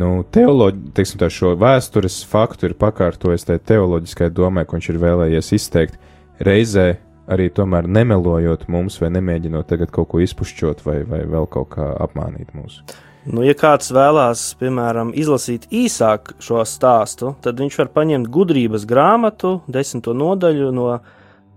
nu, 0.00 0.22
teoloģi, 0.32 1.04
šo 1.28 1.52
vēstures 1.60 2.22
faktu 2.30 2.70
ir 2.70 2.78
pakārtojis 2.80 3.44
tai 3.44 3.58
teoloģiskai 3.60 4.30
domai, 4.32 4.64
ko 4.64 4.78
viņš 4.78 4.90
ir 4.92 5.00
vēlējies 5.04 5.54
izteikt 5.58 6.00
reizē 6.40 6.94
arī 7.30 7.50
tomēr 7.54 7.88
nemelojot 7.90 8.66
mums, 8.72 8.98
vai 9.02 9.12
nemēģinot 9.14 9.68
tagad 9.70 9.92
kaut 9.94 10.10
ko 10.12 10.20
izpušķot, 10.24 10.82
vai, 10.86 10.98
vai 11.08 11.22
vēl 11.28 11.46
kaut 11.50 11.72
kā 11.76 11.92
apmānīt 12.06 12.52
mūs. 12.56 12.80
Nu, 13.28 13.42
ja 13.44 13.52
kāds 13.52 13.90
vēlās, 13.92 14.42
piemēram, 14.60 15.10
izlasīt 15.12 15.66
īsāk 15.76 16.32
šo 16.40 16.62
stāstu, 16.64 17.34
tad 17.44 17.58
viņš 17.60 17.76
var 17.82 17.90
paņemt 17.92 18.30
gudrības 18.32 18.86
grāmatu, 18.88 19.58
desmito 19.68 20.14
nodaļu 20.16 20.70
no 20.72 20.86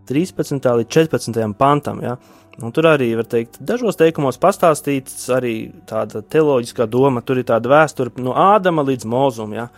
13. 0.10 0.60
līdz 0.60 0.92
14. 0.92 1.40
pantam. 1.58 2.02
Ja? 2.04 2.18
Un 2.62 2.74
tur 2.76 2.90
arī 2.92 3.14
var 3.16 3.30
teikt, 3.32 3.62
dažos 3.64 3.96
teikumos 3.98 4.38
pastāstīts 4.42 5.24
arī 5.34 5.72
tāda 5.90 6.22
teoloģiskā 6.22 6.86
doma, 6.92 7.24
tur 7.24 7.40
ir 7.40 7.48
tāda 7.48 7.72
vēsture 7.72 8.12
no 8.22 8.36
Ādama 8.38 8.84
līdz 8.86 9.08
Mozum. 9.10 9.56
Ja? 9.56 9.70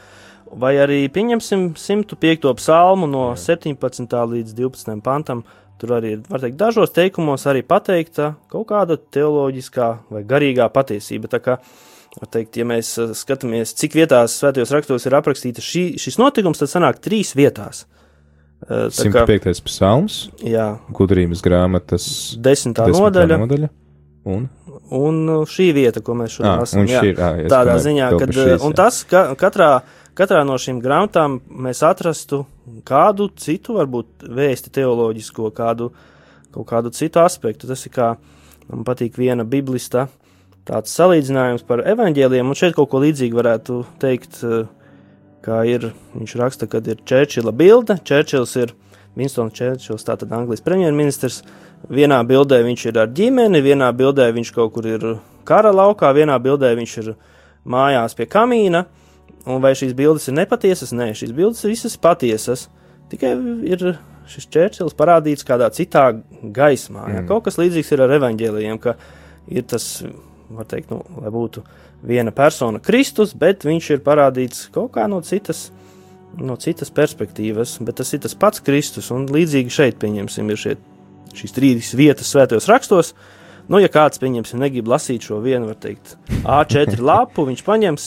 Vai 0.52 0.74
arī 0.82 1.04
pieņemsim 1.14 1.76
105. 1.78 2.50
psalmu 2.58 3.08
no 3.12 3.28
17. 3.38 4.18
līdz 4.34 4.58
12. 4.58 4.98
pantam. 5.06 5.46
Tur 5.82 5.98
arī 5.98 6.14
ir, 6.16 6.22
var 6.32 6.40
teikt, 6.44 6.56
dažos 6.60 6.94
teikumos 6.96 7.44
arī 7.52 7.60
pateikta 7.68 8.34
kaut 8.52 8.70
kāda 8.70 8.96
teoloģiskā 8.96 9.90
vai 10.14 10.24
garīgā 10.28 10.70
patiesība. 10.72 11.28
Tā 11.34 11.42
kā, 11.44 11.58
var 12.16 12.32
teikt, 12.32 12.56
ja 12.62 12.68
mēs 12.68 12.94
uh, 13.02 13.12
skatāmies, 13.18 13.76
cik 13.76 13.98
vietās 14.00 14.38
svētajos 14.40 14.72
rakstos 14.76 15.08
ir 15.10 15.18
aprakstīta 15.20 15.64
šī, 15.64 15.88
šis 16.00 16.20
notikums, 16.22 16.62
tad 16.64 16.72
sanāk 16.72 17.02
trīs 17.04 17.34
vietās. 17.36 17.84
Uh, 18.64 18.88
tā 18.88 19.10
105. 19.12 19.44
Kā, 19.44 19.56
psalms, 19.68 20.20
jā, 20.40 20.70
gudrības 20.96 21.44
grāmatas, 21.44 22.08
desmitā, 22.40 22.88
desmitā 22.88 23.10
nodaļa, 23.10 23.40
nodaļa 23.44 23.72
un, 24.32 24.48
un 24.96 25.20
uh, 25.28 25.44
šī 25.50 25.70
vieta, 25.76 26.00
ko 26.06 26.16
mēs 26.18 26.40
šodien 26.40 26.64
lasām. 26.64 26.88
Tādā 27.52 27.76
ziņā, 27.84 28.10
šīs, 28.24 28.64
un 28.64 28.80
tas, 28.80 29.04
ka 29.12 29.28
katrā 29.40 29.74
katrā 30.18 30.44
no 30.48 30.58
šīm 30.62 30.82
grāmatām 30.84 31.40
mēs 31.50 31.84
atrastu 31.86 32.44
kādu 32.88 33.30
citu, 33.40 33.76
varbūt 33.80 34.28
vēsti 34.36 34.72
teoloģisko, 34.76 35.52
kādu, 35.56 35.92
kaut 36.56 36.70
kādu 36.70 36.94
citu 36.96 37.22
aspektu. 37.24 37.70
Tas 37.70 37.86
ir 37.88 37.94
kā 37.96 38.14
man 38.70 38.86
patīk 38.88 39.20
viena 39.20 39.46
biblista 39.48 40.08
tāds 40.66 40.96
salīdzinājums 40.98 41.66
par 41.68 41.84
evaņģēliem, 41.86 42.48
un 42.50 42.58
šeit 42.58 42.74
kaut 42.78 42.90
ko 42.92 43.04
līdzīgu 43.04 43.38
varētu 43.38 43.84
teikt, 44.02 44.42
kā 45.46 45.62
ir, 45.70 45.92
viņš 46.16 46.34
raksta, 46.42 46.68
kad 46.70 46.88
ir 46.90 47.04
Čērčila 47.06 47.54
bilde, 47.54 48.00
Čērčils 48.02 48.56
ir 48.64 48.74
Winstons 49.16 49.54
Čērčils, 49.56 50.04
tātad 50.08 50.34
Anglijas 50.34 50.64
premjerministrs, 50.66 51.44
vienā 51.92 52.18
bildē 52.28 52.64
viņš 52.66 52.88
ir 52.90 53.00
ar 53.04 53.14
ģimeni, 53.16 53.62
vienā 53.64 53.92
bildē 53.96 54.32
viņš 54.36 54.52
kaut 54.56 54.74
kur 54.76 54.90
ir 54.90 55.06
kara 55.48 55.72
laukā, 55.76 56.10
vienā 56.18 56.40
bildē 56.42 56.74
viņš 56.80 56.98
ir 57.04 57.14
mājās 57.70 58.18
pie 58.18 58.26
kamīna, 58.30 58.86
Un 59.46 59.62
vai 59.62 59.76
šīs 59.78 59.94
bildes 59.98 60.26
ir 60.30 60.38
nepatiesas? 60.40 60.94
Nē, 60.98 61.12
šīs 61.18 61.34
bildes 61.38 61.62
ir 61.66 61.76
visas 61.76 61.98
patiesas. 62.02 62.68
Tikai 63.12 63.36
ir 63.70 63.84
šis 64.30 64.48
Čērčils 64.54 64.96
parādīts 64.98 65.46
kādā 65.46 65.70
citā 65.74 66.08
gaismā. 66.42 67.06
Mm. 67.06 67.14
Ja? 67.14 67.24
Kaut 67.30 67.46
kas 67.46 67.60
līdzīgs 67.62 67.92
ir 67.94 68.04
ar 68.06 68.16
evaņģēlījiem, 68.18 68.80
ka 68.82 68.96
ir 69.54 69.68
tas, 69.70 70.00
var 70.50 70.66
teikt, 70.70 70.94
nu, 70.94 71.04
lai 71.22 71.32
būtu 71.34 71.62
viena 72.06 72.34
persona 72.36 72.82
Kristus, 72.84 73.36
bet 73.38 73.66
viņš 73.66 73.92
ir 73.96 74.04
parādīts 74.06 74.68
kaut 74.74 74.96
kā 74.98 75.06
no 75.12 75.22
citas, 75.26 75.70
no 76.38 76.58
citas 76.62 76.92
perspektīvas, 76.94 77.78
bet 77.86 78.02
tas 78.02 78.14
ir 78.18 78.26
tas 78.26 78.36
pats 78.38 78.64
Kristus, 78.66 79.12
un 79.14 79.30
līdzīgi 79.32 79.74
šeit, 79.74 79.98
pieņemsim, 80.02 80.52
ir 80.52 80.62
šie, 80.62 80.76
šīs 81.38 81.56
trīs 81.56 81.94
vietas 81.98 82.34
svētajos 82.34 82.70
rakstos, 82.72 83.14
nu, 83.70 83.80
ja 83.82 83.90
kāds, 83.94 84.22
pieņemsim, 84.22 84.62
negrib 84.62 84.90
lasīt 84.92 85.30
šo 85.30 85.40
vienu, 85.46 85.70
var 85.72 85.80
teikt, 85.82 86.18
A4 86.44 87.02
lapu, 87.02 87.48
viņš 87.50 87.66
paņem 87.66 88.02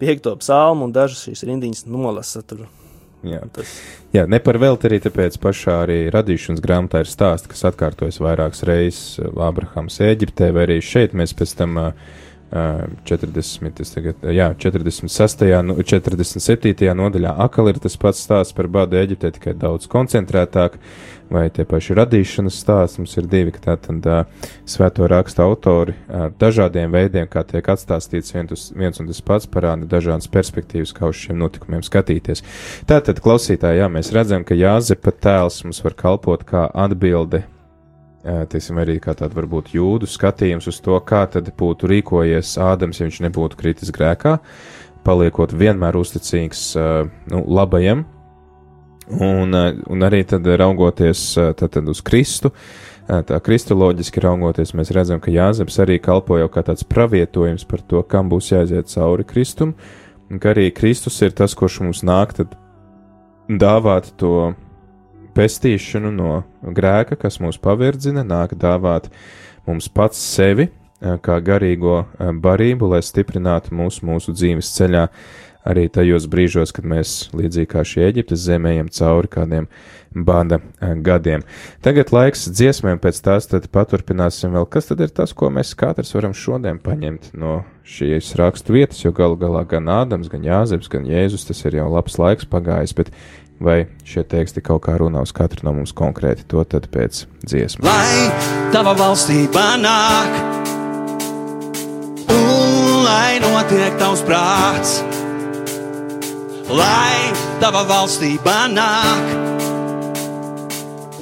105. 0.00 0.36
psalmu 0.42 0.88
un 0.88 0.92
dažas 0.96 1.24
šīs 1.26 1.46
rindiņas 1.48 1.86
nolasa 1.90 2.42
tur 2.46 2.66
Jā. 3.26 3.40
Tas... 3.52 3.70
Jā, 4.14 4.24
ne 4.30 4.38
par 4.42 4.58
velti 4.60 4.88
arī 4.88 5.00
tāpēc 5.02 5.38
pašā 5.42 5.80
arī 5.86 5.96
radīšanas 6.14 6.62
grāmatā 6.62 7.02
ir 7.02 7.10
stāsts, 7.10 7.48
kas 7.50 7.64
atkārtojas 7.72 8.20
vairākas 8.22 8.62
reizes 8.68 9.18
Ābrahams 9.18 9.98
Eģiptē, 10.04 10.52
vai 10.54 10.66
arī 10.68 10.78
šeit 10.84 11.16
mēs 11.16 11.34
pēc 11.36 11.56
tam 11.58 11.80
uh, 11.80 11.90
40, 12.52 13.82
tagad, 13.90 14.22
jā, 14.30 14.52
46. 14.62 15.42
Nu, 15.66 15.76
47. 15.82 16.86
nodaļā 17.00 17.34
atkal 17.42 17.72
ir 17.72 17.80
tas 17.82 17.98
pats 18.00 18.22
stāsts 18.22 18.54
par 18.56 18.70
badu 18.72 19.00
Eģiptē, 19.00 19.32
tikai 19.34 19.56
daudz 19.58 19.90
koncentrētāk, 19.90 20.78
vai 21.32 21.46
tie 21.50 21.66
paši 21.68 21.96
radīšanas 21.98 22.58
stāsts. 22.62 23.00
Mums 23.00 23.16
ir 23.18 23.26
divi, 23.30 23.54
tātad 23.62 24.06
svēto 24.68 25.08
raksta 25.10 25.46
autori 25.46 25.96
ar 26.12 26.34
dažādiem 26.38 26.92
veidiem, 26.94 27.28
kā 27.30 27.42
tiek 27.46 27.66
atstāstīts 27.72 28.34
viens, 28.36 28.68
viens 28.76 29.02
un 29.02 29.10
tas 29.10 29.22
pats, 29.24 29.48
parāda 29.50 29.88
dažādas 29.90 30.30
perspektīvas, 30.32 30.94
kā 30.96 31.10
uz 31.10 31.18
šiem 31.24 31.40
notikumiem 31.42 31.84
skatīties. 31.86 32.44
Tātad, 32.88 33.20
klausītāji, 33.24 33.82
jā, 33.82 33.90
mēs 33.92 34.12
redzam, 34.14 34.46
ka 34.46 34.58
Jāzepa 34.58 35.14
tēls 35.14 35.62
mums 35.66 35.82
var 35.84 35.98
kalpot 35.98 36.46
kā 36.46 36.66
atbilde 36.86 37.44
teiksim, 38.26 38.80
arī 38.82 38.96
tāda 38.98 39.30
varbūt 39.36 39.70
jūdu 39.76 40.08
skatījums 40.10 40.66
uz 40.70 40.80
to, 40.82 40.96
kā 41.06 41.22
tad 41.30 41.52
būtu 41.58 41.86
rīkojies 41.90 42.56
Ādams, 42.58 42.98
ja 42.98 43.06
viņš 43.06 43.20
nebūtu 43.28 43.58
kritis 43.60 43.92
grēkā, 43.94 44.38
paliekot 45.06 45.54
vienmēr 45.54 45.98
uzticīgs 46.00 46.72
nu, 47.30 47.44
labajam, 47.46 48.02
un, 49.10 49.54
un 49.86 50.06
arī 50.06 50.24
tad 50.28 50.46
raugoties 50.46 51.32
tad, 51.36 51.70
tad 51.76 51.88
uz 51.88 52.02
Kristu. 52.04 52.52
Tā 53.06 53.38
kristoloģiski 53.38 54.18
raugoties, 54.24 54.72
mēs 54.74 54.90
redzam, 54.90 55.20
ka 55.22 55.30
Jāzeps 55.30 55.78
arī 55.78 56.00
kalpo 56.02 56.40
jau 56.40 56.48
kā 56.50 56.64
tāds 56.66 56.82
pravietojums 56.82 57.62
par 57.70 57.84
to, 57.86 58.02
kam 58.02 58.26
būs 58.32 58.50
jāiziet 58.50 58.90
cauri 58.90 59.22
Kristum, 59.22 59.76
un 60.26 60.42
ka 60.42 60.50
arī 60.50 60.72
Kristus 60.74 61.20
ir 61.22 61.36
tas, 61.38 61.54
kurš 61.54 61.84
mums 61.84 62.02
nāk 62.02 62.34
tad 62.34 62.56
dāvāt 63.46 64.10
to 64.18 64.56
pestīšanu 65.36 66.10
no 66.14 66.32
grēka, 66.62 67.18
kas 67.20 67.38
mūs 67.42 67.60
paverdzina, 67.62 68.24
nāk 68.26 68.56
dāvāt 68.58 69.10
mums 69.68 69.88
pats 69.92 70.18
sevi 70.18 70.68
eh, 70.68 71.16
kā 71.22 71.38
garīgo 71.44 72.00
eh, 72.02 72.32
barību, 72.32 72.90
lai 72.94 73.02
stiprinātu 73.04 73.74
mūsu, 73.76 74.06
mūsu 74.08 74.34
dzīves 74.36 74.72
ceļā, 74.78 75.06
arī 75.66 75.86
tajos 75.92 76.28
brīžos, 76.30 76.72
kad 76.74 76.86
mēs, 76.88 77.18
līdzīgi 77.36 77.70
kā 77.74 77.84
šie 77.86 78.06
Eģiptes 78.08 78.44
zemējam 78.46 78.90
cauri 78.94 79.30
kādiem 79.32 79.70
bada 80.16 80.60
eh, 80.80 80.94
gadiem. 81.04 81.44
Tagad 81.84 82.12
laiks 82.14 82.46
dziesmēm, 82.48 83.00
pēc 83.02 83.20
tās 83.24 83.48
tad 83.50 83.68
paturpināsim 83.72 84.54
vēl, 84.56 84.66
kas 84.70 84.90
tad 84.90 85.02
ir 85.04 85.12
tas, 85.14 85.34
ko 85.36 85.50
mēs 85.52 85.74
katrs 85.78 86.14
varam 86.16 86.34
šodien 86.36 86.80
paņemt 86.82 87.32
no 87.36 87.60
šīs 87.86 88.32
rakstu 88.40 88.76
vietas, 88.76 89.02
jo 89.04 89.12
galu 89.16 89.38
galā 89.40 89.66
gan 89.68 89.90
Ādams, 89.92 90.30
gan 90.32 90.46
Jāzeps, 90.46 90.90
gan 90.92 91.06
Jēzus, 91.08 91.46
tas 91.48 91.62
ir 91.66 91.78
jau 91.80 91.90
labs 91.92 92.18
laiks 92.18 92.48
pagājis, 92.50 92.96
bet 92.96 93.12
vai 93.62 93.86
šie 94.04 94.24
teksti 94.28 94.62
kaut 94.64 94.84
kā 94.86 94.96
runā 95.00 95.22
uz 95.24 95.32
katru 95.36 95.64
no 95.66 95.76
mums 95.76 95.94
konkrēti, 95.96 96.46
to 96.48 96.64
tad 96.68 96.88
pēc 96.92 97.24
dziesmas. 97.44 97.86
Lai 97.86 98.72
tava 98.74 98.96
valstība 98.98 99.68
nāk, 99.80 100.40
un 102.32 103.04
lai 103.06 103.38
notiek 103.44 103.96
tavs 104.00 104.24
prāts, 104.26 104.98
lai 106.68 107.32
tava 107.60 107.84
valstība 107.86 108.66
nāk, 108.72 109.28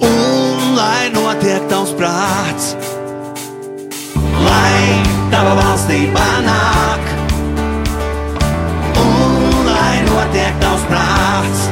un 0.00 0.74
lai 0.76 1.10
notiek 1.12 1.66
tavs 1.68 1.92
prāts, 1.98 2.72
lai 4.46 5.02
tava 5.34 5.54
valstība 5.60 6.24
nāk, 6.46 7.12
un 9.04 9.60
lai 9.68 9.96
notiek 10.08 10.60
tavs 10.64 10.88
prāts. 10.90 11.68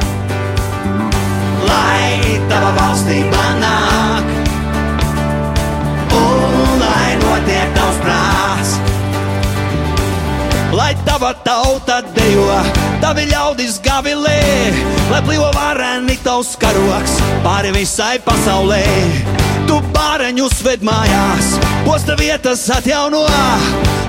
Lai 1.63 2.37
tava 2.49 2.71
valstība 2.77 3.43
nāk, 3.61 3.92
tava 11.23 11.33
tauta 11.39 12.01
dejo, 12.11 12.47
tavi 12.99 13.23
ļaudis 13.29 13.77
gavilē, 13.83 14.39
lai 15.07 15.21
plīvo 15.23 15.47
vareni 15.55 16.17
tavs 16.19 16.57
karoks 16.59 17.13
pāri 17.45 17.71
visai 17.71 18.17
pasaulē. 18.25 18.81
Tu 19.63 19.77
bāreņus 19.95 20.59
ved 20.65 20.83
mājās, 20.83 21.53
posta 21.85 22.17
vietas 22.19 22.65
atjauno, 22.75 23.23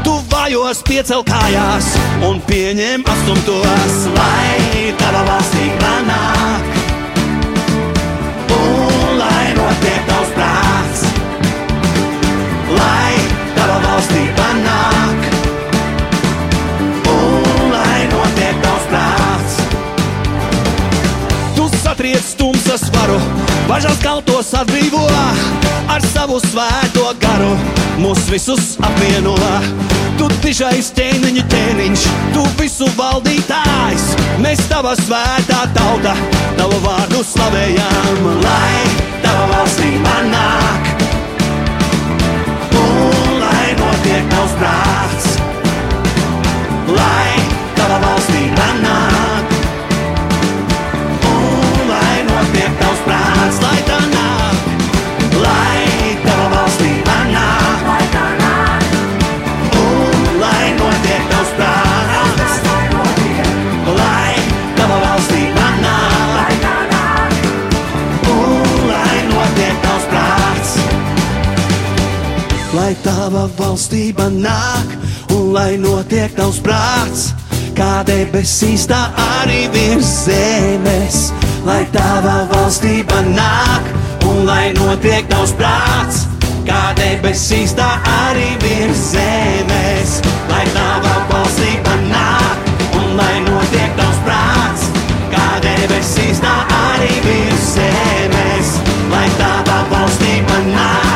tu 0.03 0.17
vājos 0.33 0.83
piecel 0.89 1.23
kājās 1.29 1.93
un 2.27 2.43
pieņem 2.49 3.07
astumtos, 3.15 4.01
lai 4.19 4.91
tava 4.99 5.23
valstība 5.31 5.95
nāk 6.11 6.35
notiek 9.55 10.03
tavs 10.11 10.35
prāts, 10.35 11.07
lai 12.75 13.15
tava 13.55 13.79
valstība 13.87 14.51
nāk, 14.65 14.94
bažas 23.69 23.99
kaltos 24.03 24.53
atbrīvo, 24.57 25.05
ar 25.91 26.03
savu 26.13 26.39
svēto 26.43 27.07
garu 27.23 27.53
mūs 28.03 28.27
visus 28.31 28.75
apvieno. 28.85 29.35
Tu 30.19 30.29
tiešais 30.45 30.93
ķēniņa 30.95 31.45
ķēniņš, 31.51 32.05
tu 32.35 32.45
visu 32.61 32.89
valdītājs, 32.99 34.07
mēs 34.45 34.63
tava 34.71 34.95
svētā 35.01 35.65
tauta, 35.75 36.15
tavu 36.59 36.79
vārdu 36.85 37.25
slavējam, 37.27 38.23
lai 38.45 38.79
tava 39.25 39.51
valstība 39.57 40.17
nāk. 40.31 40.91
Un 42.79 43.39
lai 43.43 43.69
notiek 43.81 44.33
tavs 44.33 44.59
prāts, 44.63 45.31
lai 46.95 47.31
tava 47.79 48.03
valstība 48.07 48.75
nāk. 48.85 49.34
Tava 73.05 73.45
valstība 73.59 74.31
nāk 74.33 74.93
un 75.35 75.53
lai 75.53 75.77
notiek 75.81 76.33
tavs 76.37 76.61
prāts, 76.65 77.27
kā 77.77 78.03
debesīs 78.09 78.87
tā 78.89 79.01
arī 79.41 79.67
virs 79.75 80.09
zemes. 80.25 81.19
Lai 81.65 81.83
tava 81.93 82.45
valstība 82.53 83.21
nāk 83.29 83.91
un 84.29 84.45
lai 84.49 84.73
notiek 84.77 85.29
tavs 85.29 85.53
prāts, 85.59 86.25
kā 86.69 86.81
debesīs 86.99 87.77
tā 87.77 87.91
arī 88.25 88.51
virs 88.65 89.05
zemes. 89.13 90.19
Lai 90.53 90.65
tava 90.77 91.17
valstība 91.33 91.97
nāk 92.09 92.71
un 93.01 93.17
lai 93.21 93.35
notiek 93.49 93.97
tavs 94.01 94.23
prāts, 94.29 94.89
kā 95.35 95.49
debesīs 95.65 96.41
tā 96.45 96.55
arī 96.87 97.13
virs 97.27 97.75
zemes. 97.77 98.79
Lai 99.13 99.29
tava 99.41 99.83
valstība 99.93 100.63
nāk 100.73 101.14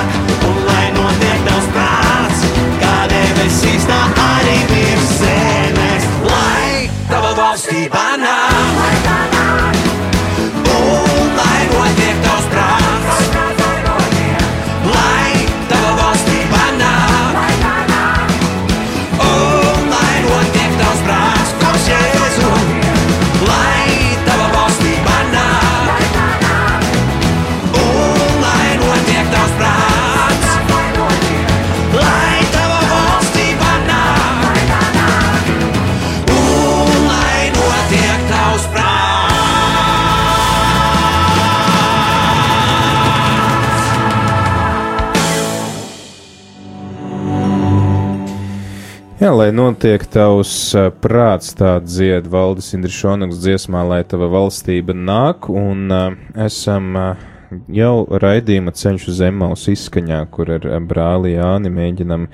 lai 49.39 49.51
notiek 49.55 50.03
tavs 50.11 50.51
prāts, 51.03 51.53
tā 51.55 51.77
dzied 51.85 52.27
Valdis 52.33 52.73
Indrišonuks 52.75 53.39
dziesmā, 53.39 53.85
lai 53.87 54.01
tava 54.09 54.27
valstība 54.33 54.97
nāk, 54.97 55.47
un 55.53 55.85
uh, 55.95 56.17
esam 56.43 56.97
uh, 56.99 57.27
jau 57.71 57.93
raidījuma 58.23 58.75
ceļš 58.75 59.05
uz 59.13 59.21
Emaus 59.29 59.69
izskaņā, 59.71 60.25
kur 60.35 60.51
ar 60.57 60.67
brāli 60.83 61.37
Jāni 61.37 61.71
mēģinam 61.71 62.27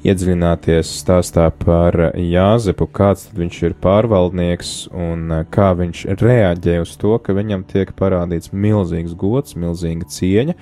iedziļināties 0.00 0.90
stāstā 1.02 1.46
par 1.60 1.96
Jāzepu, 2.16 2.88
kāds 2.98 3.28
tad 3.28 3.38
viņš 3.42 3.62
ir 3.68 3.76
pārvaldnieks 3.84 4.72
un 4.96 5.42
kā 5.54 5.70
viņš 5.76 6.06
reaģē 6.18 6.78
uz 6.82 6.96
to, 6.98 7.14
ka 7.22 7.36
viņam 7.36 7.66
tiek 7.68 7.92
parādīts 7.98 8.50
milzīgs 8.50 9.14
gods, 9.20 9.58
milzīga 9.60 10.08
cieņa 10.08 10.56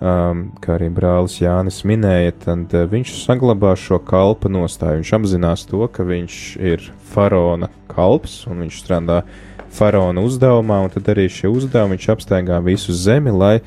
um, 0.00 0.46
kā 0.62 0.76
arī 0.76 0.90
brālis 0.92 1.38
Jānis 1.40 1.82
minēja, 1.88 2.34
tad 2.46 2.74
uh, 2.76 2.86
viņš 2.90 3.14
saglabā 3.24 3.74
šo 3.80 4.00
kalpa 4.04 4.50
nostāju. 4.52 5.02
Viņš 5.02 5.12
apzinās 5.18 5.66
to, 5.70 5.82
ka 5.88 6.06
viņš 6.06 6.38
ir 6.60 6.88
faraona 7.12 7.70
kalps 7.92 8.44
un 8.50 8.64
viņš 8.66 8.80
strādā 8.84 9.22
faraona 9.76 10.22
uzdevumā, 10.24 10.80
un 10.86 10.94
tad 10.94 11.08
arī 11.12 11.28
šie 11.32 11.50
uzdevumi 11.52 11.96
viņš 11.96 12.08
apsteigā 12.14 12.62
visu 12.64 12.94
zemi, 12.96 13.32
lai 13.34 13.58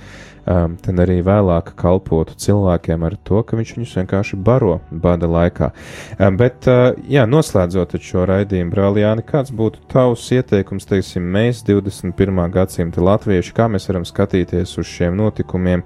um, 0.49 0.75
tad 0.81 1.01
arī 1.03 1.19
vēlāk 1.25 1.73
kalpotu 1.79 2.37
cilvēkiem 2.39 3.05
ar 3.05 3.15
to, 3.27 3.41
ka 3.45 3.59
viņš 3.59 3.73
viņus 3.75 3.95
vienkārši 4.01 4.39
baro 4.45 4.79
bada 4.89 5.29
laikā. 5.29 5.71
Um, 6.17 6.37
bet, 6.39 6.67
uh, 6.69 6.91
jā, 7.09 7.25
noslēdzot 7.29 7.97
šo 8.03 8.25
raidījumu, 8.29 8.73
brāl 8.73 8.99
Jāni, 9.01 9.25
kāds 9.27 9.53
būtu 9.55 9.83
tavs 9.91 10.25
ieteikums, 10.35 10.87
teiksim, 10.89 11.25
mēs 11.35 11.63
21. 11.67 12.45
gadsimta 12.53 13.03
latvieši, 13.03 13.55
kā 13.55 13.69
mēs 13.71 13.89
varam 13.91 14.07
skatīties 14.07 14.77
uz 14.81 14.89
šiem 14.89 15.19
notikumiem, 15.19 15.85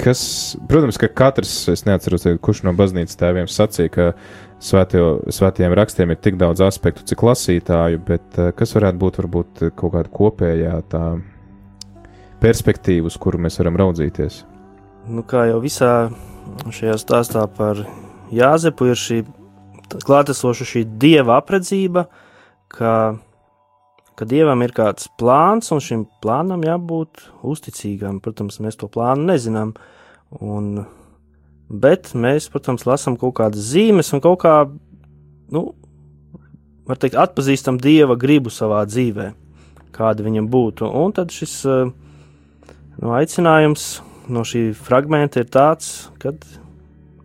kas, 0.00 0.22
protams, 0.68 0.98
ka 1.00 1.08
katrs, 1.08 1.52
es 1.72 1.84
neatceros, 1.88 2.26
kurš 2.44 2.62
no 2.66 2.74
baznīcas 2.76 3.18
tēviem 3.20 3.50
sacīja, 3.50 3.92
ka 3.92 4.06
svētio, 4.62 5.06
svētiem 5.32 5.74
rakstiem 5.76 6.14
ir 6.14 6.20
tik 6.22 6.38
daudz 6.40 6.62
aspektu, 6.64 7.04
cik 7.08 7.24
lasītāju, 7.28 8.00
bet 8.06 8.38
eh, 8.38 8.52
kas 8.56 8.74
varētu 8.78 9.02
būt 9.02 9.20
varbūt 9.22 9.66
kaut 9.76 9.96
kāda 9.96 10.12
kopējā 10.12 10.78
tā 10.92 11.04
perspektīva, 12.42 13.10
uz 13.10 13.18
kuru 13.20 13.42
mēs 13.42 13.58
varam 13.60 13.78
raudzīties? 13.78 14.42
Nu, 15.10 15.24
kā 15.26 15.46
jau 15.50 15.58
visā 15.62 15.92
šajā 16.70 16.98
stāstā 17.00 17.46
par 17.50 17.84
Jāzepu 18.32 18.88
ir 18.88 18.98
šī 18.98 19.22
klātesoša 20.00 20.66
šī 20.68 20.84
dieva 21.00 21.36
apredzība, 21.40 22.06
ka 22.72 22.92
ka 24.18 24.26
dievam 24.28 24.62
ir 24.64 24.74
kāds 24.76 25.08
plāns, 25.20 25.70
un 25.74 25.82
šim 25.82 26.06
plānam 26.24 26.64
jābūt 26.66 27.26
uzticīgam. 27.46 28.20
Protams, 28.24 28.60
mēs 28.64 28.78
to 28.80 28.88
plānu 28.92 29.28
nezinām. 29.32 29.74
Un, 30.40 30.84
bet 31.68 32.12
mēs, 32.16 32.48
protams, 32.52 32.86
lasām 32.88 33.18
kaut 33.20 33.36
kādas 33.40 33.72
zīmes 33.72 34.12
un 34.16 34.22
kaut 34.24 34.40
kā, 34.44 34.56
nu, 35.52 35.64
var 36.88 37.00
teikt, 37.00 37.18
atpazīstam 37.20 37.80
dieva 37.80 38.16
gribu 38.20 38.52
savā 38.52 38.82
dzīvē, 38.88 39.32
kāda 39.96 40.26
viņam 40.26 40.48
būtu. 40.52 40.88
Un 40.88 41.14
tad 41.16 41.32
šis 41.34 41.60
nu, 41.66 43.12
aicinājums 43.16 43.94
no 44.32 44.44
šī 44.46 44.70
fragmenta 44.78 45.42
ir 45.42 45.50
tāds, 45.52 46.10
ka 46.22 46.34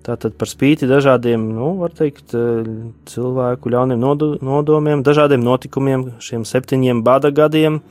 Tātad 0.08 0.38
par 0.40 0.48
spīti 0.48 0.88
dažādiem, 0.88 1.50
nu, 1.52 1.74
var 1.82 1.92
teikt, 1.92 2.32
eh, 2.32 2.68
cilvēku 3.12 3.74
ļauniem 3.74 4.00
nodomiem, 4.40 5.04
dažādiem 5.04 5.44
notikumiem, 5.44 6.14
šiem 6.24 6.46
septiņiem 6.48 7.02
bada 7.04 7.28
gadiem. 7.28 7.82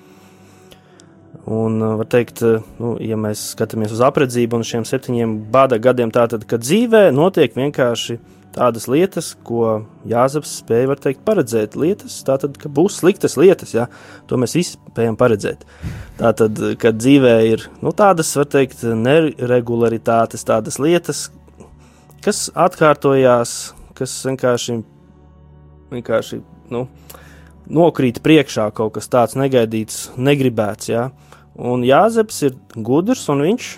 Un, 1.47 1.83
eh, 1.83 1.97
var 2.01 2.07
teikt, 2.07 2.41
eh, 2.43 2.63
nu, 2.81 2.97
ja 3.01 3.17
mēs 3.17 3.53
skatāmies 3.53 3.93
uz 3.93 4.01
apredzību 4.01 4.55
un 4.55 4.63
šiem 4.63 4.89
septiņiem 4.89 5.51
bada 5.51 5.79
gadiem, 5.79 6.11
tātad, 6.11 6.47
ka 6.47 6.57
dzīvē 6.57 7.13
notiek 7.13 7.53
vienkārši 7.53 8.19
tādas 8.57 8.89
lietas, 8.89 9.35
ko 9.45 9.85
Jāzeps 10.09 10.63
spēja, 10.63 10.89
var 10.89 10.97
teikt, 10.97 11.21
paredzēt. 11.21 11.77
Lietas, 11.77 12.25
tātad, 12.25 12.57
ka 12.57 12.71
būs 12.71 13.03
sliktas 13.03 13.37
lietas, 13.37 13.75
ja, 13.75 13.89
to 14.27 14.37
mēs 14.37 14.57
visi 14.57 14.79
spējam 14.79 15.19
paredzēt. 15.19 15.69
Tātad, 16.17 16.79
kad 16.79 16.97
dzīvē 16.97 17.53
ir, 17.53 17.69
nu, 17.83 17.93
tādas, 17.93 18.35
var 18.35 18.47
teikt, 18.47 18.81
neregularitātes, 18.81 20.45
tādas 20.49 20.79
lietas, 20.79 21.29
kas 22.27 22.49
atkārtojās, 22.59 23.51
kas 23.95 24.13
vienkārši, 24.27 24.81
vienkārši 25.93 26.41
nu, 26.75 26.87
nokrīt 27.71 28.19
priekšā 28.25 28.67
kaut 28.75 28.97
kas 28.97 29.07
tāds 29.13 29.37
negaidīts, 29.39 30.09
negribēts. 30.19 30.91
Jā. 30.91 31.09
Un 31.57 31.87
Jāzeps 31.87 32.43
ir 32.49 32.57
gudrs, 32.75 33.29
un 33.33 33.45
viņš, 33.47 33.69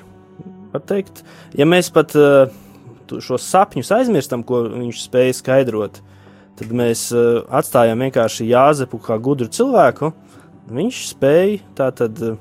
var 0.73 0.85
teikt, 0.89 1.23
ja 1.57 1.69
mēs 1.69 1.93
pat 1.93 2.17
uh, 2.19 2.49
šos 3.09 3.45
sapņus 3.53 3.93
aizmirstam, 4.01 4.45
ko 4.47 4.65
viņš 4.73 5.03
spēja 5.05 5.37
skaidrot, 5.37 6.01
tad 6.59 6.73
mēs 6.73 7.09
uh, 7.13 7.45
atstājam 7.61 8.01
vienkārši 8.07 8.49
Jāzepu 8.49 9.01
kā 9.05 9.21
gudru 9.21 9.51
cilvēku. 9.53 10.15
Viņš 10.73 11.05
spēja 11.13 11.61
tā 11.77 11.93
tad. 11.97 12.17
Uh, 12.21 12.41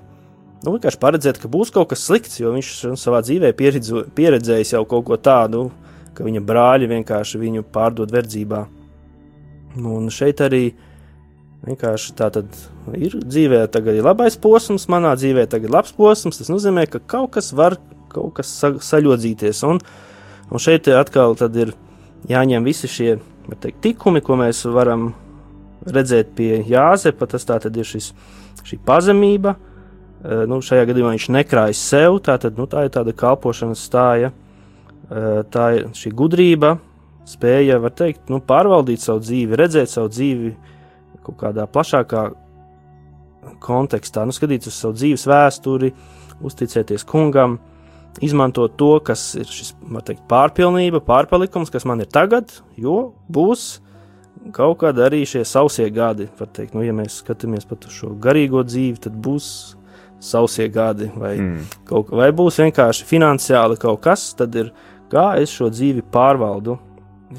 nu, 0.63 0.73
vienkārši 0.73 0.99
paredzēt, 1.03 1.41
ka 1.43 1.51
būs 1.51 1.69
kaut 1.75 1.91
kas 1.91 2.07
slikts, 2.07 2.39
jo 2.41 2.55
viņš 2.55 2.71
savā 2.99 3.21
dzīvē 3.23 3.51
pieredzējis 4.15 4.73
jau 4.73 4.81
kaut 4.89 5.05
ko 5.07 5.19
tādu, 5.21 5.67
ka 6.17 6.25
viņa 6.25 6.41
brāļi 6.41 6.89
vienkārši 6.89 7.41
viņu 7.41 7.65
pārdod 7.73 8.11
verdzībā. 8.13 8.63
Nu, 9.77 9.99
un 9.99 10.09
šeit 10.13 10.41
arī 10.41 10.71
vienkārši 11.67 12.15
tā 12.17 12.31
tad 12.33 12.57
ir 12.97 13.17
dzīvē, 13.21 13.65
tagad 13.73 13.99
ir 13.99 14.05
labais 14.05 14.37
posms, 14.41 14.87
manā 14.89 15.13
dzīvē 15.19 15.45
tagad 15.51 15.69
ir 15.69 15.75
labs 15.75 15.93
posms. 15.97 16.39
Tas 16.39 16.49
nozīmē, 16.49 16.87
ka 16.89 17.03
kaut 17.03 17.35
kas 17.37 17.51
var 17.57 17.77
kaut 18.13 18.33
kas 18.39 18.49
sa 18.61 18.71
saļodzīties. 18.81 19.61
Un, 19.67 19.81
un 20.49 20.63
šeit 20.63 20.89
atkal 20.89 21.37
ir 21.61 21.75
jāņem 22.31 22.65
visi 22.65 22.89
šie 22.89 23.17
teikt, 23.53 23.83
tikumi, 23.83 24.23
ko 24.25 24.39
mēs 24.41 24.63
varam 24.73 25.11
redzēt 25.85 26.33
pie 26.37 26.63
Jāzepa. 26.65 27.29
Tas 27.29 27.45
tā 27.45 27.59
tad 27.61 27.77
ir 27.77 27.85
šis, 27.85 28.09
šī 28.65 28.81
pazemība. 28.87 29.57
Nu, 30.49 30.63
šajā 30.65 30.87
gadījumā 30.89 31.13
viņš 31.13 31.29
nekrājas 31.35 31.79
sev, 31.91 32.17
tā, 32.25 32.39
tad, 32.41 32.57
nu, 32.57 32.65
tā 32.65 32.87
ir 32.87 32.95
tāda 32.95 33.13
kalpošanas 33.13 33.85
stāja. 33.85 34.33
Eh, 34.33 34.46
tā 35.07 35.67
ir 35.77 35.87
šī 35.95 36.11
gudrība, 36.17 36.75
spēja, 37.27 37.79
var 37.83 37.93
teikt, 37.95 38.27
nu, 38.31 38.39
pārvaldīt 38.43 39.03
savu 39.03 39.23
dzīvi, 39.23 39.57
redzēt 39.59 39.91
savu 39.91 40.11
dzīvi 40.11 40.51
kaut 41.27 41.39
kādā 41.41 41.65
plašākā 41.67 42.27
kontekstā, 43.63 44.23
nu, 44.27 44.35
skatīties 44.35 44.71
uz 44.71 44.77
savu 44.83 44.95
dzīves 44.97 45.25
vēsturi, 45.27 45.91
uzticēties 46.47 47.05
kungam, 47.07 47.57
izmantot 48.23 48.77
to, 48.79 48.93
kas 49.05 49.29
ir 49.37 49.49
šis, 49.49 49.73
var 49.93 50.05
teikt, 50.07 50.23
pārpilnība, 50.31 51.01
pārpalikums, 51.05 51.71
kas 51.73 51.85
man 51.87 52.01
ir 52.03 52.09
tagad, 52.11 52.51
jo 52.79 53.11
būs 53.31 53.67
kaut 54.55 54.79
kādi 54.81 55.03
arī 55.03 55.23
šie 55.27 55.43
sausie 55.47 55.87
gadi. 55.93 56.29
Teikt, 56.39 56.75
nu, 56.77 56.83
ja 56.85 56.95
mēs 56.95 57.21
skatāmies 57.23 57.67
pat 57.67 57.87
uz 57.89 57.97
šo 57.97 58.13
garīgo 58.21 58.63
dzīvi, 58.65 59.01
tad 59.07 59.17
būs 59.23 59.49
sausie 60.23 60.65
gadi, 60.73 61.11
vai, 61.13 61.35
mm. 61.37 61.81
kaut, 61.89 62.09
vai 62.15 62.31
būs 62.33 62.57
vienkārši 62.63 63.05
finansiāli 63.05 63.77
kaut 63.81 64.01
kas, 64.05 64.31
tad 64.37 64.55
ir 64.57 64.71
kā 65.11 65.27
es 65.41 65.53
šo 65.53 65.69
dzīvi 65.73 66.03
pārvaldu, 66.13 66.77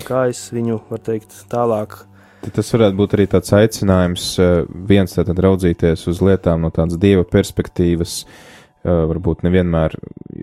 kā 0.07 0.27
es 0.33 0.49
viņu, 0.55 0.81
var 0.91 1.03
teikt, 1.05 1.35
tālāk. 1.53 2.01
Tad 2.45 2.55
tas 2.55 2.71
varētu 2.71 2.99
būt 2.99 3.17
arī 3.17 3.27
tāds 3.33 3.55
aicinājums, 3.57 4.29
eh, 4.39 4.61
viens 4.89 5.17
tātad 5.17 5.41
raudzīties 5.43 6.07
uz 6.11 6.21
lietām 6.23 6.63
no 6.63 6.71
tādas 6.71 6.99
dieva 7.01 7.25
perspektīvas, 7.25 8.25
eh, 8.25 8.89
varbūt 9.11 9.43
nevienmēr, 9.43 9.97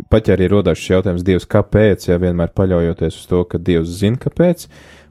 pat 0.10 0.28
ja 0.28 0.36
arī 0.36 0.50
rodās 0.52 0.78
šis 0.78 0.98
jautājums, 0.98 1.24
Dievs, 1.24 1.48
kāpēc, 1.48 2.08
ja 2.10 2.20
vienmēr 2.20 2.52
paļaujoties 2.54 3.22
uz 3.22 3.26
to, 3.28 3.44
ka 3.46 3.58
Dievs 3.58 3.88
zina, 3.88 4.18
kāpēc, 4.18 4.68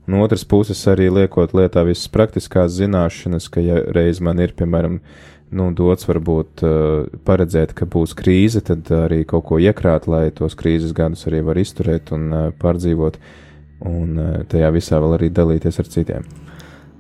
no 0.07 0.23
otras 0.23 0.45
puses 0.45 0.85
arī 0.87 1.09
liekot 1.11 1.53
lietā 1.53 1.87
visas 1.87 2.09
praktiskās 2.09 2.77
zināšanas, 2.77 3.49
ka 3.51 3.61
ja 3.61 3.81
reiz 3.81 4.21
man 4.21 4.39
ir, 4.39 4.53
piemēram, 4.53 5.01
nu, 5.53 5.69
dots 5.77 6.09
varbūt 6.09 6.65
uh, 6.65 7.19
paredzēt, 7.27 7.75
ka 7.77 7.89
būs 7.91 8.15
krīze, 8.19 8.63
tad 8.65 8.89
arī 8.95 9.23
kaut 9.29 9.47
ko 9.51 9.61
iekrāt, 9.63 10.09
lai 10.11 10.29
tos 10.35 10.57
krīzes 10.59 10.95
gadus 10.97 11.27
arī 11.29 11.43
var 11.47 11.61
izturēt 11.61 12.15
un 12.17 12.27
uh, 12.33 12.47
pārdzīvot, 12.61 13.21
un 13.91 14.19
uh, 14.19 14.33
tajā 14.51 14.73
visā 14.75 15.01
vēl 15.03 15.19
arī 15.19 15.31
dalīties 15.35 15.81
ar 15.83 15.91
citiem. 15.91 16.29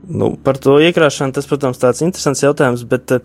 Nu, 0.04 0.34
par 0.36 0.58
to 0.60 0.76
iekrāšanu 0.84 1.32
tas, 1.32 1.48
protams, 1.48 1.80
tāds 1.80 2.02
interesants 2.04 2.44
jautājums, 2.44 2.84
bet 2.84 3.16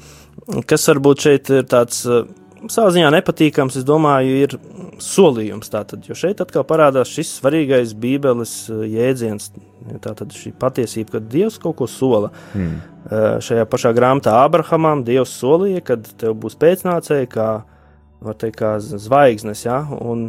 kas 0.70 0.88
varbūt 0.88 1.26
šeit 1.26 1.52
ir 1.52 1.68
tāds 1.68 2.06
uh, 2.08 2.24
savā 2.68 2.92
ziņā 2.96 3.10
nepatīkams, 3.16 3.78
es 3.80 3.86
domāju, 3.88 4.36
ir 4.44 4.56
solījums. 5.04 5.72
Tātad, 5.72 6.04
jo 6.10 6.18
šeit 6.18 6.42
atkal 6.44 6.66
parādās 6.68 7.12
šis 7.14 7.32
svarīgais 7.40 7.96
Bībeles 8.00 8.54
uh, 8.74 8.84
jēdziens, 8.90 9.52
tātad 10.04 10.34
šī 10.36 10.52
patiesība, 10.60 11.16
ka 11.16 11.24
Dievs 11.24 11.60
kaut 11.62 11.78
ko 11.80 11.88
sola. 11.90 12.32
Mm. 12.54 12.80
Šajā 13.42 13.64
pašā 13.70 13.94
grāmatā 13.96 14.36
Abrahamam 14.44 15.06
Dievs 15.08 15.32
solīja, 15.40 15.82
ka 15.88 15.98
tev 16.20 16.36
būs 16.44 16.58
pēcnācēji, 16.60 17.30
kā, 17.32 17.48
teikt, 18.38 18.60
kā 18.60 18.76
zvaigznes, 18.84 19.64
ja, 19.66 19.80
un, 19.96 20.28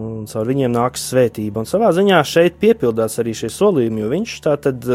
un 0.00 0.24
caur 0.30 0.48
viņiem 0.48 0.72
nāks 0.72 1.04
svētība. 1.12 1.62
Un 1.62 1.68
savā 1.68 1.92
ziņā 1.94 2.22
šeit 2.26 2.58
piepildās 2.62 3.20
arī 3.22 3.36
šie 3.36 3.52
solījumi, 3.52 4.02
jo 4.02 4.10
viņš 4.14 4.34
tā 4.48 4.56
tad 4.66 4.88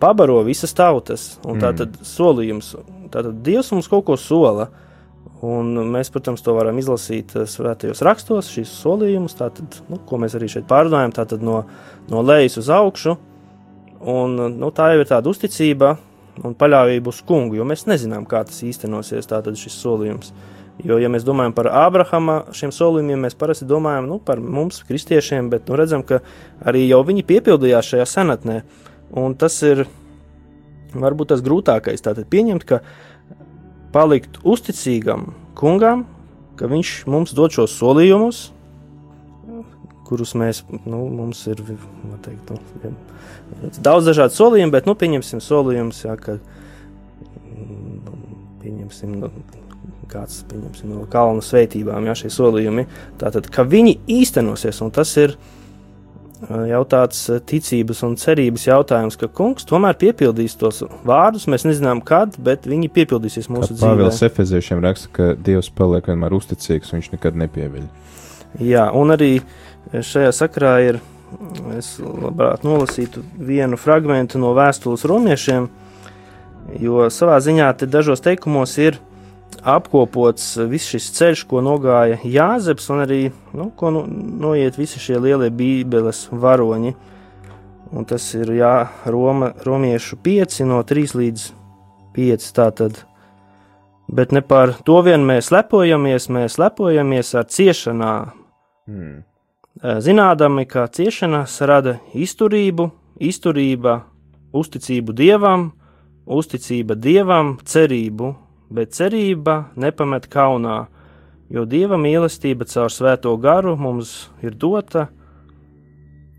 pabaro 0.00 0.38
visas 0.46 0.76
tautas, 0.76 1.32
un 1.44 1.58
tā 1.60 1.72
tad 1.76 1.96
mm. 1.96 2.06
solījums, 2.12 2.70
tātad 3.12 3.42
Dievs 3.44 3.72
mums 3.74 3.90
kaut 3.90 4.06
ko 4.08 4.20
sola. 4.20 4.70
Un 5.40 5.72
mēs, 5.88 6.10
protams, 6.12 6.42
to 6.44 6.52
varam 6.52 6.76
izlasīt 6.80 7.32
eh, 7.38 7.46
svētajos 7.48 8.02
rakstos, 8.04 8.50
šīs 8.52 8.74
solījumus, 8.82 9.38
tātad, 9.38 9.80
nu, 9.88 9.96
ko 10.06 10.20
mēs 10.20 10.36
arī 10.36 10.50
šeit 10.52 10.68
pārdomājam, 10.68 11.14
tātad 11.16 11.44
no, 11.44 11.62
no 12.12 12.24
lejas 12.24 12.58
uz 12.60 12.68
augšu. 12.76 13.16
Un, 14.00 14.36
nu, 14.56 14.70
tā 14.72 14.90
jau 14.92 15.00
ir 15.02 15.08
tāda 15.08 15.28
uzticība 15.32 15.94
un 16.44 16.54
paļāvība 16.56 17.12
uz 17.12 17.20
kungu, 17.26 17.58
jo 17.58 17.66
mēs 17.68 17.86
nezinām, 17.88 18.26
kā 18.28 18.42
tas 18.48 18.60
īstenosies, 18.64 19.28
tātad 19.28 19.56
šis 19.60 19.76
solījums. 19.80 20.32
Jo, 20.84 20.96
ja 21.00 21.10
mēs 21.12 21.26
domājam 21.26 21.52
par 21.56 21.68
Ābrahama 21.76 22.38
šiem 22.56 22.72
solījumiem, 22.72 23.26
mēs 23.26 23.36
parasti 23.36 23.68
domājam 23.68 24.06
nu, 24.08 24.16
par 24.24 24.40
mums, 24.40 24.80
kristiešiem, 24.88 25.50
bet 25.52 25.68
nu, 25.68 25.76
redzam, 25.76 26.04
ka 26.06 26.22
arī 26.64 26.86
jau 26.86 27.02
viņi 27.04 27.26
piepildījās 27.28 27.92
šajā 27.92 28.06
senatnē. 28.08 28.60
Un 29.20 29.34
tas 29.36 29.58
ir 29.66 29.84
varbūt 30.94 31.34
tas 31.34 31.44
grūtākais. 31.44 32.02
Tātad 32.04 32.28
pieņemt, 32.32 32.64
ka 32.64 32.80
palikt 33.94 34.40
uzticīgam 34.46 35.30
kungam, 35.58 36.06
ka 36.58 36.68
viņš 36.70 36.94
mums 37.10 37.34
dod 37.36 37.54
šos 37.54 37.76
solījumus, 37.78 38.48
kurus 40.08 40.34
mēs, 40.38 40.64
nu, 40.88 41.04
mums 41.06 41.44
ir 41.50 41.60
teikt, 42.24 42.50
nu, 42.50 42.92
daudz 43.78 44.10
dažādu 44.10 44.34
solījumu, 44.34 44.74
bet, 44.74 44.88
nu, 44.90 44.96
pieņemsim 44.98 45.42
solījumus, 45.44 46.02
jā, 46.08 46.16
ka, 46.18 46.40
nu, 47.54 48.18
pieņemsim, 48.64 49.14
nu, 49.22 49.30
kāds, 50.10 50.40
pieņemsim, 50.50 50.90
no 50.96 51.06
kalnu 51.10 51.44
svētībām, 51.46 52.10
jā, 52.10 52.18
šie 52.24 52.32
solījumi, 52.34 52.88
tātad, 53.22 53.46
ka 53.54 53.62
viņi 53.62 54.00
īstenosies, 54.10 54.82
un 54.82 54.90
tas 54.94 55.14
ir, 55.22 55.36
uh, 55.38 55.59
jau 56.48 56.80
tāds 56.88 57.18
ticības 57.48 58.00
un 58.06 58.14
cerības 58.20 58.64
jautājums, 58.66 59.18
ka 59.20 59.28
kungs 59.28 59.66
tomēr 59.68 59.96
piepildīs 60.00 60.56
tos 60.60 60.82
vārdus. 61.06 61.46
Mēs 61.50 61.66
nezinām, 61.68 62.00
kad, 62.06 62.38
bet 62.40 62.68
viņi 62.70 62.88
piepildīsies 62.94 63.50
mūsu 63.52 63.74
dzīvē. 63.74 63.90
Pāvils 63.92 64.22
Efeziešiem 64.24 64.80
raksta, 64.84 65.10
ka 65.12 65.28
Dievs 65.36 65.70
paliek 65.76 66.08
vienmēr 66.08 66.36
uzticīgs, 66.38 66.94
viņš 66.96 67.10
nekad 67.16 67.36
nepieviļ. 67.44 67.84
Jā, 68.64 68.88
un 68.96 69.14
arī 69.14 69.32
šajā 69.92 70.32
sakrā 70.34 70.74
ir, 70.88 71.00
es 71.76 71.92
labprāt 72.00 72.64
nolasītu 72.66 73.22
vienu 73.36 73.78
fragmentu 73.80 74.40
no 74.42 74.54
vēstules 74.56 75.04
romiešiem, 75.06 75.68
jo 76.80 77.06
savā 77.12 77.38
ziņā 77.42 77.70
te 77.78 77.88
dažos 77.90 78.24
teikumos 78.24 78.76
ir 78.80 78.98
apkopots 79.62 80.56
viss 80.70 80.90
šis 80.92 81.10
ceļš, 81.16 81.44
ko 81.50 81.62
nogāja 81.64 82.18
Jāzeps, 82.24 82.88
un 82.92 83.04
arī 83.04 83.20
nu, 83.56 83.70
ko 83.76 83.92
nu, 83.94 84.04
noiet 84.44 84.78
visi 84.78 85.00
šie 85.02 85.18
lielie 85.20 85.50
Bībeles 85.52 86.28
varoņi. 86.32 86.94
Un 87.90 88.06
tas 88.06 88.24
ir 88.38 88.52
jā, 88.54 88.74
Roma, 89.10 89.50
Romiešu 89.66 90.20
5, 90.22 90.60
no 90.68 90.82
3 90.86 91.16
līdz 91.18 91.46
5. 92.14 92.50
Tātad. 92.54 93.00
Bet 94.10 94.32
ne 94.34 94.42
par 94.42 94.74
to 94.86 95.00
vien 95.06 95.22
mēs 95.26 95.50
lepojamies, 95.54 96.28
mēs 96.30 96.58
lepojamies 96.58 97.34
ar 97.38 97.46
ciešanām. 97.50 98.30
Hmm. 98.90 99.18
Zinādami, 99.80 100.66
ka 100.66 100.88
ciešanas 100.90 101.60
rada 101.66 101.98
izturību, 102.14 102.90
izturība, 103.22 104.00
uzticību 104.52 105.14
dievam, 105.14 105.70
uzticība 106.26 106.96
dievam, 106.98 107.54
cerību, 107.64 108.32
bet 108.70 108.94
cerība 108.96 109.70
nepamet 109.76 110.28
kaunā, 110.30 110.84
jo 111.50 111.64
Dieva 111.66 111.98
mīlestība 111.98 112.68
caur 112.70 112.92
svēto 112.94 113.34
garu 113.42 113.76
mums 113.76 114.30
ir 114.42 114.54
dota 114.54 115.08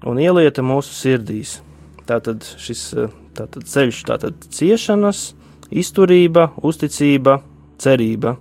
un 0.08 0.20
ielieta 0.20 0.64
mūsu 0.66 0.96
sirdīs. 0.96 1.60
Tātad 2.08 2.44
šis 2.60 2.88
tātad 3.38 3.68
ceļš, 3.68 4.04
tātad 4.08 4.48
ciešanas, 4.54 5.32
izturība, 5.72 6.50
uzticība, 6.64 7.40
cerība. 7.82 8.36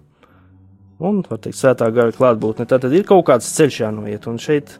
Un, 1.01 1.23
var 1.25 1.41
teikt, 1.41 1.59
svētā 1.61 1.89
gara 1.95 2.13
klātbūtne. 2.13 2.67
Tātad 2.69 2.93
ir 2.93 3.07
kaut 3.09 3.25
kāds 3.31 3.49
ceļš 3.57 3.79
jānoiet, 3.85 4.27
un 4.29 4.37
šeit, 4.43 4.75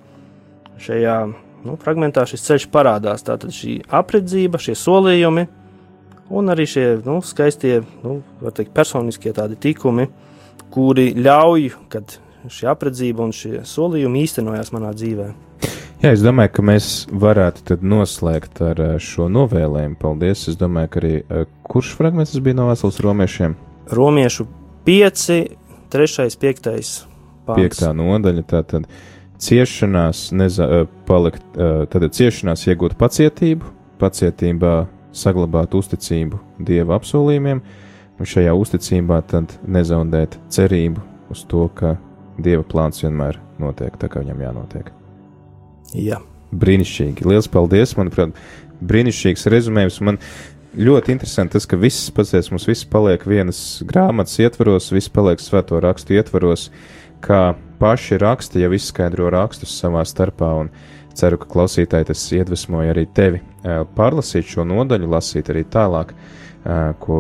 šajā 0.83 1.17
nu, 1.65 1.77
fragmentā 1.81 2.27
šis 2.29 2.45
ceļš 2.49 2.69
parādās. 2.75 3.25
Tātad 3.25 3.55
šī 3.57 3.79
apredzība, 4.01 4.61
šie 4.61 4.77
solījumi, 4.77 5.47
un 6.31 6.53
arī 6.53 6.67
šie 6.71 6.87
nu, 7.05 7.19
skaistie, 7.27 7.81
nu, 8.05 8.21
teikt, 8.49 8.73
personiskie 8.77 9.35
tādi 9.37 9.59
tikumi, 9.61 10.09
kuri 10.71 11.11
ļauj, 11.19 11.71
kad 11.93 12.19
šī 12.49 12.71
apredzība 12.71 13.27
un 13.27 13.35
šie 13.37 13.65
solījumi 13.69 14.25
īstenojās 14.25 14.73
manā 14.75 14.95
dzīvē. 14.97 15.31
Jā, 16.01 16.15
es 16.15 16.23
domāju, 16.25 16.55
ka 16.57 16.63
mēs 16.65 16.87
varētu 17.13 17.77
noslēgt 17.85 18.63
ar 18.65 18.79
eh, 18.81 18.93
šo 19.05 19.27
novēlējumu. 19.29 19.99
Paldies! 20.01 20.47
Es 20.49 20.57
domāju, 20.57 20.89
ka 20.95 21.01
arī 21.03 21.13
eh, 21.21 21.43
kurš 21.69 21.91
fragments 21.99 22.39
bija 22.41 22.57
no 22.57 22.71
Vēstures 22.71 23.03
romiešiem? 23.05 23.57
Romiešu 23.93 24.47
5, 24.87 25.27
3, 25.93 26.39
5. 26.41 26.71
Pāns. 26.71 26.95
5. 27.51 27.83
nodaļa. 27.99 28.47
Tātad 28.49 28.89
ciešanās, 29.45 30.31
neza, 30.33 30.71
eh, 30.71 30.89
palikt, 31.05 31.45
tātad 31.53 32.17
ciešanās 32.17 32.65
iegūt 32.71 32.97
pacietību, 33.01 33.69
pacietībā 34.01 34.75
saglabāt 35.17 35.75
uzticību 35.75 36.39
Dieva 36.67 36.99
apsolījumiem, 36.99 37.63
un 38.21 38.29
šajā 38.29 38.55
uzticībā 38.57 39.21
tad 39.31 39.57
nezaudēt 39.67 40.39
cerību 40.53 41.03
uz 41.33 41.45
to, 41.51 41.67
ka 41.75 41.97
Dieva 42.41 42.65
plāns 42.67 43.03
vienmēr 43.05 43.41
notiek 43.61 43.97
tā, 44.01 44.09
kā 44.09 44.23
viņam 44.25 44.45
jānotiek. 44.47 44.91
Jā. 45.97 46.21
Brīnišķīgi. 46.51 47.27
Lielas 47.27 47.49
paldies! 47.51 47.93
Manuprāt, 47.99 48.35
brīnišķīgs 48.81 49.47
rezumējums. 49.53 50.01
Man 50.07 50.19
ļoti 50.79 51.15
interesanti 51.15 51.57
tas, 51.57 51.67
ka 51.69 51.79
viss 51.81 52.11
pats 52.15 52.51
mums 52.53 52.67
viss 52.69 52.87
paliek 52.89 53.27
vienas 53.27 53.83
grāmatas 53.87 54.39
ietvaros, 54.43 54.91
viss 54.95 55.13
paliek 55.13 55.43
svēto 55.43 55.81
rakstu 55.83 56.17
ietvaros, 56.19 56.69
kā 57.25 57.55
paši 57.81 58.19
raksti 58.21 58.65
jau 58.65 58.73
izskaidro 58.77 59.31
rakstus 59.33 59.75
savā 59.83 60.05
starpā. 60.09 60.53
Un, 60.65 60.73
Ceru, 61.19 61.41
ka 61.41 61.49
klausītāji 61.51 62.11
tas 62.13 62.23
iedvesmoja 62.33 62.95
arī 62.95 63.07
tevi 63.15 63.41
pārlasīt 63.97 64.49
šo 64.49 64.65
nodaļu, 64.69 65.11
lasīt 65.11 65.51
arī 65.53 65.65
tālāk, 65.69 66.15
ko 67.03 67.19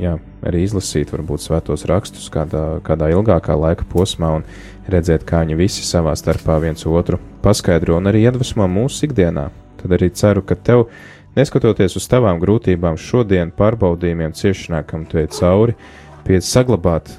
jā, 0.00 0.14
arī 0.46 0.62
izlasīt, 0.66 1.12
varbūt 1.12 1.42
svētos 1.44 1.84
rakstus 1.90 2.28
kādā, 2.32 2.80
kādā 2.86 3.10
ilgākā 3.12 3.56
laika 3.58 3.86
posmā 3.90 4.32
un 4.38 4.46
redzēt, 4.90 5.26
kā 5.28 5.42
viņi 5.44 5.58
visi 5.58 5.84
savā 5.86 6.14
starpā 6.18 6.58
viens 6.62 6.86
otru 6.86 7.20
paskaidro 7.44 7.98
un 7.98 8.10
arī 8.10 8.24
iedvesmo 8.26 8.68
mūsu 8.70 9.08
ikdienā. 9.08 9.48
Tad 9.78 9.94
arī 9.94 10.10
ceru, 10.14 10.42
ka 10.42 10.56
tev, 10.56 10.88
neskatoties 11.38 11.98
uz 12.00 12.08
tavām 12.10 12.40
grūtībām, 12.42 12.98
šodien 12.98 13.52
pārbaudījumiem, 13.58 14.34
ciešanām, 14.38 14.86
kam 14.88 15.06
tu 15.06 15.20
ej 15.22 15.30
cauri, 15.38 15.76
pieci 16.26 16.46
saglabāt 16.48 17.12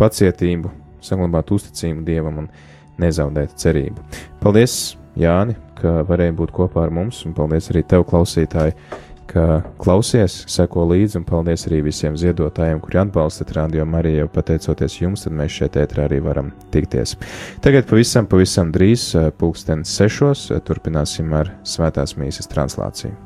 pacietību, 0.00 0.72
saglabāt 1.04 1.54
uzticību 1.56 2.04
Dievam 2.04 2.44
un 2.44 2.52
nezaudēt 3.00 3.56
cerību. 3.60 4.04
Paldies! 4.42 5.05
Jāni, 5.16 5.56
ka 5.80 6.02
varēji 6.08 6.36
būt 6.36 6.54
kopā 6.56 6.86
ar 6.86 6.94
mums, 6.94 7.22
un 7.28 7.34
paldies 7.36 7.70
arī 7.72 7.82
tev, 7.88 8.04
klausītāji, 8.08 8.76
ka 9.30 9.60
klausies, 9.82 10.38
seko 10.50 10.86
līdzi, 10.92 11.20
un 11.20 11.26
paldies 11.28 11.66
arī 11.68 11.82
visiem 11.88 12.16
ziedotājiem, 12.20 12.80
kuri 12.84 13.00
atbalstat 13.02 13.52
Radio 13.56 13.86
Mariju, 13.88 14.24
jo 14.24 14.32
pateicoties 14.32 15.00
jums, 15.00 15.26
tad 15.26 15.36
mēs 15.36 15.56
šeit 15.58 15.78
ētrā 15.82 16.06
arī 16.06 16.20
varam 16.24 16.52
tikties. 16.74 17.16
Tagad 17.64 17.88
pavisam, 17.90 18.28
pavisam 18.30 18.72
drīz, 18.74 19.08
eh, 19.18 19.30
pulksten 19.30 19.84
sešos, 19.84 20.50
eh, 20.50 20.60
turpināsim 20.60 21.32
ar 21.34 21.52
svētās 21.64 22.16
mīsas 22.20 22.52
translāciju. 22.52 23.25